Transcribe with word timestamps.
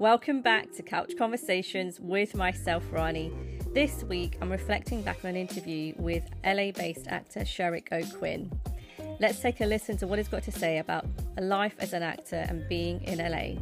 Welcome 0.00 0.40
back 0.40 0.72
to 0.76 0.82
Couch 0.82 1.12
Conversations 1.18 2.00
with 2.00 2.34
myself, 2.34 2.82
Rani. 2.90 3.30
This 3.74 4.02
week, 4.02 4.38
I'm 4.40 4.50
reflecting 4.50 5.02
back 5.02 5.18
on 5.24 5.30
an 5.30 5.36
interview 5.36 5.92
with 5.98 6.24
LA 6.42 6.70
based 6.70 7.06
actor 7.08 7.40
Sherrick 7.40 7.92
O'Quinn. 7.92 8.50
Let's 9.20 9.40
take 9.40 9.60
a 9.60 9.66
listen 9.66 9.98
to 9.98 10.06
what 10.06 10.18
he's 10.18 10.28
got 10.28 10.42
to 10.44 10.52
say 10.52 10.78
about 10.78 11.04
life 11.38 11.74
as 11.78 11.92
an 11.92 12.02
actor 12.02 12.46
and 12.48 12.66
being 12.66 13.02
in 13.02 13.18
LA. 13.18 13.60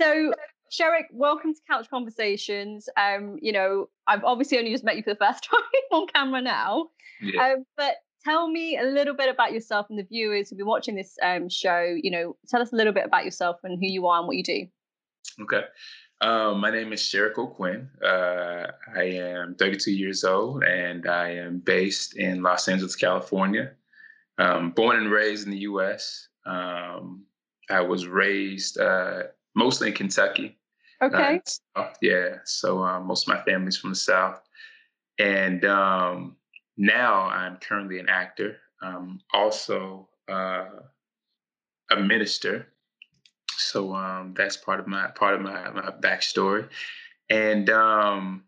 So, 0.00 0.32
Sherrick, 0.72 1.04
welcome 1.12 1.52
to 1.52 1.60
Couch 1.70 1.90
Conversations. 1.90 2.88
Um, 2.96 3.36
you 3.42 3.52
know, 3.52 3.90
I've 4.06 4.24
obviously 4.24 4.56
only 4.56 4.72
just 4.72 4.84
met 4.84 4.96
you 4.96 5.02
for 5.02 5.10
the 5.10 5.16
first 5.16 5.44
time 5.50 5.60
on 5.92 6.06
camera 6.06 6.40
now. 6.40 6.88
Yeah. 7.20 7.44
Um, 7.44 7.66
but 7.76 7.96
tell 8.24 8.48
me 8.48 8.78
a 8.78 8.84
little 8.84 9.14
bit 9.14 9.28
about 9.28 9.52
yourself 9.52 9.86
and 9.90 9.98
the 9.98 10.04
viewers 10.04 10.50
who'll 10.50 10.58
be 10.58 10.62
watching 10.64 10.94
this 10.94 11.16
um, 11.22 11.48
show. 11.48 11.96
You 12.00 12.10
know, 12.10 12.36
tell 12.48 12.62
us 12.62 12.72
a 12.72 12.76
little 12.76 12.92
bit 12.92 13.04
about 13.04 13.24
yourself 13.24 13.56
and 13.64 13.78
who 13.78 13.86
you 13.86 14.06
are 14.06 14.18
and 14.18 14.26
what 14.26 14.36
you 14.36 14.42
do. 14.42 14.66
Okay. 15.42 15.62
Um, 16.22 16.60
my 16.60 16.70
name 16.70 16.92
is 16.92 17.00
Sherrick 17.00 17.38
O'Quinn. 17.38 17.88
Uh, 18.04 18.66
I 18.94 19.04
am 19.04 19.54
32 19.54 19.90
years 19.90 20.22
old 20.22 20.64
and 20.64 21.08
I 21.08 21.30
am 21.30 21.60
based 21.60 22.16
in 22.16 22.42
Los 22.42 22.68
Angeles, 22.68 22.94
California. 22.94 23.72
Um, 24.38 24.70
born 24.70 24.96
and 24.96 25.10
raised 25.10 25.46
in 25.46 25.50
the 25.50 25.58
U.S. 25.58 26.28
Um, 26.44 27.24
I 27.70 27.80
was 27.80 28.06
raised 28.06 28.78
uh, 28.78 29.24
mostly 29.54 29.88
in 29.88 29.94
Kentucky. 29.94 30.58
Okay. 31.02 31.40
Uh, 31.74 31.88
yeah. 32.02 32.36
So 32.44 32.82
um, 32.82 33.06
most 33.06 33.26
of 33.26 33.34
my 33.34 33.42
family's 33.44 33.78
from 33.78 33.90
the 33.90 33.96
South. 33.96 34.42
And 35.18 35.64
um, 35.64 36.36
now 36.80 37.24
I'm 37.24 37.58
currently 37.58 37.98
an 37.98 38.08
actor, 38.08 38.56
um, 38.82 39.20
also 39.34 40.08
uh, 40.30 40.64
a 41.90 41.96
minister. 42.00 42.68
So 43.50 43.94
um, 43.94 44.32
that's 44.34 44.56
part 44.56 44.80
of 44.80 44.86
my 44.86 45.08
part 45.08 45.34
of 45.34 45.42
my, 45.42 45.70
my 45.72 45.90
backstory. 46.00 46.68
And 47.28 47.68
um, 47.68 48.44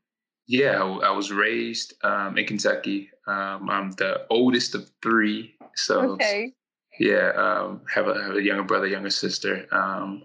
yeah, 0.47 0.83
I, 0.83 1.09
I, 1.09 1.11
was 1.11 1.31
raised 1.31 1.93
um, 2.05 2.39
in 2.39 2.47
Kentucky. 2.47 3.11
Um, 3.27 3.69
I'm 3.69 3.91
the 3.93 4.27
oldest 4.31 4.75
of 4.75 4.91
three. 5.03 5.55
So 5.75 6.13
okay. 6.13 6.55
yeah, 6.99 7.33
um, 7.37 7.83
have 7.93 8.09
a 8.09 8.23
have 8.23 8.37
a 8.37 8.43
younger 8.43 8.65
brother, 8.65 8.87
younger 8.87 9.11
sister. 9.11 9.67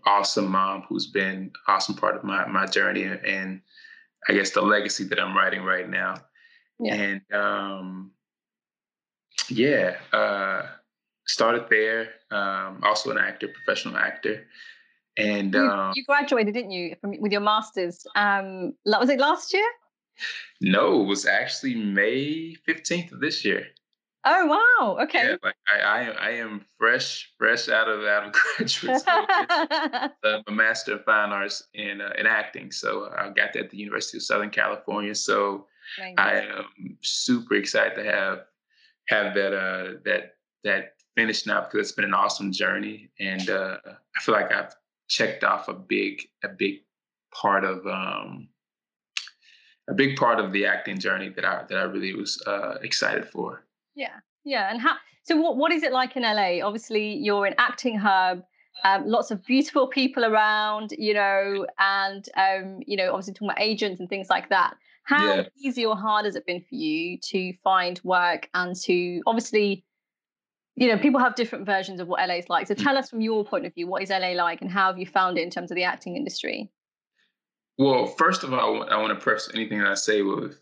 awesome 0.05 0.49
mom 0.49 0.85
who's 0.87 1.07
been 1.07 1.51
awesome 1.67 1.95
part 1.95 2.15
of 2.15 2.23
my 2.23 2.45
my 2.47 2.67
journey 2.67 3.03
and 3.03 3.61
I 4.29 4.33
guess 4.33 4.51
the 4.51 4.61
legacy 4.61 5.03
that 5.05 5.19
I'm 5.19 5.35
writing 5.35 5.63
right 5.63 5.89
now. 5.89 6.15
Yeah. 6.79 6.93
And 6.93 7.21
um, 7.33 8.11
yeah, 9.49 9.97
uh, 10.13 10.67
started 11.25 11.65
there. 11.69 12.09
Um, 12.31 12.81
also 12.83 13.11
an 13.11 13.17
actor, 13.17 13.47
professional 13.47 13.97
actor. 13.97 14.45
And 15.17 15.53
you, 15.53 15.59
um, 15.59 15.93
you 15.95 16.03
graduated, 16.05 16.53
didn't 16.53 16.71
you, 16.71 16.95
from, 17.01 17.19
with 17.19 17.31
your 17.31 17.41
master's? 17.41 18.05
Um, 18.15 18.73
was 18.85 19.09
it 19.09 19.19
last 19.19 19.53
year? 19.53 19.67
No, 20.61 21.01
it 21.01 21.05
was 21.05 21.25
actually 21.25 21.75
May 21.75 22.55
fifteenth 22.65 23.11
of 23.11 23.19
this 23.19 23.45
year. 23.45 23.67
Oh 24.25 24.45
wow! 24.45 24.97
Okay. 25.03 25.23
Yeah, 25.23 25.35
like 25.43 25.55
I, 25.67 25.79
I, 25.79 26.01
I 26.09 26.29
am 26.31 26.65
fresh, 26.77 27.31
fresh 27.37 27.69
out 27.69 27.87
of 27.87 28.03
out 28.03 28.25
of 28.25 28.33
graduate 28.57 28.99
school. 28.99 29.25
I'm 29.29 30.43
a 30.47 30.51
master 30.51 30.95
of 30.95 31.05
fine 31.05 31.31
arts 31.31 31.63
in 31.73 32.01
uh, 32.01 32.11
in 32.17 32.25
acting, 32.25 32.71
so 32.71 33.09
I 33.15 33.27
got 33.27 33.53
that 33.53 33.65
at 33.65 33.69
the 33.69 33.77
University 33.77 34.17
of 34.17 34.23
Southern 34.23 34.49
California. 34.49 35.15
So 35.15 35.67
I 36.17 36.41
am 36.41 36.97
super 37.01 37.55
excited 37.55 37.95
to 37.95 38.03
have 38.03 38.39
have 39.09 39.33
that 39.35 39.53
uh 39.53 39.93
that 40.05 40.35
that 40.63 40.93
finished 41.15 41.47
now 41.47 41.61
because 41.61 41.87
it's 41.87 41.91
been 41.91 42.05
an 42.05 42.13
awesome 42.13 42.51
journey, 42.51 43.09
and 43.19 43.49
uh, 43.49 43.77
I 43.85 44.21
feel 44.21 44.35
like 44.35 44.51
I've 44.51 44.75
checked 45.07 45.43
off 45.43 45.67
a 45.67 45.73
big 45.73 46.21
a 46.43 46.49
big 46.49 46.81
part 47.33 47.63
of 47.63 47.85
um 47.87 48.49
a 49.89 49.93
big 49.93 50.17
part 50.17 50.39
of 50.39 50.51
the 50.51 50.65
acting 50.65 50.99
journey 50.99 51.29
that 51.29 51.45
I 51.45 51.63
that 51.69 51.77
I 51.77 51.83
really 51.83 52.13
was 52.13 52.41
uh, 52.45 52.75
excited 52.81 53.27
for. 53.27 53.63
Yeah, 53.95 54.15
yeah, 54.43 54.69
and 54.71 54.81
how? 54.81 54.95
So 55.23 55.35
what 55.37 55.57
what 55.57 55.71
is 55.71 55.83
it 55.83 55.91
like 55.91 56.15
in 56.15 56.23
LA? 56.23 56.65
Obviously, 56.65 57.15
you're 57.15 57.45
an 57.45 57.55
acting 57.57 57.97
hub. 57.97 58.43
Um, 58.83 59.07
lots 59.07 59.31
of 59.31 59.43
beautiful 59.45 59.87
people 59.87 60.23
around, 60.23 60.93
you 60.97 61.13
know, 61.13 61.65
and 61.79 62.27
um, 62.37 62.79
you 62.85 62.95
know, 62.95 63.11
obviously 63.11 63.33
talking 63.33 63.49
about 63.49 63.61
agents 63.61 63.99
and 63.99 64.07
things 64.07 64.29
like 64.29 64.49
that. 64.49 64.75
How 65.03 65.35
yeah. 65.35 65.43
easy 65.57 65.85
or 65.85 65.95
hard 65.95 66.25
has 66.25 66.35
it 66.35 66.45
been 66.45 66.61
for 66.61 66.75
you 66.75 67.17
to 67.29 67.53
find 67.63 67.99
work 68.03 68.49
and 68.53 68.75
to 68.83 69.21
obviously, 69.25 69.85
you 70.75 70.89
know, 70.89 70.97
people 70.97 71.19
have 71.19 71.35
different 71.35 71.65
versions 71.65 71.99
of 71.99 72.07
what 72.07 72.25
LA 72.27 72.35
is 72.35 72.49
like. 72.49 72.67
So 72.67 72.75
mm. 72.75 72.83
tell 72.83 72.97
us 72.97 73.09
from 73.09 73.21
your 73.21 73.45
point 73.45 73.65
of 73.65 73.73
view, 73.73 73.87
what 73.87 74.03
is 74.03 74.09
LA 74.09 74.31
like 74.31 74.61
and 74.61 74.69
how 74.69 74.87
have 74.87 74.99
you 74.99 75.05
found 75.05 75.37
it 75.37 75.43
in 75.43 75.49
terms 75.49 75.71
of 75.71 75.75
the 75.75 75.83
acting 75.83 76.17
industry? 76.17 76.69
Well, 77.77 78.07
first 78.07 78.43
of 78.43 78.53
all, 78.53 78.83
I 78.89 78.97
want 78.97 79.17
to 79.17 79.23
preface 79.23 79.49
anything 79.53 79.79
that 79.79 79.87
I 79.87 79.93
say 79.93 80.21
with 80.23 80.57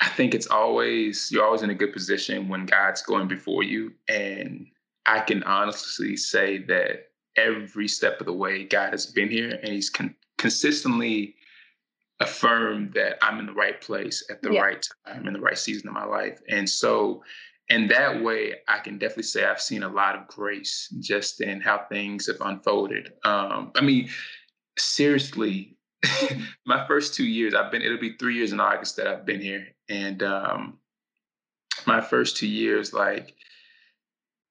I 0.00 0.08
think 0.08 0.34
it's 0.34 0.46
always, 0.46 1.30
you're 1.32 1.44
always 1.44 1.62
in 1.62 1.70
a 1.70 1.74
good 1.74 1.92
position 1.92 2.48
when 2.48 2.66
God's 2.66 3.02
going 3.02 3.26
before 3.26 3.62
you. 3.64 3.92
And 4.08 4.66
I 5.08 5.20
can 5.20 5.42
honestly 5.44 6.16
say 6.18 6.58
that 6.64 7.08
every 7.36 7.88
step 7.88 8.20
of 8.20 8.26
the 8.26 8.32
way, 8.32 8.64
God 8.64 8.90
has 8.90 9.06
been 9.06 9.30
here 9.30 9.58
and 9.62 9.72
He's 9.72 9.88
con- 9.88 10.14
consistently 10.36 11.34
affirmed 12.20 12.92
that 12.92 13.16
I'm 13.22 13.38
in 13.38 13.46
the 13.46 13.52
right 13.52 13.80
place 13.80 14.22
at 14.30 14.42
the 14.42 14.52
yeah. 14.52 14.60
right 14.60 14.86
time 15.06 15.26
in 15.26 15.32
the 15.32 15.40
right 15.40 15.56
season 15.56 15.88
of 15.88 15.94
my 15.94 16.04
life. 16.04 16.40
And 16.48 16.68
so 16.68 17.22
in 17.70 17.88
that 17.88 18.22
way, 18.22 18.56
I 18.66 18.80
can 18.80 18.98
definitely 18.98 19.22
say 19.24 19.44
I've 19.44 19.60
seen 19.60 19.82
a 19.82 19.88
lot 19.88 20.14
of 20.14 20.26
grace 20.26 20.92
just 21.00 21.40
in 21.40 21.60
how 21.60 21.86
things 21.88 22.26
have 22.26 22.40
unfolded. 22.40 23.12
Um, 23.24 23.72
I 23.76 23.80
mean, 23.80 24.10
seriously, 24.76 25.76
my 26.66 26.86
first 26.86 27.14
two 27.14 27.26
years, 27.26 27.54
I've 27.54 27.72
been, 27.72 27.82
it'll 27.82 27.98
be 27.98 28.16
three 28.18 28.36
years 28.36 28.52
in 28.52 28.60
August 28.60 28.96
that 28.96 29.06
I've 29.06 29.24
been 29.24 29.40
here. 29.40 29.68
And 29.88 30.22
um, 30.22 30.78
my 31.86 32.00
first 32.00 32.36
two 32.36 32.46
years, 32.46 32.92
like 32.92 33.34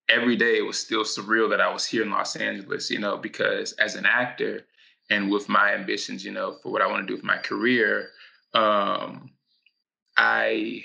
every 0.09 0.35
day, 0.35 0.57
it 0.57 0.66
was 0.66 0.78
still 0.78 1.03
surreal 1.03 1.50
that 1.50 1.62
I 1.62 1.72
was 1.72 1.85
here 1.85 2.03
in 2.03 2.12
Los 2.12 2.35
Angeles, 2.35 2.90
you 2.90 3.00
know, 3.00 3.18
because 3.18 3.73
as 3.73 3.95
an 3.95 4.06
actor, 4.06 4.66
and 5.09 5.31
with 5.31 5.47
my 5.47 5.73
ambitions, 5.73 6.25
you 6.25 6.31
know, 6.31 6.57
for 6.62 6.72
what 6.72 6.81
I 6.81 6.88
want 6.88 7.01
to 7.03 7.07
do 7.07 7.16
with 7.16 7.23
my 7.23 7.38
career, 7.38 8.09
um, 8.53 9.31
I 10.18 10.84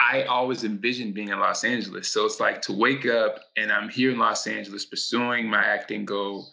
I 0.00 0.22
always 0.22 0.64
envisioned 0.64 1.14
being 1.14 1.28
in 1.28 1.40
Los 1.40 1.64
Angeles. 1.64 2.08
So 2.08 2.24
it's 2.24 2.40
like 2.40 2.62
to 2.62 2.72
wake 2.72 3.04
up 3.04 3.40
and 3.56 3.72
I'm 3.72 3.88
here 3.88 4.10
in 4.10 4.18
Los 4.18 4.46
Angeles 4.46 4.86
pursuing 4.86 5.50
my 5.50 5.62
acting 5.62 6.04
goal 6.04 6.48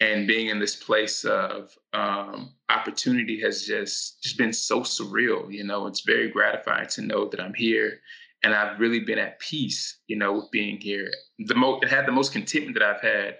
and 0.00 0.26
being 0.26 0.48
in 0.48 0.58
this 0.58 0.76
place 0.76 1.24
of 1.24 1.76
um, 1.92 2.52
opportunity 2.68 3.40
has 3.40 3.64
just 3.66 4.22
just 4.22 4.36
been 4.36 4.52
so 4.52 4.80
surreal. 4.80 5.52
You 5.52 5.64
know, 5.64 5.86
it's 5.86 6.00
very 6.00 6.30
gratifying 6.30 6.88
to 6.88 7.02
know 7.02 7.26
that 7.28 7.40
I'm 7.40 7.54
here 7.54 8.00
and 8.42 8.54
I've 8.54 8.80
really 8.80 9.00
been 9.00 9.18
at 9.18 9.38
peace, 9.40 9.98
you 10.06 10.16
know, 10.16 10.32
with 10.34 10.50
being 10.50 10.78
here. 10.80 11.10
The 11.38 11.54
most 11.54 11.84
it 11.84 11.90
had 11.90 12.06
the 12.06 12.12
most 12.12 12.32
contentment 12.32 12.78
that 12.78 12.82
I've 12.82 13.00
had 13.02 13.36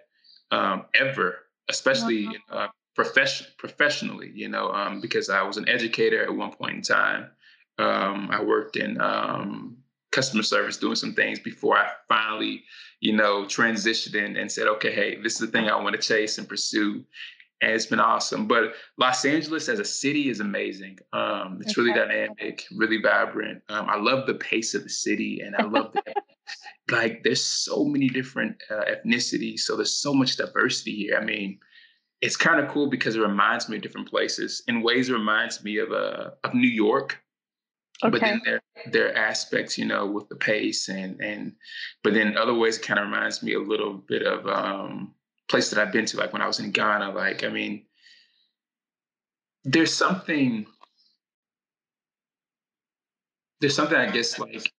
um, 0.51 0.87
ever 0.95 1.39
especially 1.69 2.29
uh, 2.51 2.67
profession 2.95 3.47
professionally. 3.59 4.31
You 4.35 4.49
know, 4.49 4.71
um, 4.73 5.01
because 5.01 5.31
I 5.31 5.43
was 5.43 5.57
an 5.57 5.69
educator 5.69 6.23
at 6.23 6.35
one 6.35 6.53
point 6.53 6.77
in 6.77 6.83
time. 6.83 7.31
Um, 7.79 8.29
I 8.31 8.43
worked 8.43 8.77
in 8.77 9.01
um, 9.01 9.79
customer 10.13 10.43
service 10.43 10.77
doing 10.77 10.97
some 10.97 11.15
things 11.15 11.39
before 11.39 11.79
I 11.79 11.91
finally, 12.09 12.65
you 13.01 13.15
know, 13.15 13.45
transitioned 13.45 14.15
in 14.15 14.37
and 14.37 14.51
said, 14.51 14.67
okay, 14.67 14.93
hey, 14.93 15.21
this 15.23 15.35
is 15.35 15.39
the 15.39 15.47
thing 15.47 15.69
I 15.69 15.81
want 15.81 15.95
to 15.97 16.03
chase 16.03 16.37
and 16.37 16.49
pursue. 16.49 17.05
And 17.63 17.73
it's 17.73 17.87
been 17.87 18.01
awesome. 18.01 18.47
But 18.47 18.73
Los 18.97 19.25
Angeles 19.25 19.69
as 19.69 19.79
a 19.79 19.85
city 19.85 20.31
is 20.31 20.41
amazing. 20.41 20.99
Um, 21.13 21.59
it's 21.61 21.77
okay. 21.79 21.83
really 21.83 21.95
dynamic, 21.95 22.65
really 22.75 23.01
vibrant. 23.03 23.63
Um, 23.69 23.87
I 23.89 23.97
love 23.97 24.27
the 24.27 24.35
pace 24.35 24.75
of 24.75 24.83
the 24.83 24.89
city, 24.89 25.41
and 25.45 25.55
I 25.57 25.65
love 25.65 25.93
the 25.93 26.03
like 26.91 27.23
there's 27.23 27.45
so 27.45 27.85
many 27.85 28.09
different 28.09 28.57
uh, 28.71 28.83
ethnicities 28.85 29.61
so 29.61 29.77
there's 29.77 29.95
so 29.95 30.13
much 30.13 30.37
diversity 30.37 30.95
here 30.95 31.19
i 31.21 31.25
mean 31.25 31.59
it's 32.21 32.37
kind 32.37 32.61
of 32.61 32.69
cool 32.69 32.89
because 32.89 33.17
it 33.17 33.21
reminds 33.21 33.69
me 33.69 33.77
of 33.77 33.83
different 33.83 34.09
places 34.09 34.63
in 34.69 34.83
ways 34.83 35.09
it 35.09 35.13
reminds 35.13 35.63
me 35.65 35.79
of 35.79 35.93
uh, 35.93 36.31
of 36.45 36.55
new 36.55 36.69
york 36.69 37.23
okay. 38.03 38.11
but 38.11 38.21
then 38.21 38.41
there 38.45 38.61
there 38.91 39.09
are 39.09 39.17
aspects 39.17 39.79
you 39.79 39.85
know 39.85 40.07
with 40.07 40.29
the 40.29 40.37
pace 40.37 40.89
and 40.89 41.21
and 41.21 41.53
but 42.03 42.15
then 42.15 42.37
other 42.37 42.55
ways 42.55 42.79
it 42.79 42.83
kind 42.83 42.99
of 42.99 43.07
reminds 43.07 43.43
me 43.43 43.55
a 43.55 43.61
little 43.61 43.95
bit 43.95 44.23
of 44.23 44.47
um 44.47 45.15
place 45.51 45.71
that 45.71 45.79
i've 45.79 45.93
been 45.93 46.07
to 46.07 46.17
like 46.17 46.33
when 46.33 46.43
i 46.43 46.47
was 46.47 46.61
in 46.61 46.71
ghana 46.71 47.11
like 47.11 47.45
i 47.45 47.49
mean 47.49 47.85
there's 49.65 49.93
something 49.93 50.67
there's 53.61 53.75
something 53.75 53.99
i 53.99 54.11
guess 54.11 54.39
like 54.39 54.73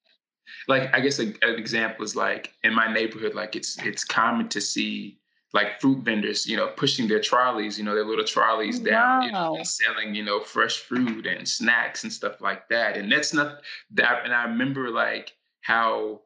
like 0.67 0.93
I 0.93 0.99
guess 0.99 1.19
a, 1.19 1.27
an 1.41 1.55
example 1.57 2.03
is 2.05 2.15
like 2.15 2.53
in 2.63 2.73
my 2.73 2.91
neighborhood, 2.91 3.35
like 3.35 3.55
it's 3.55 3.77
it's 3.79 4.03
common 4.03 4.49
to 4.49 4.61
see 4.61 5.17
like 5.53 5.81
fruit 5.81 6.03
vendors, 6.03 6.47
you 6.47 6.55
know, 6.55 6.67
pushing 6.77 7.07
their 7.07 7.19
trolleys, 7.19 7.77
you 7.77 7.83
know, 7.83 7.93
their 7.93 8.05
little 8.05 8.23
trolleys 8.23 8.79
down, 8.79 9.19
wow. 9.31 9.53
you 9.53 9.57
know, 9.57 9.63
selling, 9.63 10.15
you 10.15 10.23
know, 10.23 10.39
fresh 10.39 10.77
fruit 10.77 11.25
and 11.27 11.47
snacks 11.47 12.03
and 12.03 12.13
stuff 12.13 12.39
like 12.39 12.69
that. 12.69 12.95
And 12.95 13.11
that's 13.11 13.33
not 13.33 13.61
that. 13.91 14.21
And 14.23 14.33
I 14.33 14.45
remember 14.45 14.89
like 14.89 15.33
how 15.61 16.21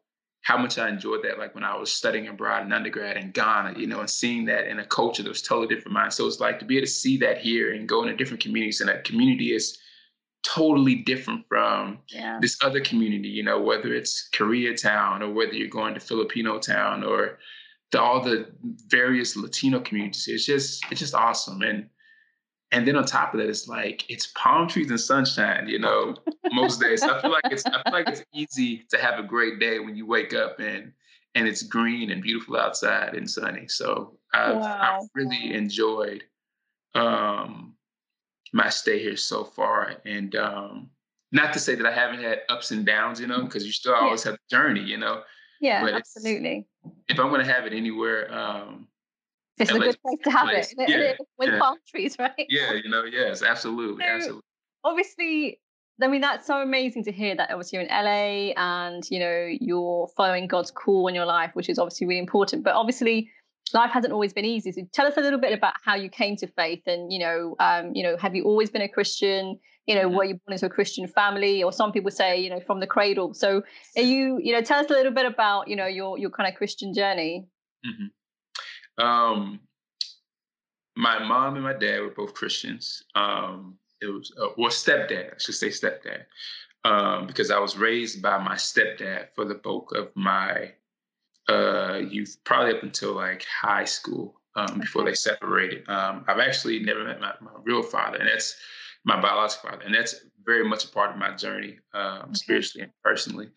how 0.46 0.60
much 0.60 0.78
I 0.78 0.88
enjoyed 0.90 1.24
that, 1.24 1.40
like 1.40 1.56
when 1.56 1.64
I 1.64 1.76
was 1.76 1.92
studying 1.92 2.28
abroad 2.28 2.66
in 2.66 2.72
undergrad 2.72 3.18
in 3.18 3.32
Ghana, 3.32 3.80
you 3.80 3.88
know, 3.88 4.00
and 4.00 4.10
seeing 4.10 4.46
that 4.46 4.68
in 4.68 4.78
a 4.78 4.86
culture 4.86 5.24
that 5.24 5.30
was 5.30 5.42
totally 5.42 5.66
different 5.66 5.86
from 5.86 5.94
mine. 5.94 6.12
So 6.12 6.28
it's 6.28 6.40
like 6.40 6.60
to 6.60 6.66
be 6.66 6.78
able 6.78 6.86
to 6.86 6.92
see 6.92 7.18
that 7.18 7.40
here 7.40 7.74
and 7.74 7.90
go 7.90 8.04
into 8.04 8.16
different 8.16 8.44
communities, 8.44 8.80
and 8.80 8.88
that 8.88 9.06
community 9.06 9.56
is 9.56 9.80
totally 10.44 10.98
different 10.98 11.44
from 11.50 11.98
yeah. 12.10 12.38
this 12.40 12.60
other 12.62 12.80
community, 12.80 13.28
you 13.28 13.42
know, 13.42 13.60
whether 13.60 13.92
it's 13.92 14.30
Koreatown 14.36 15.22
or 15.22 15.34
whether 15.34 15.54
you're 15.54 15.68
going 15.68 15.96
to 15.96 16.00
Filipino 16.00 16.60
town 16.60 17.04
or 17.04 17.40
the, 17.92 18.00
all 18.00 18.22
the 18.22 18.48
various 18.88 19.36
Latino 19.36 19.80
communities. 19.80 20.28
It's 20.28 20.46
just 20.46 20.86
it's 20.92 21.00
just 21.00 21.16
awesome. 21.16 21.64
And 21.64 21.90
and 22.72 22.88
then 22.88 22.96
on 22.96 23.06
top 23.06 23.34
of 23.34 23.40
that, 23.40 23.50
it's 23.50 23.68
like 23.68 24.10
it's 24.10 24.28
palm 24.36 24.68
trees 24.68 24.90
and 24.90 25.00
sunshine, 25.00 25.68
you 25.68 25.80
know, 25.80 26.16
most 26.52 26.82
days. 26.82 27.04
I 27.04 27.22
feel 27.22 27.32
like 27.32 27.46
it's 27.52 27.66
I 27.66 27.82
feel 27.84 27.94
like 27.94 28.10
it's 28.10 28.24
easy 28.34 28.86
to 28.90 28.98
have 28.98 29.20
a 29.20 29.24
great 29.24 29.60
day 29.60 29.80
when 29.80 29.96
you 29.96 30.06
wake 30.06 30.34
up 30.34 30.60
and 30.60 30.92
and 31.36 31.48
it's 31.48 31.64
green 31.64 32.12
and 32.12 32.22
beautiful 32.22 32.58
outside 32.58 33.14
and 33.14 33.30
sunny. 33.30 33.68
So 33.68 34.18
I've, 34.34 34.56
wow. 34.56 35.00
I've 35.02 35.10
really 35.14 35.54
enjoyed 35.54 36.24
um, 36.96 37.76
my 38.54 38.70
stay 38.70 39.00
here 39.00 39.18
so 39.18 39.44
far. 39.44 39.96
And 40.06 40.36
um, 40.36 40.90
not 41.32 41.54
to 41.54 41.60
say 41.60 41.76
that 41.76 41.86
I 41.86 41.92
haven't 41.92 42.24
had 42.24 42.42
ups 42.50 42.72
and 42.72 42.86
downs, 42.86 43.20
you 43.20 43.28
know, 43.28 43.44
because 43.44 43.66
you 43.66 43.74
still 43.74 43.94
always 43.94 44.24
yeah. 44.24 44.32
have 44.32 44.40
the 44.50 44.56
journey, 44.56 44.82
you 44.82 44.98
know. 44.98 45.22
Yeah, 45.62 45.82
but 45.84 45.94
absolutely. 45.94 46.68
If 47.08 47.20
I'm 47.20 47.30
going 47.30 47.46
to 47.46 47.52
have 47.52 47.66
it 47.66 47.74
anywhere, 47.74 48.34
um, 48.34 48.88
it's 49.58 49.72
a 49.72 49.80
good 49.80 49.98
place 50.02 50.20
to 50.24 50.32
have 50.32 50.48
place. 50.48 50.74
it. 50.78 50.90
Yeah, 50.90 51.14
with 51.38 51.50
yeah. 51.50 51.60
palm 51.60 51.78
trees, 51.88 52.16
right? 52.20 52.32
Yeah, 52.50 52.74
you 52.74 52.90
know, 52.90 53.04
yes, 53.04 53.42
absolutely, 53.42 54.04
so, 54.04 54.12
absolutely. 54.12 54.42
Obviously, 54.84 55.60
I 56.02 56.08
mean, 56.08 56.22
that's 56.22 56.46
so 56.46 56.62
amazing 56.62 57.06
to 57.06 57.12
hear 57.12 57.36
that 57.36 57.50
obviously 57.52 57.80
you're 57.80 57.88
in 57.88 57.90
LA 57.90 58.54
and 58.58 59.04
you 59.10 59.20
know 59.20 59.48
you're 59.60 60.08
following 60.18 60.48
God's 60.48 60.72
call 60.72 61.08
in 61.08 61.16
your 61.16 61.26
life, 61.26 61.52
which 61.54 61.70
is 61.70 61.80
obviously 61.80 62.08
really 62.08 62.20
important. 62.20 62.64
But 62.64 62.76
obviously, 62.76 63.30
life 63.74 63.92
hasn't 63.92 64.14
always 64.14 64.34
been 64.34 64.46
easy. 64.46 64.72
So 64.72 64.82
tell 64.92 65.08
us 65.08 65.18
a 65.18 65.22
little 65.22 65.40
bit 65.40 65.54
about 65.54 65.74
how 65.84 65.96
you 65.96 66.10
came 66.10 66.36
to 66.38 66.48
faith, 66.48 66.84
and 66.86 67.12
you 67.12 67.20
know, 67.20 67.56
um, 67.60 67.92
you 67.94 68.04
know, 68.04 68.18
have 68.18 68.36
you 68.36 68.44
always 68.44 68.70
been 68.70 68.82
a 68.82 68.90
Christian? 68.90 69.58
You 69.86 69.96
know, 69.96 70.08
mm-hmm. 70.08 70.16
were 70.18 70.24
you 70.26 70.40
born 70.46 70.54
into 70.54 70.66
a 70.66 70.70
Christian 70.70 71.08
family, 71.08 71.64
or 71.64 71.72
some 71.72 71.92
people 71.92 72.12
say, 72.12 72.40
you 72.40 72.50
know, 72.50 72.60
from 72.60 72.80
the 72.80 72.88
cradle. 72.88 73.34
So, 73.34 73.64
are 73.96 74.02
you, 74.02 74.40
you 74.42 74.52
know, 74.52 74.62
tell 74.62 74.80
us 74.80 74.90
a 74.90 74.94
little 74.94 75.14
bit 75.14 75.26
about, 75.26 75.68
you 75.68 75.76
know, 75.76 75.86
your 75.86 76.18
your 76.18 76.30
kind 76.30 76.50
of 76.50 76.56
Christian 76.56 76.94
journey. 76.94 77.46
Mm-hmm. 77.86 78.08
Um, 78.98 79.60
my 80.96 81.20
mom 81.20 81.56
and 81.56 81.64
my 81.64 81.74
dad 81.74 82.00
were 82.00 82.10
both 82.10 82.34
Christians. 82.34 83.04
Um, 83.16 83.78
it 84.02 84.08
was 84.08 84.32
uh, 84.42 84.50
well, 84.58 84.72
stepdad, 84.72 85.34
I 85.34 85.38
should 85.38 85.56
say 85.56 85.70
stepdad, 85.70 86.26
um, 86.84 87.28
because 87.28 87.52
I 87.52 87.60
was 87.60 87.78
raised 87.78 88.22
by 88.22 88.38
my 88.38 88.56
stepdad 88.56 89.28
for 89.36 89.46
the 89.46 89.56
bulk 89.56 89.94
of 89.94 90.10
my 90.16 90.72
uh, 91.50 91.98
youth, 91.98 92.38
probably 92.44 92.76
up 92.76 92.84
until 92.84 93.14
like 93.14 93.46
high 93.46 93.86
school 93.86 94.40
um, 94.56 94.80
before 94.80 95.04
they 95.04 95.14
separated. 95.14 95.88
Um, 95.90 96.26
I've 96.28 96.40
actually 96.40 96.80
never 96.80 97.04
met 97.04 97.20
my, 97.20 97.34
my, 97.42 97.52
real 97.64 97.84
father, 97.84 98.18
and 98.18 98.28
that's 98.28 98.56
my 99.04 99.20
biological 99.20 99.70
father, 99.70 99.84
and 99.84 99.94
that's 99.94 100.16
very 100.44 100.68
much 100.68 100.86
a 100.86 100.90
part 100.90 101.12
of 101.12 101.18
my 101.18 101.36
journey, 101.36 101.78
um, 101.94 102.24
okay. 102.24 102.34
spiritually 102.34 102.84
and 102.84 102.92
personally. 103.04 103.50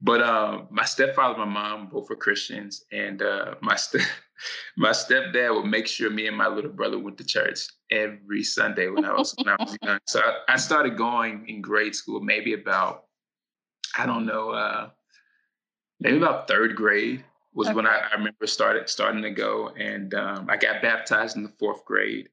But 0.00 0.22
um, 0.22 0.68
my 0.70 0.84
stepfather, 0.84 1.40
and 1.40 1.52
my 1.52 1.60
mom, 1.60 1.88
both 1.88 2.08
were 2.08 2.16
Christians, 2.16 2.84
and 2.92 3.22
uh, 3.22 3.56
my 3.60 3.76
step 3.76 4.02
my 4.76 4.90
stepdad 4.90 5.54
would 5.54 5.66
make 5.66 5.86
sure 5.86 6.10
me 6.10 6.26
and 6.26 6.36
my 6.36 6.48
little 6.48 6.70
brother 6.70 6.98
went 6.98 7.18
to 7.18 7.24
church 7.24 7.66
every 7.90 8.42
Sunday 8.42 8.88
when 8.88 9.04
I 9.04 9.12
was 9.12 9.34
when 9.36 9.48
I 9.48 9.56
was 9.58 9.76
young. 9.82 9.98
So 10.06 10.20
I, 10.20 10.54
I, 10.54 10.56
started 10.56 10.96
going 10.96 11.48
in 11.48 11.60
grade 11.60 11.94
school, 11.94 12.20
maybe 12.20 12.52
about 12.54 13.04
I 13.96 14.06
don't 14.06 14.26
know, 14.26 14.50
uh, 14.50 14.90
maybe 16.00 16.18
about 16.18 16.48
third 16.48 16.76
grade 16.76 17.24
was 17.54 17.68
okay. 17.68 17.74
when 17.74 17.86
I, 17.86 18.02
I, 18.12 18.16
remember 18.16 18.46
started 18.46 18.88
starting 18.88 19.22
to 19.22 19.30
go, 19.30 19.70
and 19.78 20.12
um, 20.14 20.46
I 20.50 20.56
got 20.56 20.82
baptized 20.82 21.36
in 21.36 21.42
the 21.42 21.52
fourth 21.58 21.84
grade. 21.84 22.28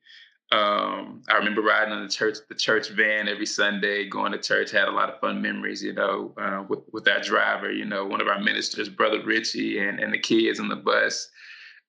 Um, 0.51 1.23
I 1.29 1.37
remember 1.37 1.61
riding 1.61 1.93
on 1.93 2.03
the 2.03 2.11
church 2.11 2.37
the 2.47 2.55
church 2.55 2.89
van 2.89 3.27
every 3.27 3.45
Sunday, 3.45 4.07
going 4.07 4.33
to 4.33 4.37
church. 4.37 4.69
Had 4.69 4.87
a 4.87 4.91
lot 4.91 5.09
of 5.09 5.19
fun 5.19 5.41
memories, 5.41 5.81
you 5.81 5.93
know, 5.93 6.33
uh, 6.37 6.63
with 6.67 6.81
with 6.91 7.05
that 7.05 7.23
driver. 7.23 7.71
You 7.71 7.85
know, 7.85 8.05
one 8.05 8.21
of 8.21 8.27
our 8.27 8.39
ministers, 8.39 8.89
Brother 8.89 9.23
Richie, 9.23 9.79
and 9.79 9.99
and 9.99 10.13
the 10.13 10.19
kids 10.19 10.59
on 10.59 10.67
the 10.67 10.75
bus. 10.75 11.29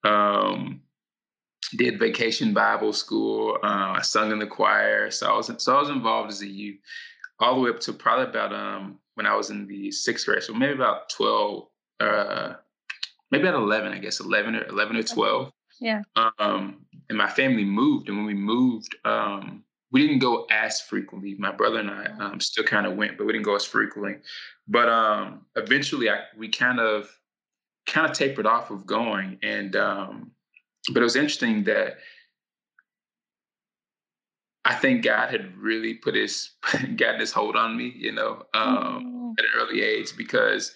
Um, 0.05 0.81
did 1.77 1.99
vacation 1.99 2.53
Bible 2.53 2.93
school. 2.93 3.59
Uh, 3.63 3.95
I 3.97 4.03
sung 4.03 4.31
in 4.31 4.39
the 4.39 4.47
choir, 4.47 5.11
so 5.11 5.33
I 5.33 5.37
was 5.37 5.51
so 5.59 5.77
I 5.77 5.81
was 5.81 5.91
involved 5.91 6.31
as 6.31 6.43
a 6.43 6.47
youth, 6.47 6.79
all 7.41 7.55
the 7.55 7.61
way 7.63 7.71
up 7.71 7.81
to 7.81 7.93
probably 7.93 8.27
about 8.27 8.53
um, 8.53 8.99
when 9.15 9.27
I 9.27 9.35
was 9.35 9.51
in 9.51 9.67
the 9.67 9.91
sixth 9.91 10.27
grade, 10.27 10.43
so 10.43 10.53
maybe 10.53 10.75
about 10.75 11.09
twelve. 11.09 11.69
Uh, 12.01 12.55
maybe 13.31 13.49
at 13.49 13.55
11, 13.55 13.93
I 13.93 13.99
guess 13.99 14.21
11 14.21 14.55
or 14.55 14.67
11 14.67 14.97
or 14.97 15.03
12. 15.03 15.53
Yeah. 15.81 16.03
Um, 16.17 16.85
and 17.09 17.19
my 17.19 17.29
family 17.29 17.65
moved. 17.65 18.09
And 18.09 18.17
when 18.17 18.27
we 18.27 18.35
moved, 18.35 18.95
um, 19.05 19.65
we 19.91 20.07
didn't 20.07 20.21
go 20.21 20.47
as 20.51 20.81
frequently. 20.81 21.35
My 21.39 21.53
brother 21.53 21.79
and 21.79 21.91
I 21.91 22.07
um, 22.21 22.41
still 22.41 22.65
kind 22.65 22.87
of 22.87 22.97
went, 22.97 23.19
but 23.19 23.27
we 23.27 23.33
didn't 23.33 23.45
go 23.45 23.57
as 23.57 23.65
frequently. 23.65 24.17
But 24.69 24.89
um, 24.89 25.47
eventually, 25.57 26.11
I, 26.11 26.21
we 26.37 26.49
kind 26.49 26.81
of 26.81 27.09
kind 27.87 28.09
of 28.09 28.17
tapered 28.17 28.47
off 28.47 28.71
of 28.71 28.87
going. 28.87 29.39
And 29.43 29.77
um, 29.77 30.31
but 30.93 31.01
it 31.01 31.05
was 31.05 31.17
interesting 31.17 31.65
that 31.65 31.99
I 34.65 34.75
think 34.75 35.05
God 35.05 35.31
had 35.31 35.57
really 35.57 35.95
put 35.95 36.15
his 36.15 36.53
gotten 36.97 37.21
his 37.21 37.33
hold 37.33 37.57
on 37.57 37.77
me, 37.77 37.93
you 37.95 38.13
know, 38.13 38.45
um, 38.55 39.05
mm-hmm. 39.05 39.31
at 39.39 39.45
an 39.45 39.51
early 39.57 39.83
age 39.83 40.17
because 40.17 40.75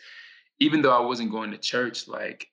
even 0.60 0.82
though 0.82 0.96
I 0.96 1.00
wasn't 1.00 1.31
going 1.31 1.50
to 1.52 1.58
church, 1.58 2.08
like 2.08 2.49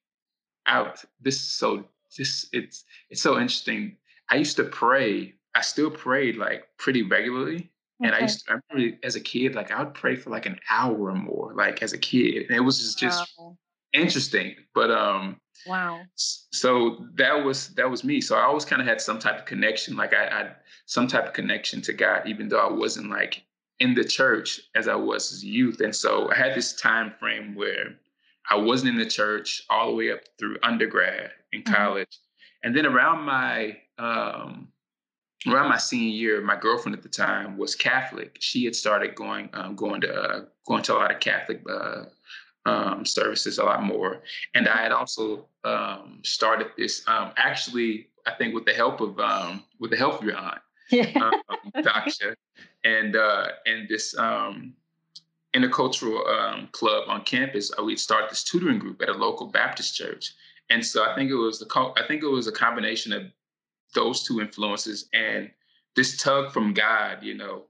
I 0.65 0.91
this 1.21 1.35
is 1.35 1.49
so 1.49 1.85
this 2.17 2.47
it's 2.53 2.85
it's 3.09 3.21
so 3.21 3.33
interesting. 3.33 3.97
I 4.29 4.35
used 4.35 4.57
to 4.57 4.63
pray. 4.63 5.33
I 5.55 5.61
still 5.61 5.91
prayed 5.91 6.37
like 6.37 6.67
pretty 6.77 7.03
regularly. 7.03 7.71
Okay. 8.01 8.09
And 8.09 8.15
I 8.15 8.19
used 8.21 8.45
to, 8.45 8.53
I 8.53 8.59
remember 8.73 8.97
as 9.03 9.15
a 9.15 9.21
kid, 9.21 9.55
like 9.55 9.71
I 9.71 9.81
would 9.81 9.93
pray 9.93 10.17
for 10.17 10.29
like 10.29 10.45
an 10.45 10.59
hour 10.69 10.97
or 10.97 11.15
more, 11.15 11.53
like 11.55 11.81
as 11.81 11.93
a 11.93 11.97
kid. 11.97 12.47
And 12.49 12.57
it 12.57 12.59
was 12.59 12.79
just, 12.79 12.99
just 12.99 13.33
wow. 13.37 13.57
Interesting. 13.95 14.55
But 14.73 14.91
um 14.91 15.39
wow. 15.65 16.01
So 16.15 17.05
that 17.15 17.33
was 17.43 17.69
that 17.75 17.89
was 17.89 18.03
me. 18.03 18.21
So 18.21 18.35
I 18.35 18.43
always 18.43 18.65
kind 18.65 18.81
of 18.81 18.87
had 18.87 19.01
some 19.01 19.19
type 19.19 19.39
of 19.39 19.45
connection. 19.45 19.95
Like 19.95 20.13
I 20.13 20.23
had 20.25 20.55
some 20.85 21.07
type 21.07 21.25
of 21.25 21.33
connection 21.33 21.81
to 21.81 21.93
God, 21.93 22.27
even 22.27 22.49
though 22.49 22.59
I 22.59 22.71
wasn't 22.71 23.09
like 23.09 23.43
in 23.79 23.93
the 23.93 24.03
church 24.03 24.61
as 24.75 24.87
I 24.87 24.95
was 24.95 25.33
as 25.33 25.43
a 25.43 25.47
youth. 25.47 25.81
And 25.81 25.95
so 25.95 26.31
I 26.31 26.35
had 26.35 26.55
this 26.55 26.73
time 26.73 27.13
frame 27.19 27.55
where 27.55 27.95
I 28.49 28.55
wasn't 28.55 28.91
in 28.91 28.97
the 28.97 29.09
church 29.09 29.63
all 29.69 29.89
the 29.89 29.95
way 29.95 30.11
up 30.11 30.19
through 30.37 30.57
undergrad 30.63 31.31
in 31.51 31.61
mm-hmm. 31.61 31.73
college. 31.73 32.07
Mm-hmm. 32.07 32.67
And 32.67 32.75
then 32.75 32.85
around 32.85 33.23
my 33.25 33.77
um, 33.97 34.69
around 35.47 35.69
my 35.69 35.77
senior 35.77 36.09
year, 36.09 36.41
my 36.41 36.55
girlfriend 36.55 36.97
at 36.97 37.03
the 37.03 37.09
time 37.09 37.57
was 37.57 37.75
Catholic. 37.75 38.37
She 38.39 38.65
had 38.65 38.75
started 38.75 39.15
going 39.15 39.49
um, 39.53 39.75
going 39.75 40.01
to 40.01 40.13
uh, 40.13 40.41
going 40.67 40.83
to 40.83 40.93
a 40.93 40.97
lot 40.97 41.11
of 41.11 41.19
Catholic 41.19 41.61
uh, 41.69 42.05
um, 42.65 43.05
services, 43.05 43.57
a 43.57 43.63
lot 43.63 43.83
more. 43.83 44.21
And 44.53 44.67
I 44.67 44.77
had 44.77 44.91
also 44.91 45.45
um, 45.63 46.19
started 46.23 46.67
this 46.77 47.03
actually, 47.07 48.07
I 48.25 48.33
think, 48.33 48.53
with 48.53 48.65
the 48.65 48.73
help 48.73 49.01
of 49.01 49.17
with 49.79 49.91
the 49.91 49.97
help 49.97 50.19
of 50.19 50.23
your 50.23 50.37
aunt, 50.37 50.61
yeah. 50.91 51.31
Daksha, 51.77 52.35
and 52.83 53.15
uh, 53.15 53.47
and 53.65 53.87
this 53.89 54.17
um, 54.17 54.73
intercultural 55.55 56.27
um, 56.27 56.69
club 56.71 57.05
on 57.07 57.23
campus, 57.23 57.71
uh, 57.79 57.83
we'd 57.83 57.99
start 57.99 58.29
this 58.29 58.43
tutoring 58.43 58.77
group 58.77 59.01
at 59.01 59.09
a 59.09 59.13
local 59.13 59.47
Baptist 59.47 59.95
church. 59.95 60.33
And 60.69 60.85
so 60.85 61.09
I 61.09 61.15
think 61.15 61.31
it 61.31 61.35
was 61.35 61.59
the 61.59 61.93
I 61.97 62.05
think 62.07 62.23
it 62.23 62.27
was 62.27 62.47
a 62.47 62.51
combination 62.51 63.13
of 63.13 63.23
those 63.93 64.23
two 64.23 64.41
influences 64.41 65.07
and 65.13 65.49
this 65.95 66.21
tug 66.21 66.51
from 66.51 66.73
God, 66.73 67.19
you 67.21 67.35
know, 67.35 67.63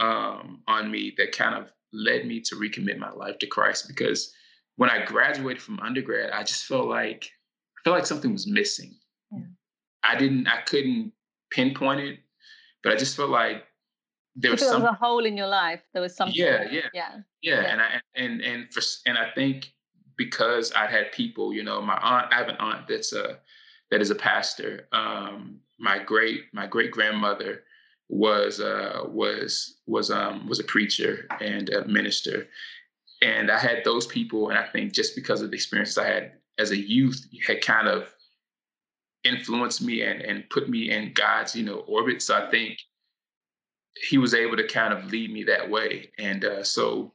um, 0.00 0.62
on 0.66 0.90
me 0.90 1.14
that 1.18 1.32
kind 1.32 1.54
of 1.54 1.70
led 1.92 2.26
me 2.26 2.40
to 2.40 2.56
recommit 2.56 2.98
my 2.98 3.10
life 3.10 3.38
to 3.40 3.46
Christ. 3.46 3.86
Because 3.88 4.32
when 4.76 4.90
I 4.90 5.04
graduated 5.04 5.62
from 5.62 5.80
undergrad, 5.80 6.30
I 6.30 6.42
just 6.42 6.66
felt 6.66 6.86
like 6.88 7.30
I 7.78 7.80
felt 7.84 7.96
like 7.96 8.06
something 8.06 8.32
was 8.32 8.46
missing. 8.46 8.94
Yeah. 9.32 9.40
I 10.04 10.16
didn't, 10.16 10.46
I 10.46 10.60
couldn't 10.62 11.12
pinpoint 11.50 12.00
it, 12.00 12.20
but 12.82 12.92
I 12.92 12.96
just 12.96 13.16
felt 13.16 13.30
like 13.30 13.64
there 14.36 14.52
was, 14.52 14.60
some, 14.60 14.82
was 14.82 14.90
a 14.90 14.94
hole 14.94 15.24
in 15.24 15.36
your 15.36 15.46
life. 15.46 15.80
There 15.92 16.02
was 16.02 16.14
something. 16.14 16.36
Yeah, 16.36 16.68
yeah, 16.70 16.88
yeah, 16.92 17.20
yeah. 17.40 17.60
And 17.62 17.80
I 17.80 18.00
and 18.14 18.42
and 18.42 18.72
for 18.72 18.82
and 19.06 19.16
I 19.16 19.30
think 19.30 19.72
because 20.16 20.72
I 20.72 20.86
had 20.86 21.10
people, 21.12 21.54
you 21.54 21.62
know, 21.62 21.80
my 21.80 21.96
aunt. 21.96 22.32
I 22.32 22.36
have 22.36 22.48
an 22.48 22.56
aunt 22.56 22.86
that's 22.86 23.14
a 23.14 23.38
that 23.90 24.02
is 24.02 24.10
a 24.10 24.14
pastor. 24.14 24.88
Um, 24.92 25.60
my 25.78 25.98
great 25.98 26.44
my 26.52 26.66
great 26.66 26.90
grandmother 26.90 27.62
was 28.08 28.60
uh, 28.60 29.04
was 29.06 29.78
was 29.86 30.10
um, 30.10 30.46
was 30.46 30.60
a 30.60 30.64
preacher 30.64 31.26
and 31.40 31.70
a 31.70 31.86
minister, 31.88 32.46
and 33.22 33.50
I 33.50 33.58
had 33.58 33.82
those 33.84 34.06
people. 34.06 34.50
And 34.50 34.58
I 34.58 34.66
think 34.66 34.92
just 34.92 35.14
because 35.14 35.42
of 35.42 35.50
the 35.50 35.56
experiences 35.56 35.98
I 35.98 36.06
had 36.06 36.32
as 36.58 36.70
a 36.70 36.76
youth, 36.76 37.26
had 37.46 37.62
kind 37.62 37.88
of 37.88 38.08
influenced 39.24 39.82
me 39.82 40.02
and 40.02 40.22
and 40.22 40.48
put 40.50 40.68
me 40.68 40.90
in 40.90 41.12
God's 41.12 41.54
you 41.54 41.64
know 41.64 41.78
orbit. 41.88 42.22
So 42.22 42.34
I 42.34 42.50
think 42.50 42.78
he 44.08 44.18
was 44.18 44.34
able 44.34 44.56
to 44.56 44.66
kind 44.66 44.92
of 44.92 45.06
lead 45.06 45.32
me 45.32 45.44
that 45.44 45.68
way. 45.68 46.10
And 46.18 46.44
uh, 46.44 46.62
so 46.62 47.12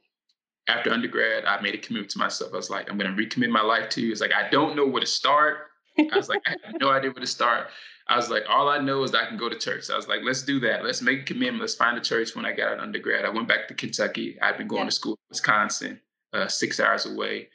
after 0.68 0.90
undergrad, 0.90 1.44
I 1.44 1.60
made 1.60 1.74
a 1.74 1.78
commitment 1.78 2.10
to 2.10 2.18
myself. 2.18 2.52
I 2.52 2.56
was 2.56 2.70
like, 2.70 2.90
I'm 2.90 2.98
going 2.98 3.14
to 3.14 3.22
recommit 3.22 3.50
my 3.50 3.62
life 3.62 3.88
to 3.90 4.00
you. 4.00 4.12
It's 4.12 4.20
like 4.20 4.34
I 4.34 4.48
don't 4.50 4.76
know 4.76 4.86
where 4.86 5.00
to 5.00 5.06
start. 5.06 5.58
I 5.98 6.16
was 6.16 6.28
like, 6.28 6.42
I 6.46 6.56
have 6.64 6.80
no 6.80 6.90
idea 6.90 7.10
where 7.10 7.20
to 7.20 7.26
start. 7.26 7.68
I 8.08 8.16
was 8.16 8.28
like, 8.30 8.44
all 8.48 8.68
I 8.68 8.78
know 8.78 9.02
is 9.04 9.14
I 9.14 9.26
can 9.26 9.36
go 9.36 9.48
to 9.48 9.58
church. 9.58 9.84
So 9.84 9.94
I 9.94 9.96
was 9.96 10.08
like, 10.08 10.20
let's 10.22 10.42
do 10.42 10.58
that. 10.60 10.84
Let's 10.84 11.02
make 11.02 11.20
a 11.20 11.24
commitment. 11.24 11.60
Let's 11.60 11.74
find 11.74 11.96
a 11.96 12.00
church. 12.00 12.34
When 12.34 12.44
I 12.44 12.52
got 12.52 12.72
out 12.72 12.80
undergrad, 12.80 13.24
I 13.24 13.30
went 13.30 13.48
back 13.48 13.68
to 13.68 13.74
Kentucky. 13.74 14.40
I'd 14.40 14.58
been 14.58 14.68
going 14.68 14.82
yeah. 14.82 14.88
to 14.88 14.94
school 14.94 15.12
in 15.12 15.28
Wisconsin, 15.30 16.00
uh, 16.32 16.48
six 16.48 16.80
hours 16.80 17.06
away. 17.06 17.48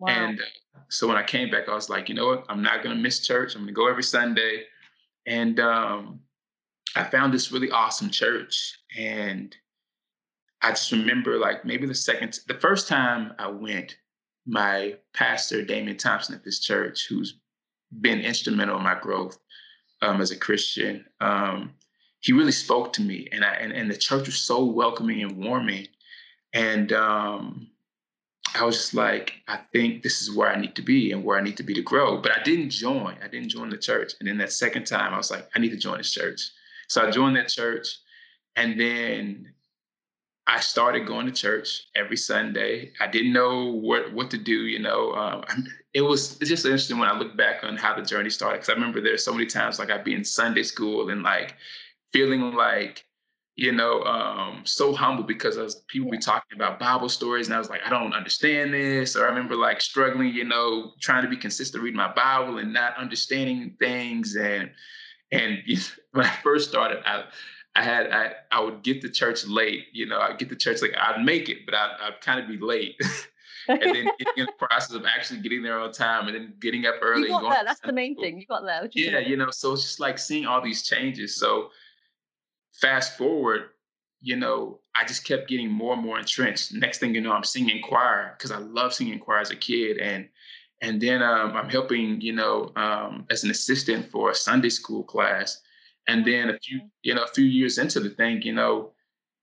Wow. 0.00 0.08
And 0.08 0.40
uh, 0.40 0.80
so 0.88 1.06
when 1.06 1.16
I 1.16 1.22
came 1.22 1.50
back, 1.50 1.68
I 1.68 1.74
was 1.74 1.88
like, 1.88 2.08
you 2.08 2.14
know 2.14 2.26
what? 2.26 2.44
I'm 2.48 2.62
not 2.62 2.82
going 2.82 2.96
to 2.96 3.00
miss 3.00 3.20
church. 3.20 3.54
I'm 3.54 3.62
going 3.62 3.68
to 3.68 3.72
go 3.74 3.88
every 3.88 4.02
Sunday. 4.02 4.64
And 5.26 5.60
um, 5.60 6.20
I 6.96 7.04
found 7.04 7.32
this 7.32 7.52
really 7.52 7.70
awesome 7.70 8.10
church. 8.10 8.78
And 8.98 9.54
I 10.62 10.70
just 10.70 10.90
remember 10.90 11.38
like 11.38 11.64
maybe 11.64 11.86
the 11.86 11.94
second, 11.94 12.40
the 12.48 12.54
first 12.54 12.88
time 12.88 13.34
I 13.38 13.48
went, 13.48 13.96
my 14.46 14.96
pastor, 15.14 15.64
Damian 15.64 15.96
Thompson 15.96 16.34
at 16.34 16.42
this 16.42 16.58
church, 16.58 17.06
who's 17.08 17.38
been 18.00 18.20
instrumental 18.20 18.76
in 18.76 18.82
my 18.82 18.98
growth 18.98 19.38
um, 20.02 20.20
as 20.20 20.30
a 20.30 20.36
Christian, 20.36 21.04
um, 21.20 21.72
he 22.20 22.32
really 22.32 22.52
spoke 22.52 22.92
to 22.94 23.02
me. 23.02 23.28
And, 23.32 23.44
I, 23.44 23.54
and, 23.54 23.72
and 23.72 23.90
the 23.90 23.96
church 23.96 24.26
was 24.26 24.36
so 24.36 24.64
welcoming 24.64 25.22
and 25.22 25.44
warming. 25.44 25.88
And 26.52 26.92
um, 26.92 27.68
I 28.54 28.64
was 28.64 28.76
just 28.76 28.94
like, 28.94 29.34
I 29.48 29.60
think 29.72 30.02
this 30.02 30.20
is 30.20 30.30
where 30.30 30.48
I 30.48 30.60
need 30.60 30.76
to 30.76 30.82
be 30.82 31.12
and 31.12 31.24
where 31.24 31.38
I 31.38 31.42
need 31.42 31.56
to 31.56 31.62
be 31.62 31.74
to 31.74 31.82
grow. 31.82 32.20
But 32.20 32.32
I 32.38 32.42
didn't 32.42 32.70
join. 32.70 33.16
I 33.22 33.28
didn't 33.28 33.48
join 33.48 33.70
the 33.70 33.78
church. 33.78 34.12
And 34.20 34.28
then 34.28 34.38
that 34.38 34.52
second 34.52 34.84
time, 34.86 35.14
I 35.14 35.16
was 35.16 35.30
like, 35.30 35.48
I 35.54 35.58
need 35.58 35.70
to 35.70 35.76
join 35.76 35.98
this 35.98 36.12
church. 36.12 36.50
So 36.88 37.06
I 37.06 37.10
joined 37.10 37.36
that 37.36 37.48
church. 37.48 37.88
And 38.56 38.78
then 38.78 39.52
I 40.46 40.60
started 40.60 41.06
going 41.06 41.26
to 41.26 41.32
church 41.32 41.84
every 41.94 42.16
Sunday. 42.16 42.92
I 43.00 43.06
didn't 43.06 43.32
know 43.32 43.72
what 43.72 44.12
what 44.12 44.30
to 44.32 44.38
do. 44.38 44.66
You 44.66 44.80
know, 44.80 45.12
um, 45.12 45.44
it 45.94 46.02
was 46.02 46.38
it's 46.40 46.48
just 46.48 46.64
interesting 46.64 46.98
when 46.98 47.08
I 47.08 47.18
look 47.18 47.36
back 47.36 47.64
on 47.64 47.76
how 47.76 47.94
the 47.94 48.02
journey 48.02 48.30
started. 48.30 48.58
Because 48.58 48.70
I 48.70 48.74
remember 48.74 49.00
there's 49.00 49.24
so 49.24 49.32
many 49.32 49.46
times 49.46 49.78
like 49.78 49.90
I'd 49.90 50.04
be 50.04 50.14
in 50.14 50.24
Sunday 50.24 50.62
school 50.62 51.10
and 51.10 51.22
like 51.22 51.54
feeling 52.12 52.52
like 52.52 53.04
you 53.54 53.70
know, 53.70 54.02
um, 54.04 54.62
so 54.64 54.94
humble 54.94 55.24
because 55.24 55.58
I 55.58 55.62
was, 55.62 55.76
people 55.86 56.10
be 56.10 56.18
talking 56.18 56.56
about 56.56 56.78
Bible 56.78 57.08
stories, 57.08 57.48
and 57.48 57.54
I 57.54 57.58
was 57.58 57.68
like, 57.68 57.82
I 57.84 57.90
don't 57.90 58.14
understand 58.14 58.72
this. 58.72 59.14
Or 59.14 59.26
I 59.26 59.28
remember 59.28 59.56
like 59.56 59.80
struggling, 59.80 60.32
you 60.32 60.44
know, 60.44 60.92
trying 61.00 61.22
to 61.22 61.28
be 61.28 61.36
consistent 61.36 61.82
reading 61.82 61.98
my 61.98 62.12
Bible 62.12 62.58
and 62.58 62.72
not 62.72 62.96
understanding 62.96 63.76
things. 63.78 64.36
And 64.36 64.70
and 65.30 65.58
when 66.12 66.26
I 66.26 66.34
first 66.42 66.70
started, 66.70 67.02
I 67.06 67.24
I 67.74 67.82
had 67.82 68.10
I 68.10 68.32
I 68.50 68.60
would 68.60 68.82
get 68.82 69.02
to 69.02 69.10
church 69.10 69.46
late. 69.46 69.86
You 69.92 70.06
know, 70.06 70.18
I'd 70.18 70.38
get 70.38 70.48
to 70.48 70.56
church 70.56 70.80
like 70.80 70.94
I'd 70.98 71.22
make 71.22 71.48
it, 71.48 71.66
but 71.66 71.74
I'd, 71.74 71.96
I'd 72.00 72.20
kind 72.22 72.40
of 72.40 72.48
be 72.48 72.58
late. 72.58 72.98
and 73.68 73.80
then 73.80 73.92
getting 74.18 74.34
in 74.36 74.46
the 74.46 74.52
process 74.58 74.94
of 74.94 75.04
actually 75.04 75.40
getting 75.40 75.62
there 75.62 75.78
on 75.78 75.92
time 75.92 76.26
and 76.26 76.34
then 76.34 76.54
getting 76.60 76.86
up 76.86 76.96
early. 77.02 77.28
You 77.28 77.40
got 77.40 77.50
there. 77.50 77.64
That's 77.64 77.80
the 77.80 77.92
main 77.92 78.16
thing. 78.16 78.38
You 78.38 78.46
got 78.46 78.64
there. 78.64 78.88
Yeah, 78.92 79.18
you 79.18 79.36
know, 79.36 79.50
so 79.50 79.72
it's 79.72 79.82
just 79.82 80.00
like 80.00 80.18
seeing 80.18 80.46
all 80.46 80.60
these 80.60 80.82
changes. 80.82 81.36
So 81.36 81.70
fast 82.72 83.16
forward, 83.16 83.70
you 84.20 84.36
know, 84.36 84.80
I 84.96 85.04
just 85.04 85.24
kept 85.24 85.48
getting 85.48 85.70
more 85.70 85.94
and 85.94 86.02
more 86.02 86.18
entrenched. 86.18 86.72
Next 86.74 86.98
thing 86.98 87.14
you 87.14 87.20
know, 87.20 87.32
I'm 87.32 87.44
singing 87.44 87.82
choir 87.82 88.34
because 88.36 88.50
I 88.50 88.58
love 88.58 88.94
singing 88.94 89.18
choir 89.18 89.38
as 89.40 89.50
a 89.50 89.56
kid, 89.56 89.98
and 89.98 90.28
and 90.80 91.00
then 91.00 91.22
um, 91.22 91.56
I'm 91.56 91.68
helping, 91.68 92.20
you 92.20 92.32
know, 92.32 92.72
um, 92.76 93.24
as 93.30 93.44
an 93.44 93.50
assistant 93.50 94.10
for 94.10 94.30
a 94.30 94.34
Sunday 94.34 94.68
school 94.68 95.04
class. 95.04 95.60
And 96.08 96.24
then 96.24 96.50
a 96.50 96.58
few, 96.58 96.80
you 97.02 97.14
know, 97.14 97.22
a 97.22 97.28
few 97.28 97.44
years 97.44 97.78
into 97.78 98.00
the 98.00 98.10
thing, 98.10 98.42
you 98.42 98.52
know, 98.52 98.90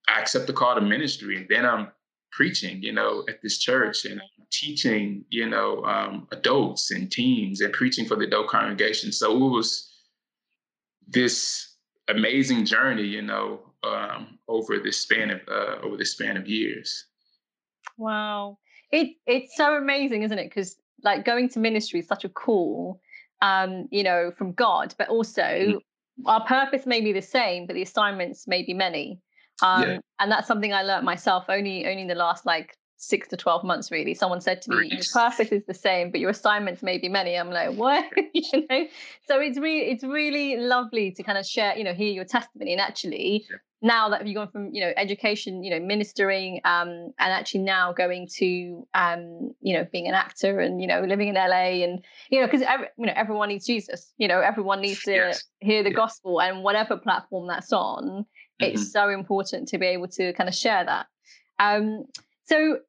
I 0.10 0.20
accept 0.20 0.48
the 0.48 0.54
call 0.54 0.76
to 0.76 0.82
ministry, 0.82 1.38
and 1.38 1.48
then 1.50 1.66
I'm 1.66 1.88
preaching, 2.32 2.82
you 2.82 2.94
know, 2.94 3.24
at 3.28 3.42
this 3.42 3.58
church, 3.58 4.06
and 4.06 4.22
teaching, 4.52 5.24
you 5.30 5.48
know, 5.48 5.84
um, 5.84 6.28
adults 6.32 6.92
and 6.92 7.12
teens, 7.12 7.62
and 7.62 7.74
preaching 7.74 8.06
for 8.06 8.16
the 8.16 8.26
adult 8.26 8.48
congregation. 8.48 9.12
So 9.12 9.36
it 9.36 9.50
was 9.50 9.92
this 11.08 11.76
amazing 12.08 12.66
journey, 12.66 13.04
you 13.04 13.22
know, 13.22 13.62
um, 13.84 14.40
over 14.48 14.80
this 14.80 14.98
span 14.98 15.30
of 15.32 15.42
uh, 15.48 15.78
over 15.84 15.98
the 15.98 16.06
span 16.06 16.38
of 16.38 16.48
years. 16.48 17.06
Wow, 17.98 18.58
it 18.92 19.16
it's 19.26 19.56
so 19.56 19.76
amazing, 19.76 20.24
isn't 20.24 20.40
it? 20.40 20.50
Because 20.50 20.76
like 21.04 21.26
going 21.26 21.50
to 21.50 21.60
ministry 21.60 22.00
is 22.00 22.08
such 22.08 22.26
a 22.26 22.30
call, 22.30 23.00
um, 23.42 23.88
you 23.92 24.04
know, 24.04 24.32
from 24.38 24.54
God, 24.54 24.94
but 24.98 25.10
also 25.10 25.42
mm-hmm. 25.42 26.28
our 26.28 26.46
purpose 26.46 26.86
may 26.86 27.02
be 27.02 27.14
the 27.14 27.22
same, 27.22 27.66
but 27.66 27.74
the 27.74 27.82
assignments 27.82 28.48
may 28.48 28.64
be 28.64 28.74
many. 28.74 29.20
Um, 29.62 29.84
yeah. 29.84 29.98
And 30.20 30.32
that's 30.32 30.48
something 30.48 30.74
I 30.74 30.84
learned 30.84 31.06
myself 31.06 31.46
only 31.50 31.86
only 31.88 32.02
in 32.04 32.08
the 32.08 32.16
last 32.16 32.46
like 32.46 32.78
six 33.02 33.30
to 33.30 33.38
12 33.38 33.64
months 33.64 33.92
really 33.92 34.14
someone 34.14 34.42
said 34.42 34.62
to 34.62 34.72
me 34.72 34.90
your 34.92 35.00
purpose 35.14 35.54
is 35.54 35.64
the 35.66 35.74
same 35.74 36.12
but 36.12 36.20
your 36.20 36.30
assignments 36.32 36.84
may 36.84 36.98
be 36.98 37.08
many 37.08 37.38
i'm 37.38 37.50
like 37.50 37.74
what 37.76 38.04
you 38.34 38.68
know 38.70 38.86
so 39.26 39.40
it's 39.40 39.58
really 39.58 39.90
it's 39.90 40.04
really 40.04 40.58
lovely 40.58 41.10
to 41.10 41.24
kind 41.24 41.38
of 41.38 41.46
share 41.46 41.78
you 41.78 41.84
know 41.86 41.94
hear 41.94 42.12
your 42.12 42.26
testimony 42.26 42.74
and 42.74 42.82
actually 42.82 43.46
yeah. 43.50 43.56
now 43.82 44.10
that 44.10 44.28
you've 44.28 44.36
gone 44.36 44.50
from 44.52 44.70
you 44.74 44.82
know 44.82 44.92
education 44.98 45.64
you 45.64 45.72
know 45.72 45.80
ministering 45.80 46.60
um 46.66 46.90
and 47.20 47.32
actually 47.32 47.62
now 47.62 47.94
going 47.94 48.28
to 48.28 48.86
um 48.94 49.50
you 49.62 49.74
know 49.74 49.88
being 49.94 50.10
an 50.10 50.14
actor 50.14 50.60
and 50.60 50.82
you 50.82 50.88
know 50.88 51.00
living 51.00 51.30
in 51.30 51.36
la 51.36 51.42
and 51.42 52.04
you 52.30 52.42
know 52.42 52.48
because 52.48 52.60
you 52.98 53.06
know 53.06 53.14
everyone 53.16 53.48
needs 53.48 53.66
jesus 53.66 54.14
you 54.18 54.28
know 54.28 54.42
everyone 54.42 54.82
needs 54.82 55.02
to 55.04 55.14
yes. 55.14 55.46
hear 55.62 55.84
the 55.84 55.90
yeah. 55.90 55.96
gospel 55.96 56.42
and 56.42 56.64
whatever 56.64 56.98
platform 56.98 57.48
that's 57.48 57.72
on 57.72 58.26
mm-hmm. 58.62 58.76
it's 58.76 58.92
so 58.92 59.10
important 59.10 59.68
to 59.68 59.78
be 59.78 59.88
able 59.88 60.08
to 60.08 60.34
kind 60.34 60.48
of 60.48 60.56
share 60.56 60.84
that 60.86 61.08
um 61.60 62.06
so 62.46 62.80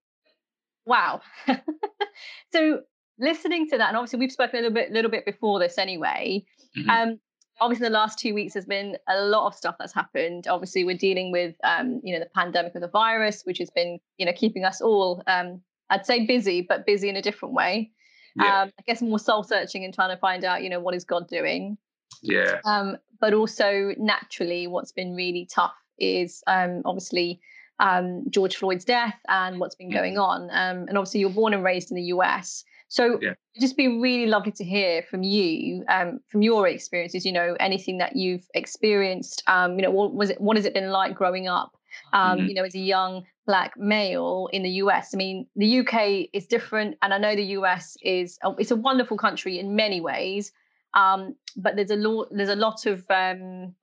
wow. 0.86 1.20
so 2.52 2.80
listening 3.18 3.68
to 3.70 3.78
that, 3.78 3.88
and 3.88 3.96
obviously 3.96 4.18
we've 4.18 4.32
spoken 4.32 4.58
a 4.58 4.62
little 4.62 4.74
bit, 4.74 4.90
little 4.90 5.10
bit 5.10 5.24
before 5.24 5.58
this 5.58 5.78
anyway. 5.78 6.44
Mm-hmm. 6.76 6.90
Um, 6.90 7.20
obviously 7.60 7.86
the 7.86 7.92
last 7.92 8.18
two 8.18 8.34
weeks 8.34 8.54
has 8.54 8.64
been 8.64 8.96
a 9.08 9.20
lot 9.20 9.46
of 9.46 9.54
stuff 9.54 9.76
that's 9.78 9.94
happened. 9.94 10.46
Obviously, 10.48 10.84
we're 10.84 10.96
dealing 10.96 11.30
with 11.30 11.54
um, 11.64 12.00
you 12.02 12.12
know, 12.12 12.20
the 12.20 12.30
pandemic 12.34 12.74
of 12.74 12.80
the 12.80 12.88
virus, 12.88 13.42
which 13.44 13.58
has 13.58 13.70
been, 13.70 13.98
you 14.18 14.26
know, 14.26 14.32
keeping 14.34 14.64
us 14.64 14.80
all 14.80 15.22
um, 15.26 15.60
I'd 15.90 16.06
say 16.06 16.24
busy, 16.24 16.62
but 16.62 16.86
busy 16.86 17.08
in 17.08 17.16
a 17.16 17.22
different 17.22 17.54
way. 17.54 17.90
Yeah. 18.36 18.62
Um, 18.62 18.72
I 18.78 18.82
guess 18.86 19.02
more 19.02 19.18
soul 19.18 19.42
searching 19.42 19.84
and 19.84 19.92
trying 19.92 20.14
to 20.14 20.20
find 20.20 20.44
out, 20.44 20.62
you 20.62 20.70
know, 20.70 20.78
what 20.78 20.94
is 20.94 21.04
God 21.04 21.26
doing. 21.26 21.76
Yeah. 22.22 22.60
Um, 22.64 22.96
but 23.20 23.34
also 23.34 23.94
naturally, 23.98 24.66
what's 24.66 24.92
been 24.92 25.14
really 25.14 25.46
tough 25.52 25.74
is 25.98 26.42
um, 26.46 26.82
obviously 26.84 27.40
um, 27.78 28.24
George 28.30 28.56
Floyd's 28.56 28.84
death 28.84 29.18
and 29.28 29.60
what's 29.60 29.74
been 29.74 29.90
going 29.90 30.14
mm-hmm. 30.14 30.22
on. 30.22 30.42
Um, 30.50 30.88
and 30.88 30.96
obviously, 30.96 31.20
you're 31.20 31.30
born 31.30 31.54
and 31.54 31.64
raised 31.64 31.90
in 31.90 31.96
the 31.96 32.04
US. 32.04 32.64
So 32.88 33.18
yeah. 33.22 33.34
just 33.60 33.76
be 33.76 34.00
really 34.00 34.26
lovely 34.26 34.52
to 34.52 34.64
hear 34.64 35.02
from 35.02 35.22
you, 35.22 35.84
um, 35.88 36.20
from 36.28 36.42
your 36.42 36.66
experiences. 36.66 37.24
You 37.24 37.32
know, 37.32 37.56
anything 37.60 37.98
that 37.98 38.16
you've 38.16 38.46
experienced. 38.54 39.42
Um, 39.46 39.76
you 39.76 39.82
know, 39.82 39.90
what 39.90 40.14
was 40.14 40.30
it? 40.30 40.40
What 40.40 40.56
has 40.56 40.66
it 40.66 40.74
been 40.74 40.90
like 40.90 41.14
growing 41.14 41.48
up? 41.48 41.76
Um, 42.12 42.38
mm-hmm. 42.38 42.48
You 42.48 42.54
know, 42.54 42.64
as 42.64 42.74
a 42.74 42.80
young 42.80 43.24
black 43.46 43.76
male 43.76 44.48
in 44.52 44.62
the 44.62 44.70
US. 44.82 45.12
I 45.12 45.16
mean, 45.16 45.46
the 45.56 45.80
UK 45.80 46.28
is 46.32 46.46
different, 46.46 46.96
and 47.02 47.12
I 47.12 47.18
know 47.18 47.34
the 47.34 47.50
US 47.58 47.96
is 48.02 48.38
a, 48.44 48.54
it's 48.58 48.70
a 48.70 48.76
wonderful 48.76 49.16
country 49.16 49.58
in 49.58 49.74
many 49.74 50.00
ways. 50.00 50.52
Um, 50.94 51.36
but 51.56 51.76
there's 51.76 51.90
a 51.90 51.96
lot 51.96 52.28
there's 52.30 52.48
a 52.48 52.56
lot 52.56 52.86
of 52.86 53.04
um, 53.10 53.74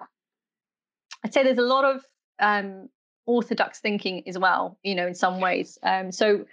I'd 1.24 1.34
say 1.34 1.44
there's 1.44 1.58
a 1.58 1.62
lot 1.62 1.86
of 1.86 2.06
um, 2.40 2.90
orthodox 3.26 3.80
thinking 3.80 4.28
as 4.28 4.38
well 4.38 4.78
you 4.84 4.96
know 4.96 5.08
in 5.08 5.16
some 5.16 5.40
ways. 5.40 5.78
Um, 5.84 6.12
so 6.12 6.46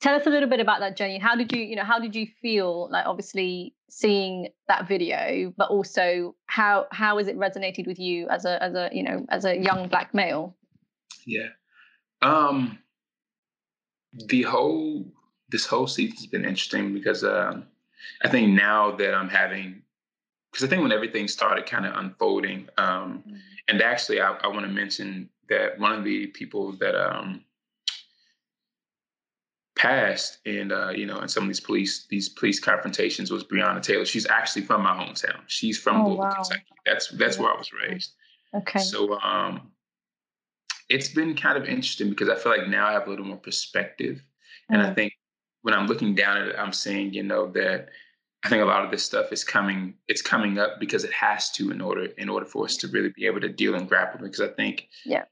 tell 0.00 0.14
us 0.14 0.26
a 0.26 0.30
little 0.30 0.48
bit 0.48 0.60
about 0.60 0.80
that 0.80 0.96
journey. 0.96 1.18
How 1.18 1.34
did 1.34 1.52
you 1.52 1.62
you 1.62 1.76
know 1.76 1.84
how 1.84 1.98
did 1.98 2.14
you 2.14 2.26
feel 2.40 2.88
like 2.90 3.06
obviously 3.06 3.74
seeing 3.88 4.48
that 4.66 4.88
video 4.88 5.54
but 5.56 5.70
also 5.70 6.34
how 6.46 6.86
how 6.90 7.18
has 7.18 7.28
it 7.28 7.38
resonated 7.38 7.86
with 7.86 8.00
you 8.00 8.28
as 8.28 8.44
a 8.44 8.60
as 8.62 8.74
a 8.74 8.90
you 8.92 9.02
know 9.02 9.24
as 9.28 9.44
a 9.44 9.56
young 9.56 9.88
black 9.88 10.14
male? 10.14 10.56
Yeah. 11.24 11.48
Um 12.22 12.78
the 14.28 14.42
whole 14.42 15.04
this 15.48 15.66
whole 15.66 15.86
season's 15.86 16.26
been 16.26 16.44
interesting 16.44 16.94
because 16.94 17.22
um 17.24 17.64
i 18.22 18.28
think 18.28 18.48
now 18.52 18.90
that 18.96 19.14
i'm 19.14 19.28
having 19.28 19.82
because 20.56 20.66
i 20.66 20.70
think 20.70 20.82
when 20.82 20.92
everything 20.92 21.28
started 21.28 21.66
kind 21.66 21.84
of 21.84 21.94
unfolding 21.96 22.66
um 22.78 23.22
mm-hmm. 23.26 23.36
and 23.68 23.82
actually 23.82 24.20
i, 24.20 24.32
I 24.42 24.46
want 24.48 24.64
to 24.64 24.72
mention 24.72 25.28
that 25.48 25.78
one 25.78 25.92
of 25.92 26.04
the 26.04 26.28
people 26.28 26.72
that 26.72 26.94
um, 26.94 27.44
passed 29.76 30.38
in 30.46 30.72
uh, 30.72 30.88
you 30.88 31.06
know 31.06 31.20
in 31.20 31.28
some 31.28 31.44
of 31.44 31.48
these 31.48 31.60
police 31.60 32.06
these 32.08 32.28
police 32.28 32.58
confrontations 32.58 33.30
was 33.30 33.44
Breonna 33.44 33.82
Taylor. 33.82 34.04
She's 34.04 34.26
actually 34.26 34.62
from 34.62 34.82
my 34.82 34.92
hometown. 34.92 35.40
She's 35.46 35.78
from 35.78 36.00
oh, 36.00 36.04
Louisville, 36.06 36.24
wow. 36.24 36.34
Kentucky. 36.34 36.64
That's 36.84 37.08
that's 37.10 37.38
where 37.38 37.52
I 37.52 37.56
was 37.56 37.70
raised. 37.72 38.12
Okay. 38.54 38.78
So 38.78 39.20
um, 39.20 39.70
it's 40.88 41.08
been 41.08 41.36
kind 41.36 41.58
of 41.58 41.64
interesting 41.64 42.10
because 42.10 42.28
I 42.28 42.36
feel 42.36 42.56
like 42.56 42.68
now 42.68 42.86
I 42.86 42.92
have 42.92 43.06
a 43.06 43.10
little 43.10 43.26
more 43.26 43.36
perspective, 43.36 44.22
and 44.70 44.80
I 44.80 44.90
mm. 44.90 44.94
think 44.94 45.12
when 45.62 45.74
I'm 45.74 45.86
looking 45.86 46.14
down 46.14 46.38
at 46.38 46.48
it, 46.48 46.56
I'm 46.58 46.72
seeing 46.72 47.12
you 47.12 47.22
know 47.22 47.46
that 47.52 47.90
I 48.44 48.48
think 48.48 48.62
a 48.62 48.66
lot 48.66 48.84
of 48.84 48.90
this 48.90 49.02
stuff 49.02 49.32
is 49.32 49.42
coming. 49.42 49.94
It's 50.08 50.22
coming 50.22 50.58
up 50.58 50.78
because 50.78 51.04
it 51.04 51.12
has 51.12 51.50
to 51.52 51.70
in 51.70 51.80
order 51.80 52.04
in 52.18 52.28
order 52.28 52.46
for 52.46 52.64
us 52.64 52.76
to 52.78 52.88
really 52.88 53.10
be 53.10 53.26
able 53.26 53.40
to 53.40 53.48
deal 53.48 53.74
and 53.74 53.88
grapple. 53.88 54.20
Because 54.20 54.40
I 54.40 54.48
think 54.48 54.88
yeah, 55.04 55.24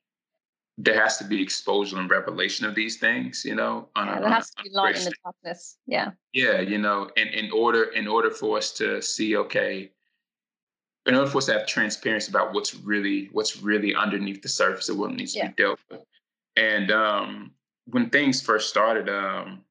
there 0.78 1.00
has 1.00 1.18
to 1.18 1.25
be 1.25 1.40
exposure 1.40 1.99
and 1.99 2.11
revelation 2.11 2.66
of 2.66 2.75
these 2.75 2.96
things. 2.99 3.44
You 3.44 3.54
know, 3.54 3.88
on 3.94 4.08
yeah, 4.08 4.20
there 4.20 4.30
has 4.30 4.50
to 4.50 4.62
be 4.62 4.70
light 4.70 4.96
in 4.96 5.04
the 5.04 5.12
darkness. 5.23 5.76
Yeah. 5.87 6.11
Yeah, 6.32 6.61
you 6.61 6.78
know, 6.78 7.08
in 7.16 7.28
in 7.28 7.50
order 7.52 7.84
in 7.84 8.08
order 8.08 8.30
for 8.30 8.58
us 8.58 8.73
to 8.73 9.00
see, 9.00 9.37
okay, 9.37 9.90
in 11.06 11.14
order 11.14 11.30
for 11.30 11.38
us 11.38 11.46
to 11.46 11.52
have 11.52 11.66
transparency 11.66 12.30
about 12.30 12.52
what's 12.52 12.75
really 12.75 13.28
what's 13.32 13.62
really 13.62 13.94
underneath 13.94 14.42
the 14.42 14.49
surface 14.49 14.88
of 14.88 14.99
what 14.99 15.12
needs 15.12 15.37
yeah. 15.37 15.44
to 15.44 15.49
be 15.50 15.62
dealt 15.62 15.78
with. 15.90 16.00
And 16.56 16.90
um, 16.90 17.52
when 17.87 18.11
things 18.11 18.40
first 18.40 18.68
started, 18.68 19.08
um, 19.08 19.62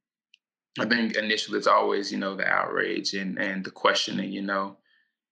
I 0.80 0.86
think 0.86 1.16
initially 1.16 1.58
it's 1.58 1.68
always, 1.68 2.12
you 2.12 2.18
know, 2.18 2.36
the 2.36 2.48
outrage 2.48 3.14
and 3.14 3.40
and 3.40 3.64
the 3.64 3.72
questioning, 3.72 4.32
you 4.32 4.42
know, 4.42 4.78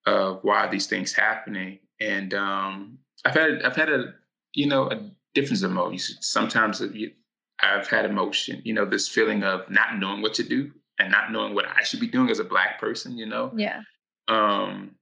of 0.05 0.39
why 0.43 0.67
these 0.67 0.87
things 0.87 1.13
happening. 1.13 1.79
And 1.99 2.33
um, 2.33 2.99
I've 3.25 3.33
had 3.33 3.63
I've 3.63 3.75
had 3.75 3.89
a 3.89 4.13
you 4.53 4.67
know 4.67 4.89
a 4.91 5.11
difference 5.33 5.63
of 5.63 5.71
emotions. 5.71 6.17
Sometimes 6.21 6.81
I've 7.61 7.87
had 7.87 8.05
emotion, 8.05 8.61
you 8.63 8.73
know, 8.73 8.85
this 8.85 9.07
feeling 9.07 9.43
of 9.43 9.69
not 9.69 9.97
knowing 9.97 10.21
what 10.21 10.33
to 10.35 10.43
do 10.43 10.71
and 10.99 11.11
not 11.11 11.31
knowing 11.31 11.55
what 11.55 11.65
I 11.67 11.83
should 11.83 11.99
be 11.99 12.07
doing 12.07 12.29
as 12.29 12.39
a 12.39 12.43
black 12.43 12.79
person, 12.79 13.17
you 13.17 13.25
know. 13.25 13.51
Yeah. 13.55 13.81
Um, 14.27 14.95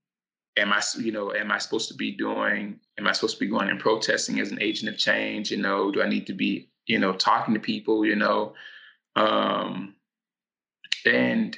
am 0.57 0.73
I, 0.73 0.81
you 0.97 1.11
know, 1.11 1.33
am 1.33 1.51
I 1.51 1.57
supposed 1.57 1.87
to 1.89 1.95
be 1.95 2.11
doing? 2.11 2.79
Am 2.97 3.07
I 3.07 3.11
supposed 3.11 3.37
to 3.37 3.45
be 3.45 3.49
going 3.49 3.69
and 3.69 3.79
protesting 3.79 4.39
as 4.39 4.51
an 4.51 4.61
agent 4.61 4.93
of 4.93 4.97
change? 4.97 5.51
You 5.51 5.57
know, 5.57 5.91
do 5.91 6.01
I 6.01 6.09
need 6.09 6.27
to 6.27 6.33
be, 6.33 6.69
you 6.85 6.99
know, 6.99 7.13
talking 7.13 7.53
to 7.53 7.59
people? 7.59 8.05
You 8.05 8.15
know, 8.15 8.53
um, 9.15 9.95
and 11.05 11.57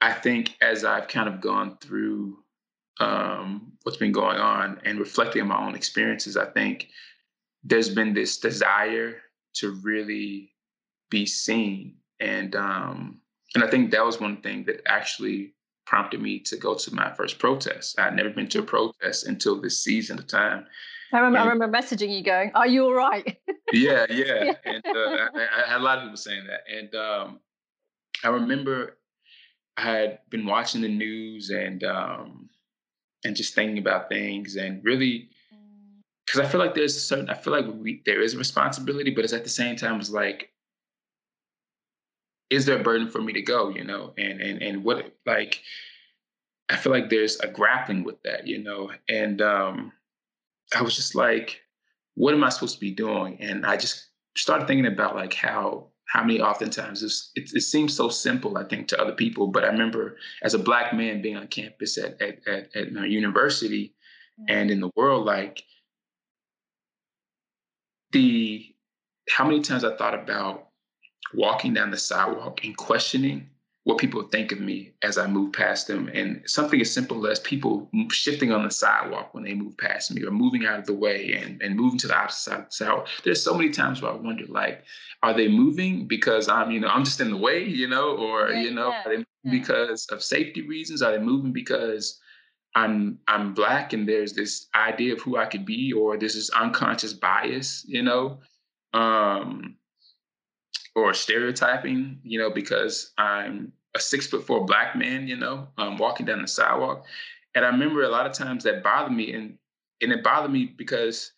I 0.00 0.12
think 0.12 0.56
as 0.60 0.84
I've 0.84 1.08
kind 1.08 1.28
of 1.28 1.40
gone 1.40 1.78
through 1.80 2.38
um, 3.00 3.72
what's 3.82 3.98
been 3.98 4.12
going 4.12 4.38
on 4.38 4.80
and 4.84 4.98
reflecting 4.98 5.42
on 5.42 5.48
my 5.48 5.64
own 5.64 5.74
experiences, 5.74 6.36
I 6.36 6.46
think 6.46 6.88
there's 7.64 7.88
been 7.88 8.12
this 8.12 8.38
desire 8.38 9.16
to 9.54 9.70
really 9.82 10.52
be 11.10 11.26
seen, 11.26 11.96
and 12.20 12.56
um, 12.56 13.20
and 13.54 13.62
I 13.62 13.68
think 13.68 13.90
that 13.92 14.04
was 14.04 14.20
one 14.20 14.40
thing 14.40 14.64
that 14.64 14.82
actually 14.86 15.54
prompted 15.86 16.20
me 16.20 16.38
to 16.40 16.56
go 16.56 16.74
to 16.74 16.94
my 16.94 17.12
first 17.14 17.38
protest. 17.38 17.98
I 17.98 18.04
had 18.04 18.16
never 18.16 18.30
been 18.30 18.48
to 18.48 18.60
a 18.60 18.62
protest 18.62 19.26
until 19.26 19.60
this 19.60 19.82
season 19.82 20.18
of 20.18 20.26
time. 20.26 20.66
I 21.12 21.18
remember, 21.18 21.38
and, 21.38 21.48
I 21.48 21.52
remember 21.52 21.78
messaging 21.78 22.16
you 22.16 22.24
going, 22.24 22.50
"Are 22.54 22.66
you 22.66 22.84
all 22.84 22.94
right?" 22.94 23.36
yeah, 23.72 24.06
yeah, 24.08 24.44
yeah. 24.44 24.52
and 24.64 24.84
uh, 24.86 25.28
I, 25.34 25.64
I, 25.64 25.70
had 25.70 25.80
a 25.80 25.84
lot 25.84 25.98
of 25.98 26.04
people 26.04 26.16
saying 26.16 26.44
that, 26.46 26.60
and 26.74 26.94
um, 26.94 27.40
I 28.24 28.28
remember 28.28 28.98
I 29.76 29.82
had 29.82 30.18
been 30.30 30.46
watching 30.46 30.80
the 30.80 30.88
news 30.88 31.50
and 31.50 31.82
um, 31.84 32.50
and 33.24 33.36
just 33.36 33.54
thinking 33.54 33.78
about 33.78 34.08
things 34.08 34.56
and 34.56 34.84
really 34.84 35.30
because 36.26 36.40
I 36.40 36.50
feel 36.50 36.60
like 36.60 36.74
there's 36.74 36.96
a 36.96 37.00
certain 37.00 37.28
I 37.28 37.34
feel 37.34 37.52
like 37.52 37.66
we, 37.74 38.02
there 38.06 38.22
is 38.22 38.34
a 38.34 38.38
responsibility, 38.38 39.10
but 39.10 39.24
it's 39.24 39.32
at 39.32 39.44
the 39.44 39.50
same 39.50 39.76
time 39.76 40.00
it's 40.00 40.10
like 40.10 40.50
is 42.50 42.66
there 42.66 42.78
a 42.78 42.82
burden 42.82 43.08
for 43.08 43.22
me 43.22 43.32
to 43.32 43.42
go, 43.42 43.70
you 43.70 43.84
know? 43.84 44.12
And 44.18 44.40
and 44.40 44.62
and 44.62 44.84
what 44.84 45.14
like 45.26 45.60
I 46.68 46.76
feel 46.76 46.92
like 46.92 47.10
there's 47.10 47.38
a 47.40 47.48
grappling 47.48 48.04
with 48.04 48.22
that, 48.22 48.46
you 48.46 48.58
know. 48.62 48.90
And 49.08 49.40
um 49.42 49.92
I 50.74 50.82
was 50.82 50.96
just 50.96 51.14
like, 51.14 51.60
what 52.14 52.34
am 52.34 52.44
I 52.44 52.48
supposed 52.50 52.74
to 52.74 52.80
be 52.80 52.92
doing? 52.92 53.38
And 53.40 53.66
I 53.66 53.76
just 53.76 54.08
started 54.36 54.66
thinking 54.66 54.86
about 54.86 55.14
like 55.14 55.34
how 55.34 55.91
how 56.12 56.22
many 56.22 56.42
oftentimes 56.42 57.02
it, 57.34 57.50
it, 57.54 57.62
seems 57.62 57.96
so 57.96 58.10
simple, 58.10 58.58
I 58.58 58.64
think, 58.64 58.86
to 58.88 59.00
other 59.00 59.14
people. 59.14 59.46
But 59.46 59.64
I 59.64 59.68
remember 59.68 60.18
as 60.42 60.52
a 60.52 60.58
black 60.58 60.92
man 60.92 61.22
being 61.22 61.38
on 61.38 61.46
campus 61.46 61.96
at 61.96 62.20
at, 62.20 62.46
at, 62.46 62.76
at 62.76 62.92
my 62.92 63.06
university 63.06 63.94
and 64.46 64.70
in 64.70 64.80
the 64.80 64.90
world, 64.94 65.24
like 65.24 65.62
the 68.10 68.74
how 69.30 69.46
many 69.46 69.62
times 69.62 69.84
I 69.84 69.96
thought 69.96 70.12
about 70.12 70.68
walking 71.32 71.72
down 71.72 71.90
the 71.90 71.96
sidewalk 71.96 72.62
and 72.62 72.76
questioning 72.76 73.48
what 73.84 73.98
people 73.98 74.22
think 74.22 74.52
of 74.52 74.60
me 74.60 74.92
as 75.02 75.18
I 75.18 75.26
move 75.26 75.52
past 75.52 75.88
them. 75.88 76.08
And 76.14 76.42
something 76.46 76.80
as 76.80 76.92
simple 76.92 77.26
as 77.26 77.40
people 77.40 77.90
shifting 78.10 78.52
on 78.52 78.62
the 78.62 78.70
sidewalk 78.70 79.34
when 79.34 79.42
they 79.42 79.54
move 79.54 79.76
past 79.76 80.14
me 80.14 80.22
or 80.24 80.30
moving 80.30 80.66
out 80.66 80.78
of 80.78 80.86
the 80.86 80.94
way 80.94 81.32
and, 81.32 81.60
and 81.60 81.74
moving 81.74 81.98
to 81.98 82.06
the 82.06 82.16
opposite 82.16 82.42
side 82.42 82.58
of 82.60 82.64
the 82.66 82.72
sidewalk. 82.72 83.08
There's 83.24 83.42
so 83.42 83.54
many 83.54 83.70
times 83.70 84.00
where 84.00 84.12
I 84.12 84.14
wonder, 84.14 84.46
like, 84.46 84.84
are 85.24 85.34
they 85.34 85.48
moving 85.48 86.06
because 86.06 86.48
I'm, 86.48 86.70
you 86.70 86.78
know, 86.78 86.88
I'm 86.88 87.04
just 87.04 87.20
in 87.20 87.30
the 87.30 87.36
way, 87.36 87.64
you 87.64 87.88
know, 87.88 88.16
or, 88.16 88.50
yeah, 88.50 88.60
you 88.60 88.70
know, 88.72 88.90
yeah, 88.90 89.02
are 89.04 89.16
they 89.16 89.24
yeah. 89.42 89.50
because 89.50 90.06
of 90.06 90.22
safety 90.22 90.62
reasons? 90.62 91.02
Are 91.02 91.10
they 91.10 91.22
moving 91.22 91.52
because 91.52 92.20
I'm 92.74 93.18
I'm 93.26 93.52
black 93.52 93.92
and 93.92 94.08
there's 94.08 94.32
this 94.32 94.68
idea 94.74 95.14
of 95.14 95.20
who 95.20 95.36
I 95.36 95.46
could 95.46 95.66
be, 95.66 95.92
or 95.92 96.16
there's 96.16 96.34
this 96.34 96.50
unconscious 96.50 97.12
bias, 97.12 97.84
you 97.86 98.02
know? 98.02 98.38
Um, 98.94 99.76
or 100.94 101.14
stereotyping, 101.14 102.20
you 102.22 102.38
know, 102.38 102.50
because 102.50 103.12
I'm 103.18 103.72
a 103.94 104.00
six 104.00 104.26
foot 104.26 104.46
four 104.46 104.64
black 104.64 104.96
man, 104.96 105.26
you 105.26 105.36
know, 105.36 105.68
um, 105.78 105.98
walking 105.98 106.26
down 106.26 106.42
the 106.42 106.48
sidewalk. 106.48 107.04
And 107.54 107.64
I 107.64 107.68
remember 107.68 108.02
a 108.02 108.08
lot 108.08 108.26
of 108.26 108.32
times 108.32 108.64
that 108.64 108.82
bothered 108.82 109.12
me, 109.12 109.32
and 109.32 109.58
and 110.00 110.12
it 110.12 110.24
bothered 110.24 110.50
me 110.50 110.66
because 110.76 111.32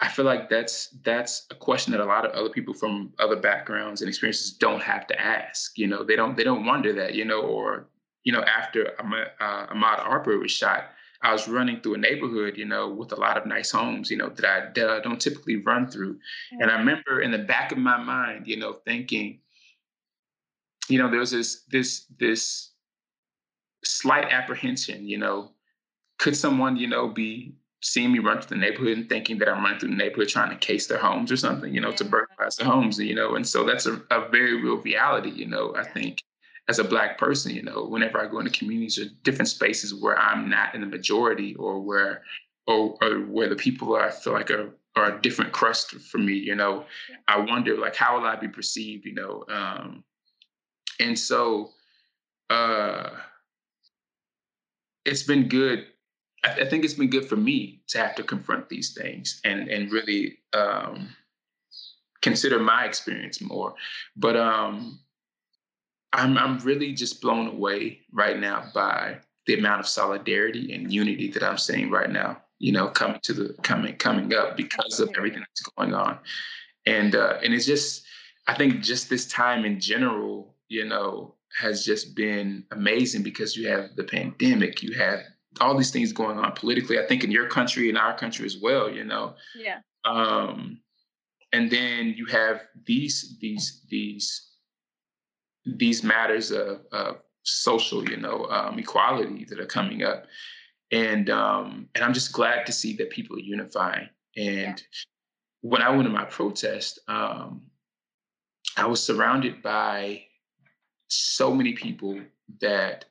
I 0.00 0.08
feel 0.08 0.24
like 0.24 0.48
that's 0.48 0.88
that's 1.02 1.46
a 1.50 1.54
question 1.54 1.92
that 1.92 2.00
a 2.00 2.04
lot 2.04 2.24
of 2.24 2.32
other 2.32 2.48
people 2.48 2.74
from 2.74 3.12
other 3.18 3.36
backgrounds 3.36 4.00
and 4.00 4.08
experiences 4.08 4.52
don't 4.52 4.82
have 4.82 5.06
to 5.08 5.20
ask. 5.20 5.76
You 5.78 5.86
know, 5.86 6.04
they 6.04 6.16
don't 6.16 6.36
they 6.36 6.44
don't 6.44 6.64
wonder 6.64 6.92
that, 6.94 7.14
you 7.14 7.24
know, 7.24 7.42
or 7.42 7.88
you 8.24 8.32
know, 8.32 8.42
after 8.42 8.94
Ahmaud, 8.98 9.26
uh, 9.40 9.66
Ahmaud 9.68 9.98
Arbery 10.00 10.38
was 10.38 10.50
shot, 10.50 10.90
I 11.22 11.32
was 11.32 11.48
running 11.48 11.80
through 11.80 11.94
a 11.94 11.98
neighborhood, 11.98 12.56
you 12.56 12.64
know, 12.64 12.88
with 12.88 13.12
a 13.12 13.16
lot 13.16 13.36
of 13.36 13.46
nice 13.46 13.70
homes, 13.70 14.10
you 14.10 14.16
know, 14.16 14.30
that 14.30 14.44
I, 14.44 14.70
that 14.74 14.90
I 14.90 15.00
don't 15.00 15.20
typically 15.20 15.56
run 15.56 15.86
through. 15.86 16.14
Mm-hmm. 16.14 16.62
And 16.62 16.70
I 16.70 16.78
remember 16.78 17.20
in 17.20 17.30
the 17.30 17.38
back 17.38 17.72
of 17.72 17.78
my 17.78 18.02
mind, 18.02 18.46
you 18.46 18.56
know, 18.56 18.78
thinking, 18.86 19.40
you 20.88 20.98
know, 20.98 21.10
there 21.10 21.20
was 21.20 21.30
this 21.30 21.64
this 21.70 22.06
this 22.18 22.70
slight 23.84 24.26
apprehension, 24.30 25.06
you 25.06 25.18
know, 25.18 25.52
could 26.18 26.36
someone, 26.36 26.76
you 26.76 26.86
know, 26.86 27.08
be 27.08 27.54
seeing 27.82 28.12
me 28.12 28.18
run 28.18 28.40
through 28.40 28.58
the 28.58 28.60
neighborhood 28.60 28.98
and 28.98 29.08
thinking 29.08 29.38
that 29.38 29.48
I'm 29.48 29.62
running 29.62 29.78
through 29.78 29.90
the 29.90 29.96
neighborhood 29.96 30.28
trying 30.28 30.50
to 30.50 30.56
case 30.56 30.86
their 30.86 30.98
homes 30.98 31.32
or 31.32 31.36
something, 31.36 31.74
you 31.74 31.80
know, 31.80 31.90
yeah. 31.90 31.96
to 31.96 32.04
burglarize 32.04 32.56
the 32.56 32.64
homes, 32.64 32.98
you 32.98 33.14
know, 33.14 33.36
and 33.36 33.46
so 33.46 33.64
that's 33.64 33.86
a, 33.86 34.02
a 34.10 34.28
very 34.28 34.62
real 34.62 34.76
reality, 34.78 35.30
you 35.30 35.46
know, 35.46 35.74
I 35.74 35.84
think 35.84 36.22
as 36.70 36.78
a 36.78 36.84
black 36.84 37.18
person, 37.18 37.52
you 37.52 37.62
know, 37.62 37.84
whenever 37.84 38.20
I 38.20 38.28
go 38.28 38.38
into 38.38 38.52
communities 38.56 38.96
or 38.96 39.06
different 39.24 39.48
spaces 39.48 39.92
where 39.92 40.16
I'm 40.16 40.48
not 40.48 40.72
in 40.72 40.80
the 40.80 40.86
majority 40.86 41.56
or 41.56 41.80
where 41.80 42.22
or, 42.68 42.96
or 43.02 43.16
where 43.22 43.48
the 43.48 43.56
people 43.56 43.96
I 43.96 44.10
feel 44.10 44.34
like 44.34 44.52
are 44.52 44.70
are 44.94 45.16
a 45.16 45.20
different 45.20 45.50
crust 45.52 45.90
for 45.90 46.18
me, 46.18 46.34
you 46.34 46.54
know, 46.54 46.84
I 47.26 47.40
wonder 47.40 47.76
like 47.76 47.96
how 47.96 48.16
will 48.16 48.26
I 48.26 48.36
be 48.36 48.46
perceived, 48.46 49.04
you 49.04 49.14
know? 49.14 49.44
Um, 49.48 50.04
and 51.00 51.18
so 51.18 51.70
uh 52.50 53.10
it's 55.04 55.24
been 55.24 55.48
good. 55.48 55.86
I, 56.44 56.50
I 56.62 56.68
think 56.68 56.84
it's 56.84 56.94
been 56.94 57.10
good 57.10 57.28
for 57.28 57.36
me 57.36 57.82
to 57.88 57.98
have 57.98 58.14
to 58.14 58.22
confront 58.22 58.68
these 58.68 58.94
things 58.94 59.40
and 59.44 59.68
and 59.68 59.90
really 59.90 60.38
um 60.52 61.08
consider 62.22 62.60
my 62.60 62.84
experience 62.84 63.40
more. 63.40 63.74
But 64.16 64.36
um 64.36 65.00
I'm 66.12 66.36
I'm 66.36 66.58
really 66.58 66.92
just 66.92 67.20
blown 67.20 67.46
away 67.46 68.00
right 68.12 68.38
now 68.38 68.64
by 68.74 69.18
the 69.46 69.58
amount 69.58 69.80
of 69.80 69.86
solidarity 69.86 70.72
and 70.72 70.92
unity 70.92 71.30
that 71.30 71.42
I'm 71.42 71.58
seeing 71.58 71.90
right 71.90 72.10
now. 72.10 72.42
You 72.58 72.72
know, 72.72 72.88
coming 72.88 73.20
to 73.22 73.32
the 73.32 73.54
coming 73.62 73.96
coming 73.96 74.34
up 74.34 74.56
because 74.56 75.00
of 75.00 75.10
everything 75.16 75.40
that's 75.40 75.62
going 75.76 75.94
on, 75.94 76.18
and 76.86 77.14
uh, 77.14 77.38
and 77.42 77.54
it's 77.54 77.66
just 77.66 78.04
I 78.46 78.54
think 78.54 78.82
just 78.82 79.08
this 79.08 79.26
time 79.26 79.64
in 79.64 79.80
general, 79.80 80.54
you 80.68 80.84
know, 80.84 81.34
has 81.58 81.84
just 81.84 82.14
been 82.14 82.64
amazing 82.72 83.22
because 83.22 83.56
you 83.56 83.68
have 83.68 83.96
the 83.96 84.04
pandemic, 84.04 84.82
you 84.82 84.92
have 84.94 85.20
all 85.60 85.76
these 85.76 85.90
things 85.90 86.12
going 86.12 86.38
on 86.38 86.52
politically. 86.52 86.98
I 86.98 87.06
think 87.06 87.24
in 87.24 87.30
your 87.30 87.46
country 87.46 87.88
in 87.88 87.96
our 87.96 88.16
country 88.16 88.46
as 88.46 88.58
well. 88.60 88.90
You 88.90 89.04
know. 89.04 89.34
Yeah. 89.56 89.78
Um, 90.04 90.80
and 91.52 91.70
then 91.70 92.14
you 92.16 92.26
have 92.26 92.62
these 92.84 93.36
these 93.40 93.82
these 93.88 94.49
these 95.64 96.02
matters 96.02 96.50
of, 96.50 96.80
of 96.92 97.16
social, 97.42 98.08
you 98.08 98.16
know, 98.16 98.46
um, 98.46 98.78
equality 98.78 99.44
that 99.48 99.60
are 99.60 99.66
coming 99.66 100.02
up, 100.02 100.26
and 100.90 101.30
um, 101.30 101.88
and 101.94 102.04
I'm 102.04 102.14
just 102.14 102.32
glad 102.32 102.66
to 102.66 102.72
see 102.72 102.96
that 102.96 103.10
people 103.10 103.36
are 103.36 103.40
unifying. 103.40 104.08
And 104.36 104.78
yeah. 104.78 105.02
when 105.62 105.82
I 105.82 105.90
went 105.90 106.04
to 106.04 106.10
my 106.10 106.24
protest, 106.24 106.98
um, 107.08 107.62
I 108.76 108.86
was 108.86 109.02
surrounded 109.02 109.62
by 109.62 110.22
so 111.08 111.54
many 111.54 111.72
people 111.72 112.20
that 112.60 113.04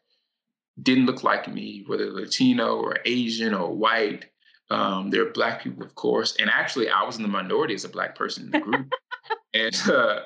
didn't 0.82 1.06
look 1.06 1.24
like 1.24 1.52
me, 1.52 1.84
whether 1.88 2.12
Latino 2.12 2.78
or 2.78 2.98
Asian 3.06 3.54
or 3.54 3.74
white. 3.74 4.26
Um, 4.72 5.10
there 5.10 5.24
are 5.24 5.32
black 5.32 5.64
people, 5.64 5.84
of 5.84 5.96
course, 5.96 6.36
and 6.40 6.50
actually, 6.50 6.90
I 6.90 7.04
was 7.04 7.18
in 7.18 7.24
the 7.24 7.28
minority 7.28 7.74
as 7.74 7.86
a 7.86 7.90
black 7.90 8.16
person 8.16 8.46
in 8.46 8.52
the 8.52 8.60
group, 8.60 8.94
and 9.56 9.76
uh, 9.90 10.20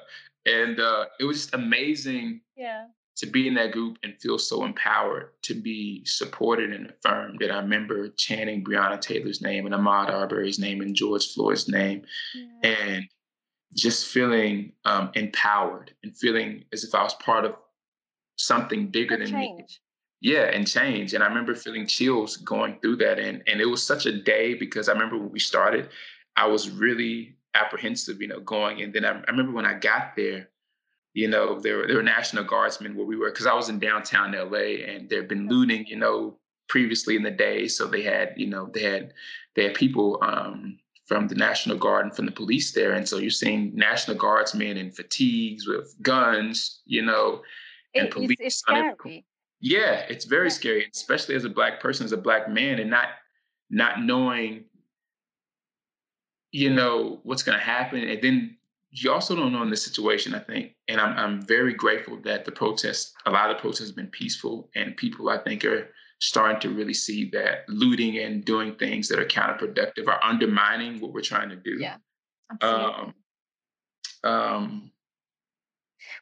and 0.45 0.79
uh, 0.79 1.05
it 1.19 1.25
was 1.25 1.37
just 1.37 1.53
amazing 1.53 2.41
yeah. 2.55 2.85
to 3.17 3.25
be 3.25 3.47
in 3.47 3.53
that 3.55 3.71
group 3.71 3.97
and 4.03 4.19
feel 4.19 4.37
so 4.37 4.63
empowered 4.65 5.29
to 5.43 5.53
be 5.53 6.03
supported 6.05 6.73
and 6.73 6.89
affirmed 6.89 7.39
that 7.39 7.51
I 7.51 7.57
remember 7.57 8.09
chanting 8.09 8.63
Breonna 8.63 8.99
Taylor's 8.99 9.41
name 9.41 9.65
and 9.65 9.75
Ahmaud 9.75 10.09
Arbery's 10.09 10.59
name 10.59 10.81
and 10.81 10.95
George 10.95 11.33
Floyd's 11.33 11.69
name 11.69 12.03
yeah. 12.35 12.71
and 12.71 13.05
just 13.75 14.07
feeling 14.07 14.73
um, 14.85 15.11
empowered 15.15 15.91
and 16.03 16.15
feeling 16.15 16.65
as 16.73 16.83
if 16.83 16.93
I 16.93 17.03
was 17.03 17.13
part 17.15 17.45
of 17.45 17.55
something 18.37 18.87
bigger 18.87 19.17
than 19.17 19.27
change. 19.27 19.59
me. 19.59 19.65
Yeah, 20.21 20.43
and 20.43 20.65
change. 20.67 21.13
And 21.13 21.23
I 21.23 21.27
remember 21.27 21.53
feeling 21.53 21.85
chills 21.85 22.37
going 22.37 22.79
through 22.81 22.97
that. 22.97 23.19
And 23.19 23.43
and 23.47 23.59
it 23.59 23.65
was 23.65 23.83
such 23.83 24.05
a 24.05 24.21
day 24.21 24.53
because 24.53 24.87
I 24.87 24.93
remember 24.93 25.17
when 25.17 25.31
we 25.31 25.39
started, 25.39 25.89
I 26.35 26.47
was 26.47 26.69
really 26.69 27.35
apprehensive, 27.55 28.21
you 28.21 28.27
know, 28.27 28.39
going. 28.39 28.81
And 28.81 28.93
then 28.93 29.05
I, 29.05 29.11
I 29.11 29.31
remember 29.31 29.53
when 29.53 29.65
I 29.65 29.73
got 29.73 30.15
there, 30.15 30.49
you 31.13 31.27
know, 31.27 31.59
there 31.59 31.77
were 31.77 31.87
there 31.87 31.97
were 31.97 32.03
National 32.03 32.43
Guardsmen 32.43 32.95
where 32.95 33.05
we 33.05 33.15
were 33.15 33.31
because 33.31 33.45
I 33.45 33.53
was 33.53 33.69
in 33.69 33.79
downtown 33.79 34.31
LA 34.31 34.85
and 34.87 35.09
there'd 35.09 35.27
been 35.27 35.47
looting, 35.47 35.85
you 35.85 35.97
know, 35.97 36.37
previously 36.69 37.15
in 37.15 37.23
the 37.23 37.31
day. 37.31 37.67
So 37.67 37.87
they 37.87 38.01
had, 38.01 38.33
you 38.35 38.47
know, 38.47 38.69
they 38.73 38.81
had 38.83 39.13
they 39.55 39.63
had 39.63 39.75
people 39.75 40.19
um, 40.23 40.79
from 41.05 41.27
the 41.27 41.35
National 41.35 41.77
Guard 41.77 42.05
and 42.05 42.15
from 42.15 42.25
the 42.25 42.31
police 42.31 42.71
there. 42.71 42.93
And 42.93 43.07
so 43.07 43.17
you're 43.17 43.29
seeing 43.29 43.75
National 43.75 44.17
Guardsmen 44.17 44.77
in 44.77 44.91
fatigues 44.91 45.67
with 45.67 45.95
guns, 46.01 46.81
you 46.85 47.03
know, 47.03 47.41
and 47.93 48.07
it, 48.07 48.11
police. 48.11 48.37
It's, 48.39 48.55
scary. 48.57 49.25
Yeah, 49.59 50.05
it's 50.09 50.25
very 50.25 50.47
yeah. 50.47 50.53
scary, 50.53 50.89
especially 50.93 51.35
as 51.35 51.45
a 51.45 51.49
black 51.49 51.79
person, 51.79 52.05
as 52.05 52.11
a 52.11 52.17
black 52.17 52.49
man, 52.49 52.79
and 52.79 52.89
not 52.89 53.09
not 53.69 54.01
knowing, 54.01 54.65
you 56.53 56.69
know, 56.69 57.19
what's 57.23 57.43
going 57.43 57.57
to 57.57 57.63
happen, 57.63 57.99
and 58.07 58.21
then 58.21 58.55
you 58.91 59.11
also 59.11 59.35
don't 59.35 59.51
know 59.51 59.63
in 59.63 59.71
this 59.71 59.83
situation. 59.83 60.35
I 60.35 60.39
think, 60.39 60.75
and 60.87 61.01
I'm 61.01 61.17
I'm 61.17 61.41
very 61.41 61.73
grateful 61.73 62.17
that 62.21 62.45
the 62.45 62.51
protests, 62.51 63.13
a 63.25 63.31
lot 63.31 63.49
of 63.49 63.57
the 63.57 63.61
protests, 63.61 63.87
have 63.87 63.95
been 63.95 64.07
peaceful, 64.07 64.69
and 64.75 64.95
people 64.95 65.29
I 65.29 65.39
think 65.39 65.65
are 65.65 65.89
starting 66.19 66.61
to 66.61 66.69
really 66.69 66.93
see 66.93 67.29
that 67.31 67.67
looting 67.67 68.17
and 68.19 68.45
doing 68.45 68.75
things 68.75 69.09
that 69.09 69.19
are 69.19 69.25
counterproductive 69.25 70.07
are 70.07 70.23
undermining 70.23 71.01
what 71.01 71.11
we're 71.11 71.21
trying 71.21 71.49
to 71.49 71.55
do. 71.57 71.77
Yeah. 71.79 71.97
Absolutely. 72.51 73.13
Um, 74.23 74.31
um, 74.31 74.91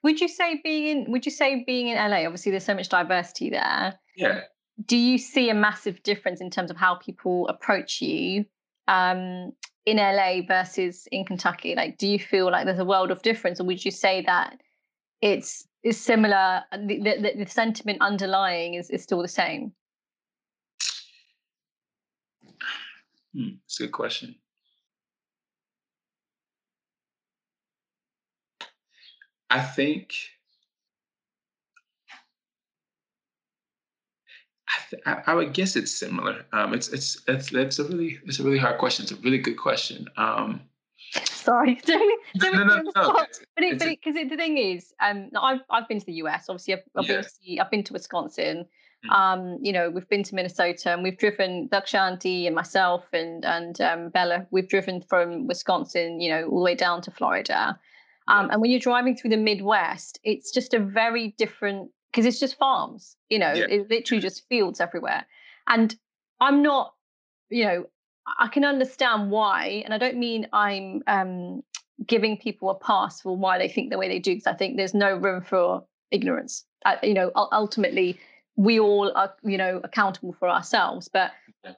would 0.01 0.21
you 0.21 0.29
say 0.29 0.61
being 0.63 0.87
in 0.87 1.11
would 1.11 1.25
you 1.25 1.31
say 1.31 1.63
being 1.67 1.89
in 1.89 1.97
LA, 1.97 2.25
obviously 2.25 2.51
there's 2.51 2.65
so 2.65 2.73
much 2.73 2.87
diversity 2.87 3.49
there. 3.49 3.99
Yeah. 4.15 4.41
Do 4.83 4.95
you 4.95 5.17
see 5.17 5.49
a 5.49 5.53
massive 5.53 6.01
difference 6.03 6.39
in 6.39 6.49
terms 6.49 6.71
of 6.71 6.77
how 6.77 6.95
people 6.95 7.47
approach 7.49 8.01
you 8.01 8.45
um, 8.87 9.51
in 9.85 9.97
LA 9.97 10.41
versus 10.47 11.07
in 11.11 11.25
Kentucky? 11.25 11.75
Like 11.75 11.97
do 11.97 12.07
you 12.07 12.19
feel 12.19 12.51
like 12.51 12.65
there's 12.65 12.79
a 12.79 12.85
world 12.85 13.11
of 13.11 13.21
difference 13.21 13.59
or 13.59 13.65
would 13.65 13.83
you 13.83 13.91
say 13.91 14.23
that 14.25 14.61
it's 15.21 15.67
is 15.83 15.99
similar 15.99 16.63
the, 16.71 16.99
the, 16.99 17.43
the 17.43 17.49
sentiment 17.49 17.97
underlying 18.01 18.75
is, 18.75 18.89
is 18.89 19.03
still 19.03 19.21
the 19.21 19.27
same? 19.27 19.73
Hmm, 23.33 23.55
that's 23.63 23.79
a 23.79 23.83
good 23.83 23.93
question. 23.93 24.35
I 29.49 29.61
think 29.61 30.13
I, 34.71 34.89
th- 34.89 35.23
I, 35.27 35.33
would 35.33 35.53
guess 35.53 35.75
it's 35.75 35.91
similar. 35.91 36.45
Um, 36.53 36.73
it's 36.73 36.89
it's 36.89 37.21
it's 37.27 37.51
it's 37.51 37.79
a 37.79 37.83
really 37.83 38.19
it's 38.25 38.39
a 38.39 38.43
really 38.43 38.57
hard 38.57 38.77
question. 38.77 39.03
It's 39.03 39.11
a 39.11 39.17
really 39.17 39.37
good 39.37 39.57
question. 39.57 40.07
Um, 40.17 40.61
Sorry, 41.25 41.75
don't, 41.85 42.21
don't 42.37 42.55
no, 42.55 42.63
no, 42.63 42.75
no, 42.77 42.91
no. 42.95 43.13
But 43.55 43.63
it, 43.63 43.79
but 43.79 43.87
because 43.87 44.15
the 44.15 44.35
thing 44.35 44.57
is, 44.57 44.93
um, 45.01 45.29
I've 45.39 45.61
I've 45.69 45.87
been 45.87 45.99
to 45.99 46.05
the 46.05 46.13
US. 46.13 46.45
Obviously, 46.47 46.75
I've, 46.75 46.83
I've 46.95 47.07
been 47.07 47.23
to 47.23 47.59
I've 47.59 47.71
been 47.71 47.83
to 47.83 47.93
Wisconsin. 47.93 48.65
Mm-hmm. 49.05 49.11
Um, 49.11 49.57
you 49.61 49.73
know, 49.73 49.89
we've 49.89 50.07
been 50.07 50.23
to 50.23 50.35
Minnesota 50.35 50.93
and 50.93 51.01
we've 51.01 51.17
driven 51.17 51.67
Dakshanti 51.69 52.45
and 52.45 52.55
myself 52.55 53.05
and 53.13 53.43
and 53.43 53.81
um, 53.81 54.09
Bella. 54.09 54.45
We've 54.51 54.69
driven 54.69 55.01
from 55.01 55.47
Wisconsin, 55.47 56.21
you 56.21 56.29
know, 56.29 56.47
all 56.47 56.59
the 56.59 56.65
way 56.65 56.75
down 56.75 57.01
to 57.01 57.11
Florida. 57.11 57.79
Um, 58.27 58.49
and 58.51 58.61
when 58.61 58.69
you're 58.69 58.79
driving 58.79 59.17
through 59.17 59.31
the 59.31 59.37
Midwest, 59.37 60.19
it's 60.23 60.51
just 60.51 60.73
a 60.73 60.79
very 60.79 61.29
different 61.37 61.89
because 62.11 62.25
it's 62.25 62.39
just 62.39 62.57
farms, 62.57 63.15
you 63.29 63.39
know, 63.39 63.53
yeah. 63.53 63.65
it's 63.69 63.89
literally 63.89 64.21
just 64.21 64.47
fields 64.49 64.81
everywhere. 64.81 65.25
And 65.67 65.95
I'm 66.39 66.61
not, 66.61 66.93
you 67.49 67.65
know, 67.65 67.85
I 68.39 68.47
can 68.47 68.65
understand 68.65 69.31
why, 69.31 69.81
and 69.85 69.93
I 69.93 69.97
don't 69.97 70.17
mean 70.17 70.47
I'm 70.53 71.01
um, 71.07 71.63
giving 72.05 72.37
people 72.37 72.69
a 72.69 72.75
pass 72.75 73.21
for 73.21 73.35
why 73.35 73.57
they 73.57 73.69
think 73.69 73.89
the 73.89 73.97
way 73.97 74.07
they 74.07 74.19
do, 74.19 74.33
because 74.33 74.47
I 74.47 74.53
think 74.53 74.77
there's 74.77 74.93
no 74.93 75.15
room 75.15 75.41
for 75.41 75.83
ignorance. 76.11 76.65
Uh, 76.85 76.97
you 77.03 77.13
know, 77.13 77.31
ultimately, 77.35 78.19
we 78.55 78.79
all 78.79 79.11
are, 79.15 79.33
you 79.43 79.57
know, 79.57 79.79
accountable 79.83 80.33
for 80.33 80.49
ourselves. 80.49 81.07
But 81.07 81.31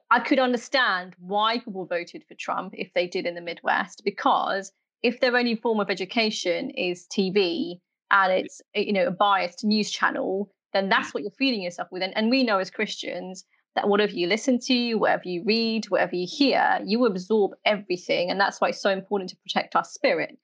I 0.09 0.19
could 0.19 0.39
understand 0.39 1.15
why 1.19 1.59
people 1.59 1.85
voted 1.85 2.23
for 2.27 2.35
Trump 2.35 2.73
if 2.75 2.93
they 2.93 3.07
did 3.07 3.25
in 3.25 3.35
the 3.35 3.41
Midwest, 3.41 4.01
because 4.03 4.71
if 5.01 5.19
their 5.19 5.35
only 5.35 5.55
form 5.55 5.79
of 5.79 5.89
education 5.89 6.71
is 6.71 7.05
TV 7.07 7.79
and 8.13 8.31
it's 8.31 8.61
you 8.73 8.93
know 8.93 9.07
a 9.07 9.11
biased 9.11 9.65
news 9.65 9.91
channel, 9.91 10.49
then 10.71 10.87
that's 10.87 11.09
mm. 11.09 11.13
what 11.15 11.23
you're 11.23 11.31
feeding 11.31 11.61
yourself 11.61 11.89
with. 11.91 12.01
And, 12.01 12.15
and 12.15 12.29
we 12.29 12.43
know 12.43 12.59
as 12.59 12.71
Christians 12.71 13.43
that 13.75 13.89
whatever 13.89 14.13
you 14.13 14.27
listen 14.27 14.59
to, 14.59 14.95
whatever 14.95 15.23
you 15.25 15.43
read, 15.43 15.85
whatever 15.85 16.15
you 16.15 16.27
hear, 16.29 16.79
you 16.85 17.05
absorb 17.05 17.51
everything, 17.65 18.29
and 18.29 18.39
that's 18.39 18.61
why 18.61 18.69
it's 18.69 18.81
so 18.81 18.91
important 18.91 19.31
to 19.31 19.37
protect 19.37 19.75
our 19.75 19.83
spirit. 19.83 20.37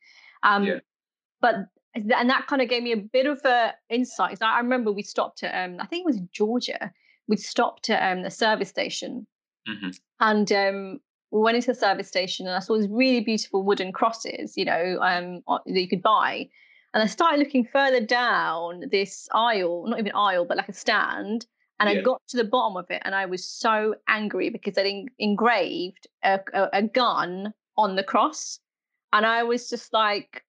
Um, 0.44 0.66
yeah. 0.66 0.80
But 1.40 1.56
and 1.96 2.30
that 2.30 2.48
kind 2.48 2.62
of 2.62 2.70
gave 2.70 2.84
me 2.84 2.92
a 2.92 2.98
bit 2.98 3.26
of 3.26 3.40
a 3.46 3.74
insight. 3.90 4.42
I 4.42 4.60
remember 4.60 4.92
we 4.92 5.04
stopped 5.04 5.44
at 5.44 5.70
um, 5.70 5.78
I 5.80 5.86
think 5.86 6.02
it 6.02 6.12
was 6.12 6.20
Georgia. 6.32 6.92
We 7.28 7.38
stopped 7.38 7.90
at 7.90 8.12
um, 8.12 8.24
the 8.24 8.32
service 8.32 8.70
station, 8.70 9.28
mm-hmm. 9.68 9.90
and 10.20 10.52
um, 10.52 11.00
we 11.32 11.42
went 11.42 11.56
into 11.56 11.74
the 11.74 11.80
service 11.80 12.08
station 12.08 12.48
and 12.48 12.56
I 12.56 12.60
saw 12.60 12.76
these 12.76 12.90
really 12.90 13.22
beautiful 13.22 13.64
wooden 13.64 13.92
crosses, 13.92 14.58
you 14.58 14.66
know, 14.66 14.98
um, 15.02 15.42
that 15.48 15.80
you 15.80 15.88
could 15.88 16.02
buy. 16.02 16.48
And 16.94 17.04
I 17.04 17.06
started 17.06 17.40
looking 17.40 17.66
further 17.66 18.04
down 18.04 18.86
this 18.92 19.28
aisle, 19.32 19.86
not 19.88 20.00
even 20.00 20.12
aisle, 20.14 20.46
but 20.46 20.58
like 20.58 20.70
a 20.70 20.74
stand. 20.74 21.46
And 21.80 21.90
yeah. 21.90 22.00
I 22.00 22.02
got 22.02 22.22
to 22.30 22.38
the 22.38 22.44
bottom 22.44 22.78
of 22.78 22.90
it 22.90 23.02
and 23.06 23.16
I 23.16 23.26
was 23.26 23.46
so 23.46 23.96
angry 24.08 24.50
because 24.50 24.74
they'd 24.74 24.90
in- 24.90 25.10
engraved 25.20 26.08
a, 26.24 26.40
a, 26.54 26.70
a, 26.74 26.84
gun 26.84 27.54
on 27.78 27.96
the 27.96 28.04
cross. 28.04 28.60
And 29.14 29.26
I 29.26 29.44
was 29.44 29.70
just 29.70 29.94
like, 29.94 30.44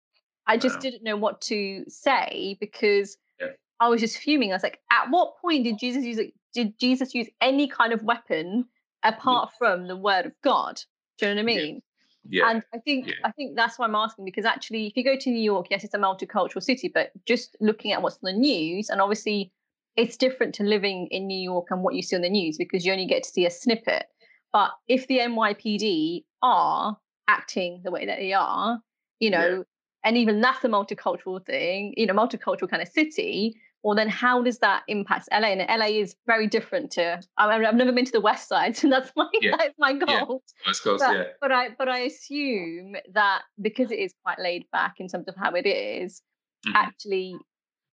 I 0.46 0.56
just 0.56 0.76
wow. 0.76 0.80
didn't 0.80 1.04
know 1.04 1.16
what 1.16 1.40
to 1.42 1.84
say 1.88 2.56
because 2.58 3.16
yeah. 3.38 3.48
I 3.78 3.88
was 3.88 4.00
just 4.00 4.18
fuming. 4.18 4.50
I 4.50 4.56
was 4.56 4.62
like, 4.62 4.80
at 4.90 5.10
what 5.10 5.38
point 5.40 5.64
did 5.64 5.78
Jesus 5.78 6.04
use 6.04 6.18
did 6.52 6.76
Jesus 6.80 7.14
use 7.14 7.28
any 7.40 7.68
kind 7.68 7.92
of 7.92 8.02
weapon 8.02 8.64
apart 9.04 9.50
yeah. 9.52 9.58
from 9.58 9.86
the 9.86 9.96
word 9.96 10.26
of 10.26 10.32
God. 10.42 10.80
Do 11.18 11.28
you 11.28 11.34
know 11.34 11.42
what 11.42 11.52
I 11.52 11.54
mean? 11.54 11.82
Yeah. 12.28 12.44
yeah. 12.44 12.50
And 12.50 12.62
I 12.74 12.78
think 12.78 13.08
yeah. 13.08 13.14
I 13.24 13.32
think 13.32 13.56
that's 13.56 13.78
why 13.78 13.86
I'm 13.86 13.94
asking 13.94 14.24
because 14.24 14.44
actually, 14.44 14.86
if 14.86 14.96
you 14.96 15.04
go 15.04 15.16
to 15.16 15.30
New 15.30 15.42
York, 15.42 15.66
yes, 15.70 15.84
it's 15.84 15.94
a 15.94 15.98
multicultural 15.98 16.62
city, 16.62 16.90
but 16.92 17.10
just 17.26 17.56
looking 17.60 17.92
at 17.92 18.02
what's 18.02 18.18
on 18.22 18.32
the 18.32 18.38
news, 18.38 18.90
and 18.90 19.00
obviously, 19.00 19.52
it's 19.96 20.16
different 20.16 20.54
to 20.56 20.62
living 20.62 21.08
in 21.10 21.26
New 21.26 21.38
York 21.38 21.66
and 21.70 21.82
what 21.82 21.94
you 21.94 22.02
see 22.02 22.16
on 22.16 22.22
the 22.22 22.30
news 22.30 22.56
because 22.58 22.84
you 22.84 22.92
only 22.92 23.06
get 23.06 23.22
to 23.24 23.30
see 23.30 23.46
a 23.46 23.50
snippet. 23.50 24.06
But 24.52 24.70
if 24.88 25.06
the 25.06 25.18
NYPD 25.18 26.24
are 26.42 26.96
acting 27.28 27.80
the 27.84 27.90
way 27.90 28.06
that 28.06 28.18
they 28.18 28.32
are, 28.32 28.80
you 29.20 29.30
know, 29.30 29.64
and 30.04 30.16
even 30.16 30.40
that's 30.40 30.64
a 30.64 30.68
multicultural 30.68 31.44
thing, 31.44 31.94
you 31.96 32.06
know, 32.06 32.14
multicultural 32.14 32.68
kind 32.68 32.82
of 32.82 32.88
city, 32.88 33.56
well 33.82 33.96
then 33.96 34.08
how 34.08 34.42
does 34.42 34.58
that 34.58 34.82
impact 34.88 35.28
LA? 35.32 35.48
And 35.48 35.80
LA 35.80 35.86
is 35.86 36.14
very 36.26 36.46
different 36.46 36.90
to 36.92 37.20
I 37.38 37.58
mean, 37.58 37.66
I've 37.66 37.74
never 37.74 37.92
been 37.92 38.04
to 38.04 38.12
the 38.12 38.20
West 38.20 38.48
Side, 38.48 38.76
so 38.76 38.88
that's 38.88 39.10
my 39.16 39.28
yeah. 39.40 39.56
that's 39.56 39.74
my 39.78 39.94
goal. 39.94 40.42
Yeah. 40.64 40.68
West 40.68 40.84
Coast, 40.84 41.04
but, 41.06 41.16
yeah. 41.16 41.24
But 41.40 41.52
I 41.52 41.68
but 41.78 41.88
I 41.88 42.00
assume 42.00 42.96
that 43.12 43.42
because 43.60 43.90
it 43.90 43.98
is 43.98 44.12
quite 44.24 44.38
laid 44.38 44.64
back 44.72 44.94
in 44.98 45.08
terms 45.08 45.28
of 45.28 45.34
how 45.36 45.52
it 45.52 45.66
is, 45.66 46.22
mm-hmm. 46.66 46.76
actually, 46.76 47.36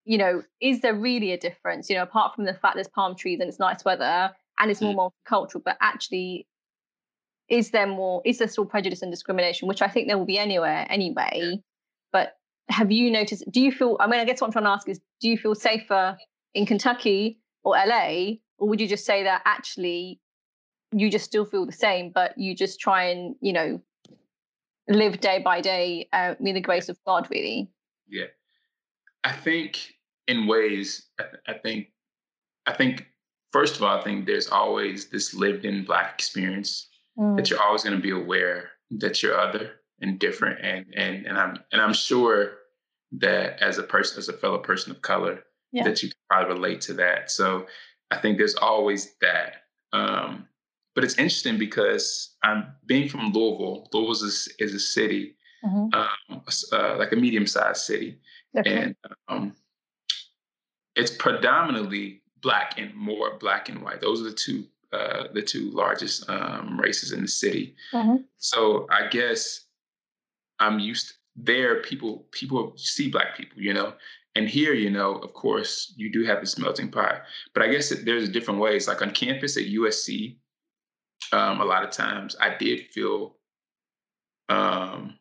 you 0.05 0.17
know, 0.17 0.43
is 0.61 0.81
there 0.81 0.95
really 0.95 1.31
a 1.31 1.37
difference? 1.37 1.89
You 1.89 1.95
know, 1.95 2.03
apart 2.03 2.35
from 2.35 2.45
the 2.45 2.53
fact 2.53 2.75
there's 2.75 2.89
palm 2.89 3.15
trees 3.15 3.39
and 3.39 3.49
it's 3.49 3.59
nice 3.59 3.85
weather 3.85 4.31
and 4.59 4.71
it's 4.71 4.81
more 4.81 4.93
mm-hmm. 4.93 5.35
multicultural, 5.35 5.63
but 5.63 5.77
actually 5.81 6.47
is 7.49 7.71
there 7.71 7.87
more 7.87 8.21
is 8.25 8.39
there 8.39 8.47
still 8.47 8.65
prejudice 8.65 9.01
and 9.01 9.11
discrimination, 9.11 9.67
which 9.67 9.81
I 9.81 9.87
think 9.87 10.07
there 10.07 10.17
will 10.17 10.25
be 10.25 10.37
anywhere 10.39 10.85
anyway. 10.89 11.31
Yeah. 11.33 11.55
But 12.11 12.33
have 12.69 12.91
you 12.91 13.09
noticed 13.09 13.43
do 13.51 13.61
you 13.61 13.71
feel 13.71 13.97
i 13.99 14.07
mean 14.07 14.19
i 14.19 14.25
guess 14.25 14.41
what 14.41 14.47
i'm 14.47 14.51
trying 14.51 14.65
to 14.65 14.69
ask 14.69 14.87
is 14.89 14.99
do 15.21 15.29
you 15.29 15.37
feel 15.37 15.55
safer 15.55 16.17
in 16.53 16.65
kentucky 16.65 17.39
or 17.63 17.75
la 17.85 18.33
or 18.57 18.67
would 18.67 18.81
you 18.81 18.87
just 18.87 19.05
say 19.05 19.23
that 19.23 19.41
actually 19.45 20.19
you 20.91 21.09
just 21.09 21.25
still 21.25 21.45
feel 21.45 21.65
the 21.65 21.71
same 21.71 22.11
but 22.13 22.37
you 22.37 22.55
just 22.55 22.79
try 22.79 23.03
and 23.03 23.35
you 23.41 23.53
know 23.53 23.81
live 24.89 25.19
day 25.19 25.41
by 25.43 25.59
day 25.59 26.07
uh, 26.13 26.35
with 26.39 26.55
the 26.55 26.61
grace 26.61 26.87
of 26.87 26.97
god 27.05 27.27
really? 27.29 27.69
Yeah. 28.07 28.27
I 29.25 29.33
think 29.33 29.93
in 30.27 30.47
ways 30.47 31.07
I, 31.19 31.23
th- 31.23 31.43
I 31.47 31.53
think 31.53 31.87
i 32.65 32.73
think 32.73 33.05
first 33.51 33.75
of 33.75 33.83
all 33.83 33.97
i 33.97 34.01
think 34.01 34.25
there's 34.25 34.49
always 34.49 35.09
this 35.09 35.33
lived 35.33 35.65
in 35.65 35.83
black 35.83 36.13
experience 36.13 36.87
mm. 37.17 37.35
that 37.35 37.49
you're 37.49 37.61
always 37.61 37.83
going 37.83 37.95
to 37.95 38.01
be 38.01 38.11
aware 38.11 38.69
that 38.91 39.21
you're 39.21 39.37
other 39.37 39.71
and 40.01 40.19
different 40.19 40.59
and 40.61 40.85
and 40.95 41.25
and 41.25 41.37
I'm 41.37 41.57
and 41.71 41.81
I'm 41.81 41.93
sure 41.93 42.56
that 43.11 43.61
as 43.61 43.77
a 43.77 43.83
person 43.83 44.17
as 44.17 44.29
a 44.29 44.33
fellow 44.33 44.57
person 44.57 44.91
of 44.91 45.01
color 45.01 45.43
yeah. 45.71 45.83
that 45.83 46.03
you 46.03 46.09
can 46.09 46.17
probably 46.29 46.53
relate 46.53 46.81
to 46.81 46.93
that. 46.93 47.31
So 47.31 47.67
I 48.11 48.17
think 48.17 48.37
there's 48.37 48.55
always 48.55 49.15
that. 49.21 49.63
Um, 49.93 50.47
but 50.95 51.03
it's 51.03 51.17
interesting 51.17 51.57
because 51.57 52.35
I'm 52.43 52.73
being 52.85 53.07
from 53.07 53.31
Louisville. 53.31 53.87
Louisville 53.93 54.27
is, 54.27 54.49
is 54.59 54.73
a 54.73 54.79
city, 54.79 55.35
mm-hmm. 55.63 55.93
um, 55.93 56.41
uh, 56.71 56.97
like 56.97 57.11
a 57.11 57.15
medium-sized 57.15 57.83
city, 57.83 58.19
okay. 58.57 58.81
and 58.81 58.95
um, 59.27 59.53
it's 60.95 61.11
predominantly 61.11 62.23
black 62.41 62.79
and 62.79 62.95
more 62.95 63.37
black 63.37 63.69
and 63.69 63.83
white. 63.83 64.01
Those 64.01 64.21
are 64.21 64.25
the 64.25 64.33
two 64.33 64.65
uh, 64.91 65.25
the 65.33 65.41
two 65.41 65.69
largest 65.71 66.27
um, 66.29 66.79
races 66.79 67.11
in 67.11 67.21
the 67.21 67.27
city. 67.27 67.75
Mm-hmm. 67.93 68.23
So 68.37 68.87
I 68.89 69.07
guess 69.07 69.65
I'm 70.59 70.79
used 70.79 71.09
to, 71.09 71.13
there. 71.37 71.81
People 71.81 72.27
people 72.31 72.73
see 72.75 73.09
black 73.09 73.37
people, 73.37 73.61
you 73.61 73.73
know, 73.73 73.93
and 74.37 74.47
here, 74.47 74.73
you 74.73 74.91
know, 74.91 75.15
of 75.15 75.33
course, 75.33 75.93
you 75.97 76.11
do 76.11 76.23
have 76.25 76.41
this 76.41 76.59
melting 76.59 76.91
pot. 76.91 77.23
But 77.55 77.63
I 77.63 77.69
guess 77.69 77.89
there's 78.03 78.29
different 78.29 78.59
ways. 78.59 78.87
Like 78.87 79.01
on 79.01 79.09
campus 79.09 79.57
at 79.57 79.63
USC, 79.63 80.37
um, 81.31 81.59
a 81.59 81.65
lot 81.65 81.83
of 81.83 81.89
times 81.89 82.35
I 82.39 82.55
did 82.55 82.87
feel. 82.91 83.35
Um, 84.49 85.17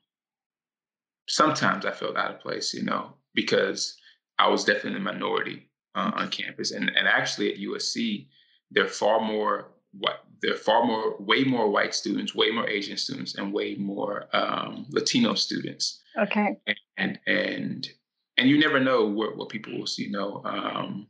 sometimes 1.29 1.87
I 1.87 1.92
felt 1.92 2.18
out 2.18 2.31
of 2.31 2.40
place, 2.40 2.74
you 2.74 2.83
know, 2.83 3.14
because 3.35 3.96
I 4.38 4.48
was 4.48 4.64
definitely 4.64 4.98
the 4.98 5.12
minority 5.12 5.70
uh, 5.94 6.12
on 6.14 6.29
campus, 6.29 6.72
and 6.72 6.90
and 6.90 7.09
actually 7.09 7.52
at 7.52 7.59
USC, 7.59 8.26
they're 8.70 8.87
far 8.87 9.20
more 9.20 9.72
what 9.98 10.24
there 10.42 10.52
are 10.52 10.59
far 10.59 10.85
more, 10.85 11.16
way 11.18 11.44
more 11.44 11.70
white 11.70 11.94
students, 11.94 12.35
way 12.35 12.50
more 12.50 12.68
Asian 12.68 12.96
students, 12.96 13.37
and 13.37 13.52
way 13.52 13.74
more 13.76 14.28
um, 14.32 14.87
Latino 14.90 15.35
students. 15.35 16.02
Okay. 16.18 16.56
And, 16.66 16.78
and 16.96 17.18
and 17.26 17.88
and 18.37 18.48
you 18.48 18.59
never 18.59 18.80
know 18.80 19.04
what 19.04 19.37
what 19.37 19.48
people 19.48 19.78
will 19.78 19.87
see, 19.87 20.04
you 20.04 20.12
know, 20.12 20.42
um, 20.44 21.06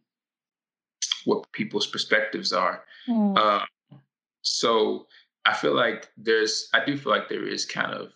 what 1.25 1.51
people's 1.53 1.87
perspectives 1.87 2.53
are. 2.53 2.85
Mm. 3.09 3.37
Uh, 3.37 3.65
so 4.43 5.07
I 5.45 5.55
feel 5.55 5.75
like 5.75 6.09
there's, 6.17 6.69
I 6.75 6.85
do 6.85 6.97
feel 6.97 7.13
like 7.13 7.29
there 7.29 7.47
is 7.47 7.65
kind 7.65 7.93
of 7.93 8.13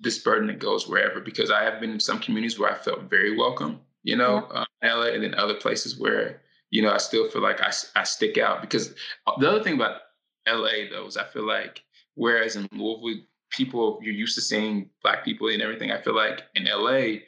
this 0.00 0.18
burden 0.18 0.48
that 0.48 0.58
goes 0.58 0.88
wherever 0.88 1.20
because 1.20 1.50
I 1.50 1.62
have 1.62 1.80
been 1.80 1.90
in 1.90 2.00
some 2.00 2.18
communities 2.18 2.58
where 2.58 2.70
I 2.70 2.74
felt 2.74 3.08
very 3.08 3.36
welcome, 3.36 3.80
you 4.02 4.16
know, 4.16 4.48
yeah. 4.52 4.64
uh, 4.90 4.98
LA, 4.98 5.06
and 5.14 5.22
then 5.22 5.34
other 5.34 5.54
places 5.54 5.98
where 5.98 6.41
you 6.72 6.82
know 6.82 6.90
I 6.90 6.98
still 6.98 7.28
feel 7.30 7.42
like 7.42 7.60
I 7.60 7.70
I 7.94 8.02
stick 8.02 8.38
out 8.38 8.60
because 8.60 8.92
uh, 9.28 9.32
the 9.38 9.48
other 9.48 9.62
thing 9.62 9.74
about 9.74 10.00
LA 10.48 10.88
though 10.90 11.06
is 11.06 11.16
I 11.16 11.24
feel 11.24 11.46
like 11.46 11.84
whereas 12.14 12.56
in 12.56 12.66
Louisville 12.72 13.22
people 13.50 14.00
you're 14.02 14.14
used 14.14 14.34
to 14.34 14.40
seeing 14.40 14.88
black 15.02 15.24
people 15.24 15.48
and 15.48 15.62
everything, 15.62 15.92
I 15.92 16.00
feel 16.00 16.16
like 16.16 16.42
in 16.56 16.64
LA 16.64 17.20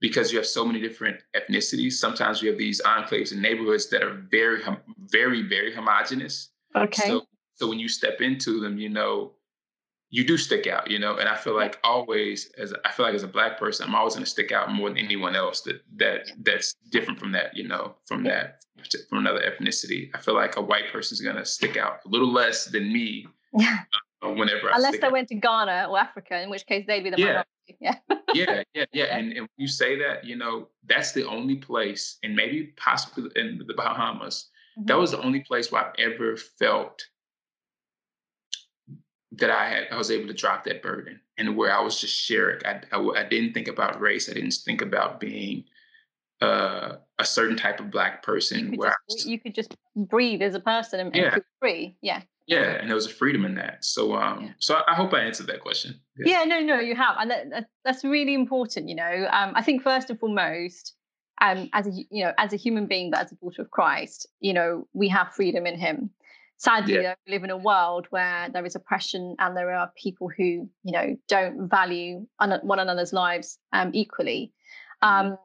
because 0.00 0.32
you 0.32 0.38
have 0.38 0.46
so 0.46 0.64
many 0.64 0.80
different 0.80 1.18
ethnicities, 1.36 1.94
sometimes 1.94 2.40
you 2.40 2.48
have 2.50 2.58
these 2.58 2.80
enclaves 2.82 3.32
and 3.32 3.42
neighborhoods 3.42 3.90
that 3.90 4.02
are 4.02 4.22
very 4.30 4.62
very 4.98 5.42
very 5.42 5.74
homogenous. 5.74 6.50
Okay. 6.74 7.08
So 7.08 7.26
so 7.56 7.68
when 7.68 7.78
you 7.78 7.88
step 7.88 8.20
into 8.20 8.60
them, 8.60 8.78
you 8.78 8.88
know, 8.88 9.32
you 10.14 10.24
do 10.24 10.36
stick 10.36 10.68
out, 10.68 10.88
you 10.88 11.00
know. 11.00 11.16
And 11.16 11.28
I 11.28 11.34
feel 11.34 11.56
like 11.56 11.80
always, 11.82 12.48
as 12.56 12.72
I 12.84 12.92
feel 12.92 13.04
like 13.04 13.16
as 13.16 13.24
a 13.24 13.28
black 13.28 13.58
person, 13.58 13.88
I'm 13.88 13.96
always 13.96 14.14
going 14.14 14.24
to 14.24 14.30
stick 14.30 14.52
out 14.52 14.70
more 14.72 14.88
than 14.88 14.98
anyone 14.98 15.34
else 15.34 15.62
that 15.62 15.82
that 15.96 16.30
that's 16.42 16.76
different 16.90 17.18
from 17.18 17.32
that, 17.32 17.56
you 17.56 17.66
know, 17.66 17.96
from 18.06 18.22
that 18.22 18.64
from 19.08 19.18
another 19.18 19.40
ethnicity. 19.40 20.10
I 20.14 20.20
feel 20.20 20.34
like 20.34 20.56
a 20.56 20.62
white 20.62 20.92
person 20.92 21.16
is 21.16 21.20
going 21.20 21.34
to 21.34 21.44
stick 21.44 21.76
out 21.76 21.98
a 22.06 22.08
little 22.08 22.32
less 22.32 22.66
than 22.66 22.92
me. 22.92 23.26
Yeah. 23.58 23.78
Uh, 24.22 24.30
whenever 24.30 24.70
unless 24.72 24.98
they 25.00 25.06
out. 25.08 25.12
went 25.12 25.28
to 25.30 25.34
Ghana 25.34 25.88
or 25.90 25.98
Africa, 25.98 26.40
in 26.40 26.48
which 26.48 26.64
case 26.64 26.84
they'd 26.86 27.02
be 27.02 27.10
the 27.10 27.18
yeah. 27.18 27.26
minority. 27.26 27.76
Yeah. 27.80 27.94
yeah, 28.34 28.62
yeah, 28.72 28.84
yeah. 28.92 29.16
And, 29.16 29.32
and 29.32 29.48
you 29.56 29.66
say 29.66 29.98
that, 29.98 30.24
you 30.24 30.36
know, 30.36 30.68
that's 30.86 31.10
the 31.10 31.26
only 31.26 31.56
place, 31.56 32.18
and 32.22 32.36
maybe 32.36 32.72
possibly 32.76 33.30
in 33.34 33.60
the 33.66 33.74
Bahamas, 33.74 34.48
mm-hmm. 34.78 34.86
that 34.86 34.96
was 34.96 35.10
the 35.10 35.22
only 35.22 35.40
place 35.40 35.72
where 35.72 35.86
I've 35.86 35.94
ever 35.98 36.36
felt 36.36 37.02
that 39.38 39.50
I 39.50 39.68
had, 39.68 39.84
I 39.90 39.96
was 39.96 40.10
able 40.10 40.26
to 40.28 40.34
drop 40.34 40.64
that 40.64 40.82
burden 40.82 41.20
and 41.38 41.56
where 41.56 41.74
I 41.74 41.80
was 41.80 42.00
just 42.00 42.16
sharing. 42.16 42.64
I, 42.64 42.80
I, 42.92 42.98
I 42.98 43.24
didn't 43.24 43.52
think 43.52 43.68
about 43.68 44.00
race. 44.00 44.28
I 44.28 44.34
didn't 44.34 44.54
think 44.54 44.82
about 44.82 45.20
being 45.20 45.64
uh, 46.40 46.96
a 47.18 47.24
certain 47.24 47.56
type 47.56 47.80
of 47.80 47.90
black 47.90 48.22
person. 48.22 48.72
You 48.72 48.78
where 48.78 48.96
just, 49.08 49.18
was, 49.18 49.26
you 49.26 49.40
could 49.40 49.54
just 49.54 49.74
breathe 49.96 50.42
as 50.42 50.54
a 50.54 50.60
person 50.60 51.00
and, 51.00 51.14
yeah. 51.14 51.34
feel 51.34 51.42
free. 51.60 51.96
Yeah. 52.02 52.22
Yeah, 52.46 52.72
and 52.72 52.88
there 52.88 52.94
was 52.94 53.06
a 53.06 53.10
freedom 53.10 53.46
in 53.46 53.54
that. 53.54 53.84
So, 53.84 54.14
um, 54.14 54.44
yeah. 54.44 54.50
so 54.58 54.82
I 54.86 54.94
hope 54.94 55.14
I 55.14 55.20
answered 55.20 55.46
that 55.46 55.60
question. 55.60 55.98
Yeah, 56.18 56.40
yeah 56.40 56.44
no, 56.44 56.60
no, 56.60 56.78
you 56.78 56.94
have, 56.94 57.16
and 57.18 57.30
that, 57.30 57.48
that, 57.48 57.68
that's 57.86 58.04
really 58.04 58.34
important. 58.34 58.86
You 58.86 58.96
know, 58.96 59.28
um, 59.32 59.52
I 59.54 59.62
think 59.62 59.82
first 59.82 60.10
and 60.10 60.20
foremost, 60.20 60.94
um, 61.40 61.70
as 61.72 61.86
a 61.86 61.90
you 62.10 62.22
know, 62.22 62.34
as 62.36 62.52
a 62.52 62.56
human 62.56 62.86
being, 62.86 63.10
but 63.10 63.20
as 63.20 63.32
a 63.32 63.36
daughter 63.36 63.62
of 63.62 63.70
Christ, 63.70 64.28
you 64.40 64.52
know, 64.52 64.86
we 64.92 65.08
have 65.08 65.32
freedom 65.32 65.66
in 65.66 65.78
Him 65.78 66.10
sadly 66.56 66.94
yeah. 66.94 67.14
we 67.26 67.32
live 67.32 67.44
in 67.44 67.50
a 67.50 67.56
world 67.56 68.06
where 68.10 68.48
there 68.52 68.64
is 68.64 68.74
oppression 68.74 69.36
and 69.38 69.56
there 69.56 69.72
are 69.72 69.90
people 70.00 70.28
who 70.28 70.68
you 70.82 70.92
know 70.92 71.16
don't 71.28 71.68
value 71.68 72.26
one 72.62 72.78
another's 72.78 73.12
lives 73.12 73.58
um, 73.72 73.90
equally 73.92 74.52
mm-hmm. 75.02 75.28
um, 75.28 75.38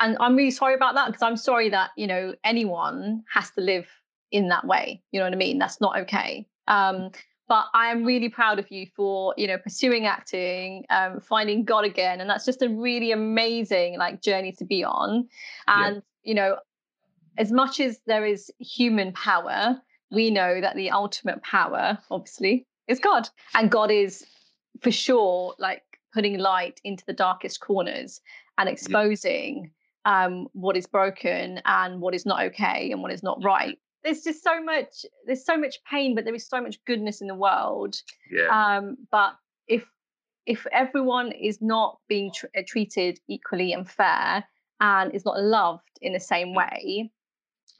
and 0.00 0.16
i'm 0.20 0.36
really 0.36 0.50
sorry 0.50 0.74
about 0.74 0.94
that 0.94 1.06
because 1.06 1.22
i'm 1.22 1.36
sorry 1.36 1.68
that 1.68 1.90
you 1.96 2.06
know 2.06 2.34
anyone 2.44 3.22
has 3.32 3.50
to 3.50 3.60
live 3.60 3.86
in 4.30 4.48
that 4.48 4.66
way 4.66 5.02
you 5.10 5.18
know 5.18 5.26
what 5.26 5.32
i 5.32 5.36
mean 5.36 5.58
that's 5.58 5.80
not 5.80 5.98
okay 5.98 6.46
um, 6.68 7.10
but 7.48 7.66
i 7.74 7.88
am 7.88 8.04
really 8.04 8.28
proud 8.28 8.58
of 8.58 8.70
you 8.70 8.86
for 8.96 9.34
you 9.36 9.46
know 9.46 9.58
pursuing 9.58 10.06
acting 10.06 10.84
um, 10.90 11.20
finding 11.20 11.64
god 11.64 11.84
again 11.84 12.20
and 12.20 12.30
that's 12.30 12.44
just 12.44 12.62
a 12.62 12.68
really 12.68 13.12
amazing 13.12 13.98
like 13.98 14.22
journey 14.22 14.52
to 14.52 14.64
be 14.64 14.84
on 14.84 15.28
and 15.66 15.96
yeah. 15.96 16.00
you 16.22 16.34
know 16.34 16.56
as 17.38 17.50
much 17.50 17.80
as 17.80 17.98
there 18.06 18.26
is 18.26 18.50
human 18.58 19.12
power 19.12 19.80
we 20.12 20.30
know 20.30 20.60
that 20.60 20.76
the 20.76 20.90
ultimate 20.90 21.42
power, 21.42 21.98
obviously, 22.10 22.66
is 22.86 23.00
God. 23.00 23.28
And 23.54 23.70
God 23.70 23.90
is 23.90 24.24
for 24.80 24.90
sure 24.90 25.54
like 25.58 25.82
putting 26.14 26.38
light 26.38 26.80
into 26.84 27.04
the 27.06 27.12
darkest 27.12 27.60
corners 27.60 28.20
and 28.58 28.68
exposing 28.68 29.70
um, 30.04 30.48
what 30.52 30.76
is 30.76 30.86
broken 30.86 31.60
and 31.64 32.00
what 32.00 32.14
is 32.14 32.26
not 32.26 32.42
okay 32.44 32.90
and 32.92 33.02
what 33.02 33.12
is 33.12 33.22
not 33.22 33.42
right. 33.42 33.78
There's 34.04 34.22
just 34.22 34.42
so 34.42 34.62
much, 34.62 35.06
there's 35.26 35.44
so 35.44 35.56
much 35.56 35.76
pain, 35.90 36.14
but 36.14 36.24
there 36.24 36.34
is 36.34 36.46
so 36.46 36.60
much 36.60 36.76
goodness 36.84 37.20
in 37.20 37.28
the 37.28 37.34
world. 37.34 37.96
Yeah. 38.30 38.48
Um, 38.48 38.96
but 39.10 39.34
if 39.68 39.84
if 40.44 40.66
everyone 40.72 41.30
is 41.30 41.62
not 41.62 41.98
being 42.08 42.32
tr- 42.34 42.46
uh, 42.56 42.62
treated 42.66 43.20
equally 43.28 43.72
and 43.72 43.88
fair 43.88 44.44
and 44.80 45.14
is 45.14 45.24
not 45.24 45.40
loved 45.40 45.88
in 46.00 46.12
the 46.12 46.20
same 46.20 46.48
mm. 46.48 46.56
way, 46.56 47.12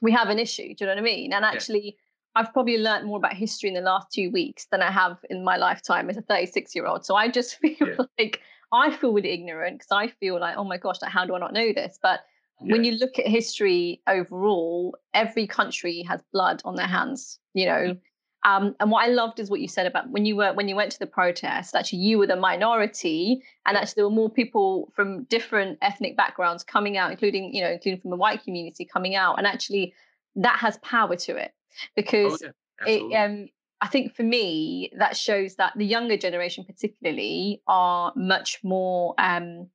we 0.01 0.13
have 0.13 0.29
an 0.29 0.39
issue. 0.39 0.73
Do 0.73 0.75
you 0.79 0.85
know 0.85 0.93
what 0.93 0.99
I 0.99 1.03
mean? 1.03 1.33
And 1.33 1.43
actually, 1.43 1.97
I've 2.35 2.51
probably 2.51 2.77
learned 2.77 3.07
more 3.07 3.17
about 3.17 3.33
history 3.33 3.69
in 3.69 3.75
the 3.75 3.81
last 3.81 4.11
two 4.11 4.31
weeks 4.31 4.65
than 4.71 4.81
I 4.81 4.91
have 4.91 5.17
in 5.29 5.43
my 5.43 5.57
lifetime 5.57 6.09
as 6.09 6.17
a 6.17 6.21
36 6.21 6.75
year 6.75 6.87
old. 6.87 7.05
So 7.05 7.15
I 7.15 7.29
just 7.29 7.55
feel 7.59 7.75
yeah. 7.79 7.95
like 8.17 8.41
I 8.71 8.91
feel 8.91 9.13
really 9.13 9.29
ignorant 9.29 9.79
because 9.79 9.91
I 9.91 10.07
feel 10.07 10.39
like, 10.39 10.57
oh 10.57 10.63
my 10.63 10.77
gosh, 10.77 11.01
like, 11.01 11.11
how 11.11 11.25
do 11.25 11.35
I 11.35 11.39
not 11.39 11.53
know 11.53 11.71
this? 11.73 11.99
But 12.01 12.21
yeah. 12.61 12.71
when 12.71 12.83
you 12.83 12.93
look 12.93 13.19
at 13.19 13.27
history 13.27 14.01
overall, 14.07 14.97
every 15.13 15.45
country 15.45 16.03
has 16.03 16.21
blood 16.33 16.61
on 16.65 16.75
their 16.75 16.87
hands, 16.87 17.39
you 17.53 17.67
know. 17.67 17.97
Um, 18.45 18.75
and 18.81 18.91
what 18.91 19.05
I 19.05 19.07
loved 19.07 19.39
is 19.39 19.49
what 19.49 19.61
you 19.61 19.69
said 19.69 19.85
about 19.85 20.09
when 20.09 20.25
you 20.25 20.35
were 20.35 20.51
when 20.53 20.67
you 20.67 20.75
went 20.75 20.91
to 20.93 20.99
the 20.99 21.07
protest. 21.07 21.75
Actually, 21.75 21.99
you 21.99 22.17
were 22.17 22.27
the 22.27 22.35
minority, 22.35 23.41
and 23.65 23.77
actually 23.77 23.93
there 23.97 24.05
were 24.05 24.15
more 24.15 24.29
people 24.29 24.91
from 24.95 25.23
different 25.25 25.77
ethnic 25.81 26.17
backgrounds 26.17 26.63
coming 26.63 26.97
out, 26.97 27.11
including 27.11 27.53
you 27.53 27.63
know, 27.63 27.71
including 27.71 28.01
from 28.01 28.09
the 28.09 28.17
white 28.17 28.43
community 28.43 28.85
coming 28.85 29.15
out. 29.15 29.37
And 29.37 29.47
actually, 29.47 29.93
that 30.35 30.57
has 30.59 30.77
power 30.77 31.15
to 31.15 31.37
it 31.37 31.53
because 31.95 32.43
oh, 32.43 32.51
yeah. 32.85 32.93
it 32.93 33.13
um 33.15 33.47
I 33.81 33.87
think 33.87 34.15
for 34.15 34.23
me 34.23 34.91
that 34.97 35.17
shows 35.17 35.55
that 35.55 35.73
the 35.75 35.85
younger 35.85 36.17
generation 36.17 36.63
particularly 36.63 37.61
are 37.67 38.13
much 38.15 38.59
more 38.63 39.13
um 39.17 39.67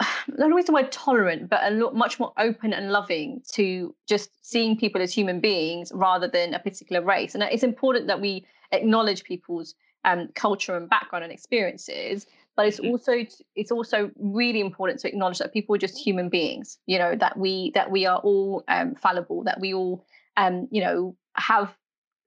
not 0.28 0.50
always 0.50 0.66
the 0.66 0.72
word 0.72 0.92
tolerant, 0.92 1.48
but 1.48 1.60
a 1.64 1.70
lot 1.70 1.94
much 1.94 2.18
more 2.18 2.32
open 2.38 2.72
and 2.72 2.90
loving 2.90 3.42
to 3.52 3.94
just 4.08 4.30
seeing 4.42 4.76
people 4.76 5.00
as 5.00 5.12
human 5.12 5.40
beings 5.40 5.92
rather 5.94 6.28
than 6.28 6.54
a 6.54 6.58
particular 6.58 7.02
race. 7.02 7.34
And 7.34 7.42
it's 7.42 7.62
important 7.62 8.06
that 8.06 8.20
we 8.20 8.46
acknowledge 8.72 9.24
people's 9.24 9.74
um, 10.04 10.28
culture 10.34 10.76
and 10.76 10.88
background 10.88 11.24
and 11.24 11.32
experiences, 11.32 12.26
but 12.60 12.66
it's 12.66 12.78
mm-hmm. 12.78 12.90
also 12.90 13.24
it's 13.56 13.72
also 13.72 14.10
really 14.18 14.60
important 14.60 15.00
to 15.00 15.08
acknowledge 15.08 15.38
that 15.38 15.50
people 15.50 15.74
are 15.74 15.78
just 15.78 15.96
human 15.96 16.28
beings 16.28 16.76
you 16.84 16.98
know 16.98 17.16
that 17.16 17.38
we 17.38 17.70
that 17.74 17.90
we 17.90 18.04
are 18.04 18.18
all 18.18 18.62
um, 18.68 18.94
fallible 18.94 19.42
that 19.44 19.58
we 19.60 19.72
all 19.72 20.04
um, 20.36 20.68
you 20.70 20.82
know 20.82 21.16
have 21.36 21.74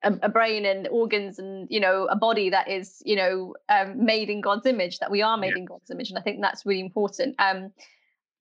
a, 0.02 0.12
a, 0.24 0.30
brain 0.30 0.66
and 0.66 0.88
organs 0.88 1.38
and 1.38 1.68
you 1.70 1.80
know 1.80 2.08
a 2.10 2.16
body 2.16 2.50
that 2.50 2.68
is 2.68 3.00
you 3.06 3.16
know 3.16 3.54
um, 3.70 4.04
made 4.04 4.28
in 4.28 4.42
god's 4.42 4.66
image 4.66 4.98
that 4.98 5.12
we 5.12 5.22
are 5.22 5.38
made 5.38 5.52
yeah. 5.52 5.60
in 5.60 5.66
god's 5.66 5.92
image 5.92 6.10
and 6.10 6.18
i 6.18 6.22
think 6.22 6.42
that's 6.42 6.66
really 6.66 6.82
important 6.82 7.36
um, 7.38 7.72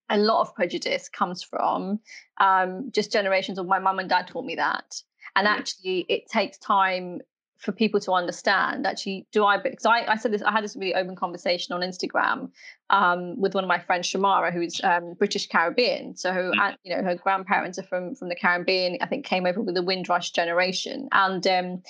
a 0.08 0.16
lot 0.16 0.40
of 0.40 0.54
prejudice 0.54 1.10
comes 1.10 1.42
from 1.42 2.00
um, 2.38 2.90
just 2.90 3.12
generations 3.12 3.58
of 3.58 3.66
my 3.66 3.78
mum 3.78 3.98
and 3.98 4.08
dad 4.08 4.26
taught 4.26 4.46
me 4.46 4.54
that 4.54 4.94
and 5.36 5.46
actually 5.46 6.06
it 6.08 6.26
takes 6.26 6.56
time 6.56 7.20
for 7.62 7.72
people 7.72 8.00
to 8.00 8.12
understand 8.12 8.86
actually 8.86 9.26
do 9.32 9.44
i 9.44 9.56
because 9.56 9.86
I, 9.86 10.04
I 10.06 10.16
said 10.16 10.32
this 10.32 10.42
i 10.42 10.50
had 10.50 10.64
this 10.64 10.76
really 10.76 10.94
open 10.94 11.16
conversation 11.16 11.74
on 11.74 11.80
instagram 11.80 12.50
um, 12.90 13.40
with 13.40 13.54
one 13.54 13.64
of 13.64 13.68
my 13.68 13.78
friends 13.78 14.10
shamara 14.10 14.52
who's 14.52 14.80
um, 14.82 15.14
british 15.14 15.48
caribbean 15.48 16.16
so 16.16 16.30
mm. 16.30 16.76
you 16.82 16.94
know 16.94 17.02
her 17.02 17.14
grandparents 17.14 17.78
are 17.78 17.84
from 17.84 18.14
from 18.14 18.28
the 18.28 18.34
caribbean 18.34 18.98
i 19.00 19.06
think 19.06 19.24
came 19.24 19.46
over 19.46 19.60
with 19.60 19.74
the 19.74 19.82
windrush 19.82 20.30
generation 20.32 21.08
and 21.12 21.46
um, 21.46 21.82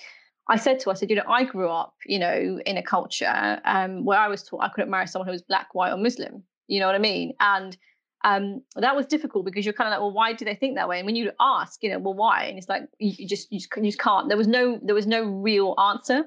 I 0.48 0.56
said 0.56 0.80
to 0.80 0.86
her, 0.86 0.90
I 0.90 0.94
said, 0.94 1.08
you 1.08 1.16
know, 1.16 1.22
I 1.28 1.44
grew 1.44 1.68
up, 1.68 1.94
you 2.04 2.18
know, 2.18 2.60
in 2.66 2.76
a 2.76 2.82
culture 2.82 3.60
um, 3.64 4.04
where 4.04 4.18
I 4.18 4.26
was 4.26 4.42
taught 4.42 4.64
I 4.64 4.68
couldn't 4.70 4.90
marry 4.90 5.06
someone 5.06 5.28
who 5.28 5.32
was 5.32 5.42
black, 5.42 5.72
white, 5.72 5.92
or 5.92 5.96
Muslim. 5.96 6.42
You 6.66 6.80
know 6.80 6.86
what 6.86 6.96
I 6.96 6.98
mean? 6.98 7.34
And 7.38 7.76
um, 8.24 8.62
that 8.76 8.94
was 8.94 9.06
difficult 9.06 9.44
because 9.44 9.64
you're 9.64 9.72
kind 9.72 9.88
of 9.88 9.92
like, 9.92 10.00
well, 10.00 10.12
why 10.12 10.32
do 10.32 10.44
they 10.44 10.54
think 10.54 10.76
that 10.76 10.88
way? 10.88 10.98
And 10.98 11.06
when 11.06 11.16
you 11.16 11.32
ask, 11.40 11.82
you 11.82 11.90
know, 11.90 11.98
well, 11.98 12.14
why? 12.14 12.44
And 12.44 12.58
it's 12.58 12.68
like 12.68 12.82
you, 12.98 13.26
just 13.26 13.50
you 13.50 13.58
just, 13.58 13.76
you 13.76 13.84
just 13.84 13.98
can't. 13.98 14.28
There 14.28 14.36
was 14.36 14.46
no 14.46 14.78
there 14.82 14.94
was 14.94 15.06
no 15.06 15.24
real 15.24 15.74
answer, 15.78 16.24